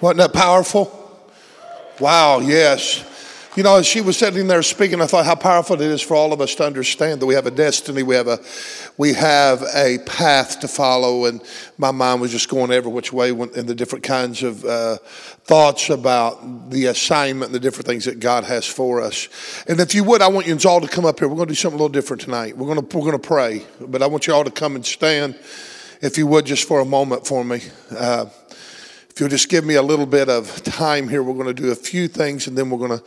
Wasn't 0.00 0.16
that 0.16 0.32
powerful? 0.32 0.96
Wow, 2.00 2.38
yes. 2.40 3.09
You 3.56 3.64
know, 3.64 3.78
as 3.78 3.86
she 3.86 4.00
was 4.00 4.16
sitting 4.16 4.46
there 4.46 4.62
speaking, 4.62 5.00
I 5.00 5.06
thought 5.06 5.24
how 5.24 5.34
powerful 5.34 5.74
it 5.74 5.82
is 5.82 6.00
for 6.00 6.14
all 6.14 6.32
of 6.32 6.40
us 6.40 6.54
to 6.54 6.64
understand 6.64 7.20
that 7.20 7.26
we 7.26 7.34
have 7.34 7.46
a 7.46 7.50
destiny, 7.50 8.04
we 8.04 8.14
have 8.14 8.28
a, 8.28 8.38
we 8.96 9.12
have 9.14 9.64
a 9.74 9.98
path 10.06 10.60
to 10.60 10.68
follow. 10.68 11.24
And 11.24 11.42
my 11.76 11.90
mind 11.90 12.20
was 12.20 12.30
just 12.30 12.48
going 12.48 12.70
every 12.70 12.92
which 12.92 13.12
way 13.12 13.30
in 13.30 13.66
the 13.66 13.74
different 13.74 14.04
kinds 14.04 14.44
of 14.44 14.64
uh, 14.64 14.98
thoughts 14.98 15.90
about 15.90 16.70
the 16.70 16.86
assignment 16.86 17.50
the 17.50 17.58
different 17.58 17.88
things 17.88 18.04
that 18.04 18.20
God 18.20 18.44
has 18.44 18.66
for 18.66 19.00
us. 19.00 19.26
And 19.66 19.80
if 19.80 19.96
you 19.96 20.04
would, 20.04 20.22
I 20.22 20.28
want 20.28 20.46
you 20.46 20.56
all 20.68 20.80
to 20.80 20.86
come 20.86 21.04
up 21.04 21.18
here. 21.18 21.26
We're 21.26 21.34
going 21.34 21.48
to 21.48 21.52
do 21.52 21.56
something 21.56 21.74
a 21.74 21.82
little 21.82 21.92
different 21.92 22.22
tonight. 22.22 22.56
We're 22.56 22.72
going 22.72 22.86
to, 22.86 22.96
we're 22.96 23.04
going 23.04 23.20
to 23.20 23.28
pray, 23.28 23.66
but 23.80 24.00
I 24.00 24.06
want 24.06 24.28
you 24.28 24.32
all 24.32 24.44
to 24.44 24.52
come 24.52 24.76
and 24.76 24.86
stand, 24.86 25.36
if 26.00 26.16
you 26.16 26.28
would, 26.28 26.46
just 26.46 26.68
for 26.68 26.78
a 26.78 26.84
moment 26.84 27.26
for 27.26 27.44
me. 27.44 27.62
Uh, 27.90 28.26
if 29.10 29.18
you'll 29.18 29.28
just 29.28 29.48
give 29.48 29.64
me 29.64 29.74
a 29.74 29.82
little 29.82 30.06
bit 30.06 30.28
of 30.28 30.62
time 30.62 31.08
here, 31.08 31.22
we're 31.22 31.34
going 31.34 31.54
to 31.54 31.62
do 31.62 31.72
a 31.72 31.74
few 31.74 32.06
things 32.06 32.46
and 32.46 32.56
then 32.56 32.70
we're 32.70 32.78
going 32.78 32.96
to 32.96 33.04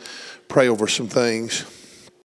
pray 0.48 0.68
over 0.68 0.86
some 0.86 1.08
things. 1.08 1.64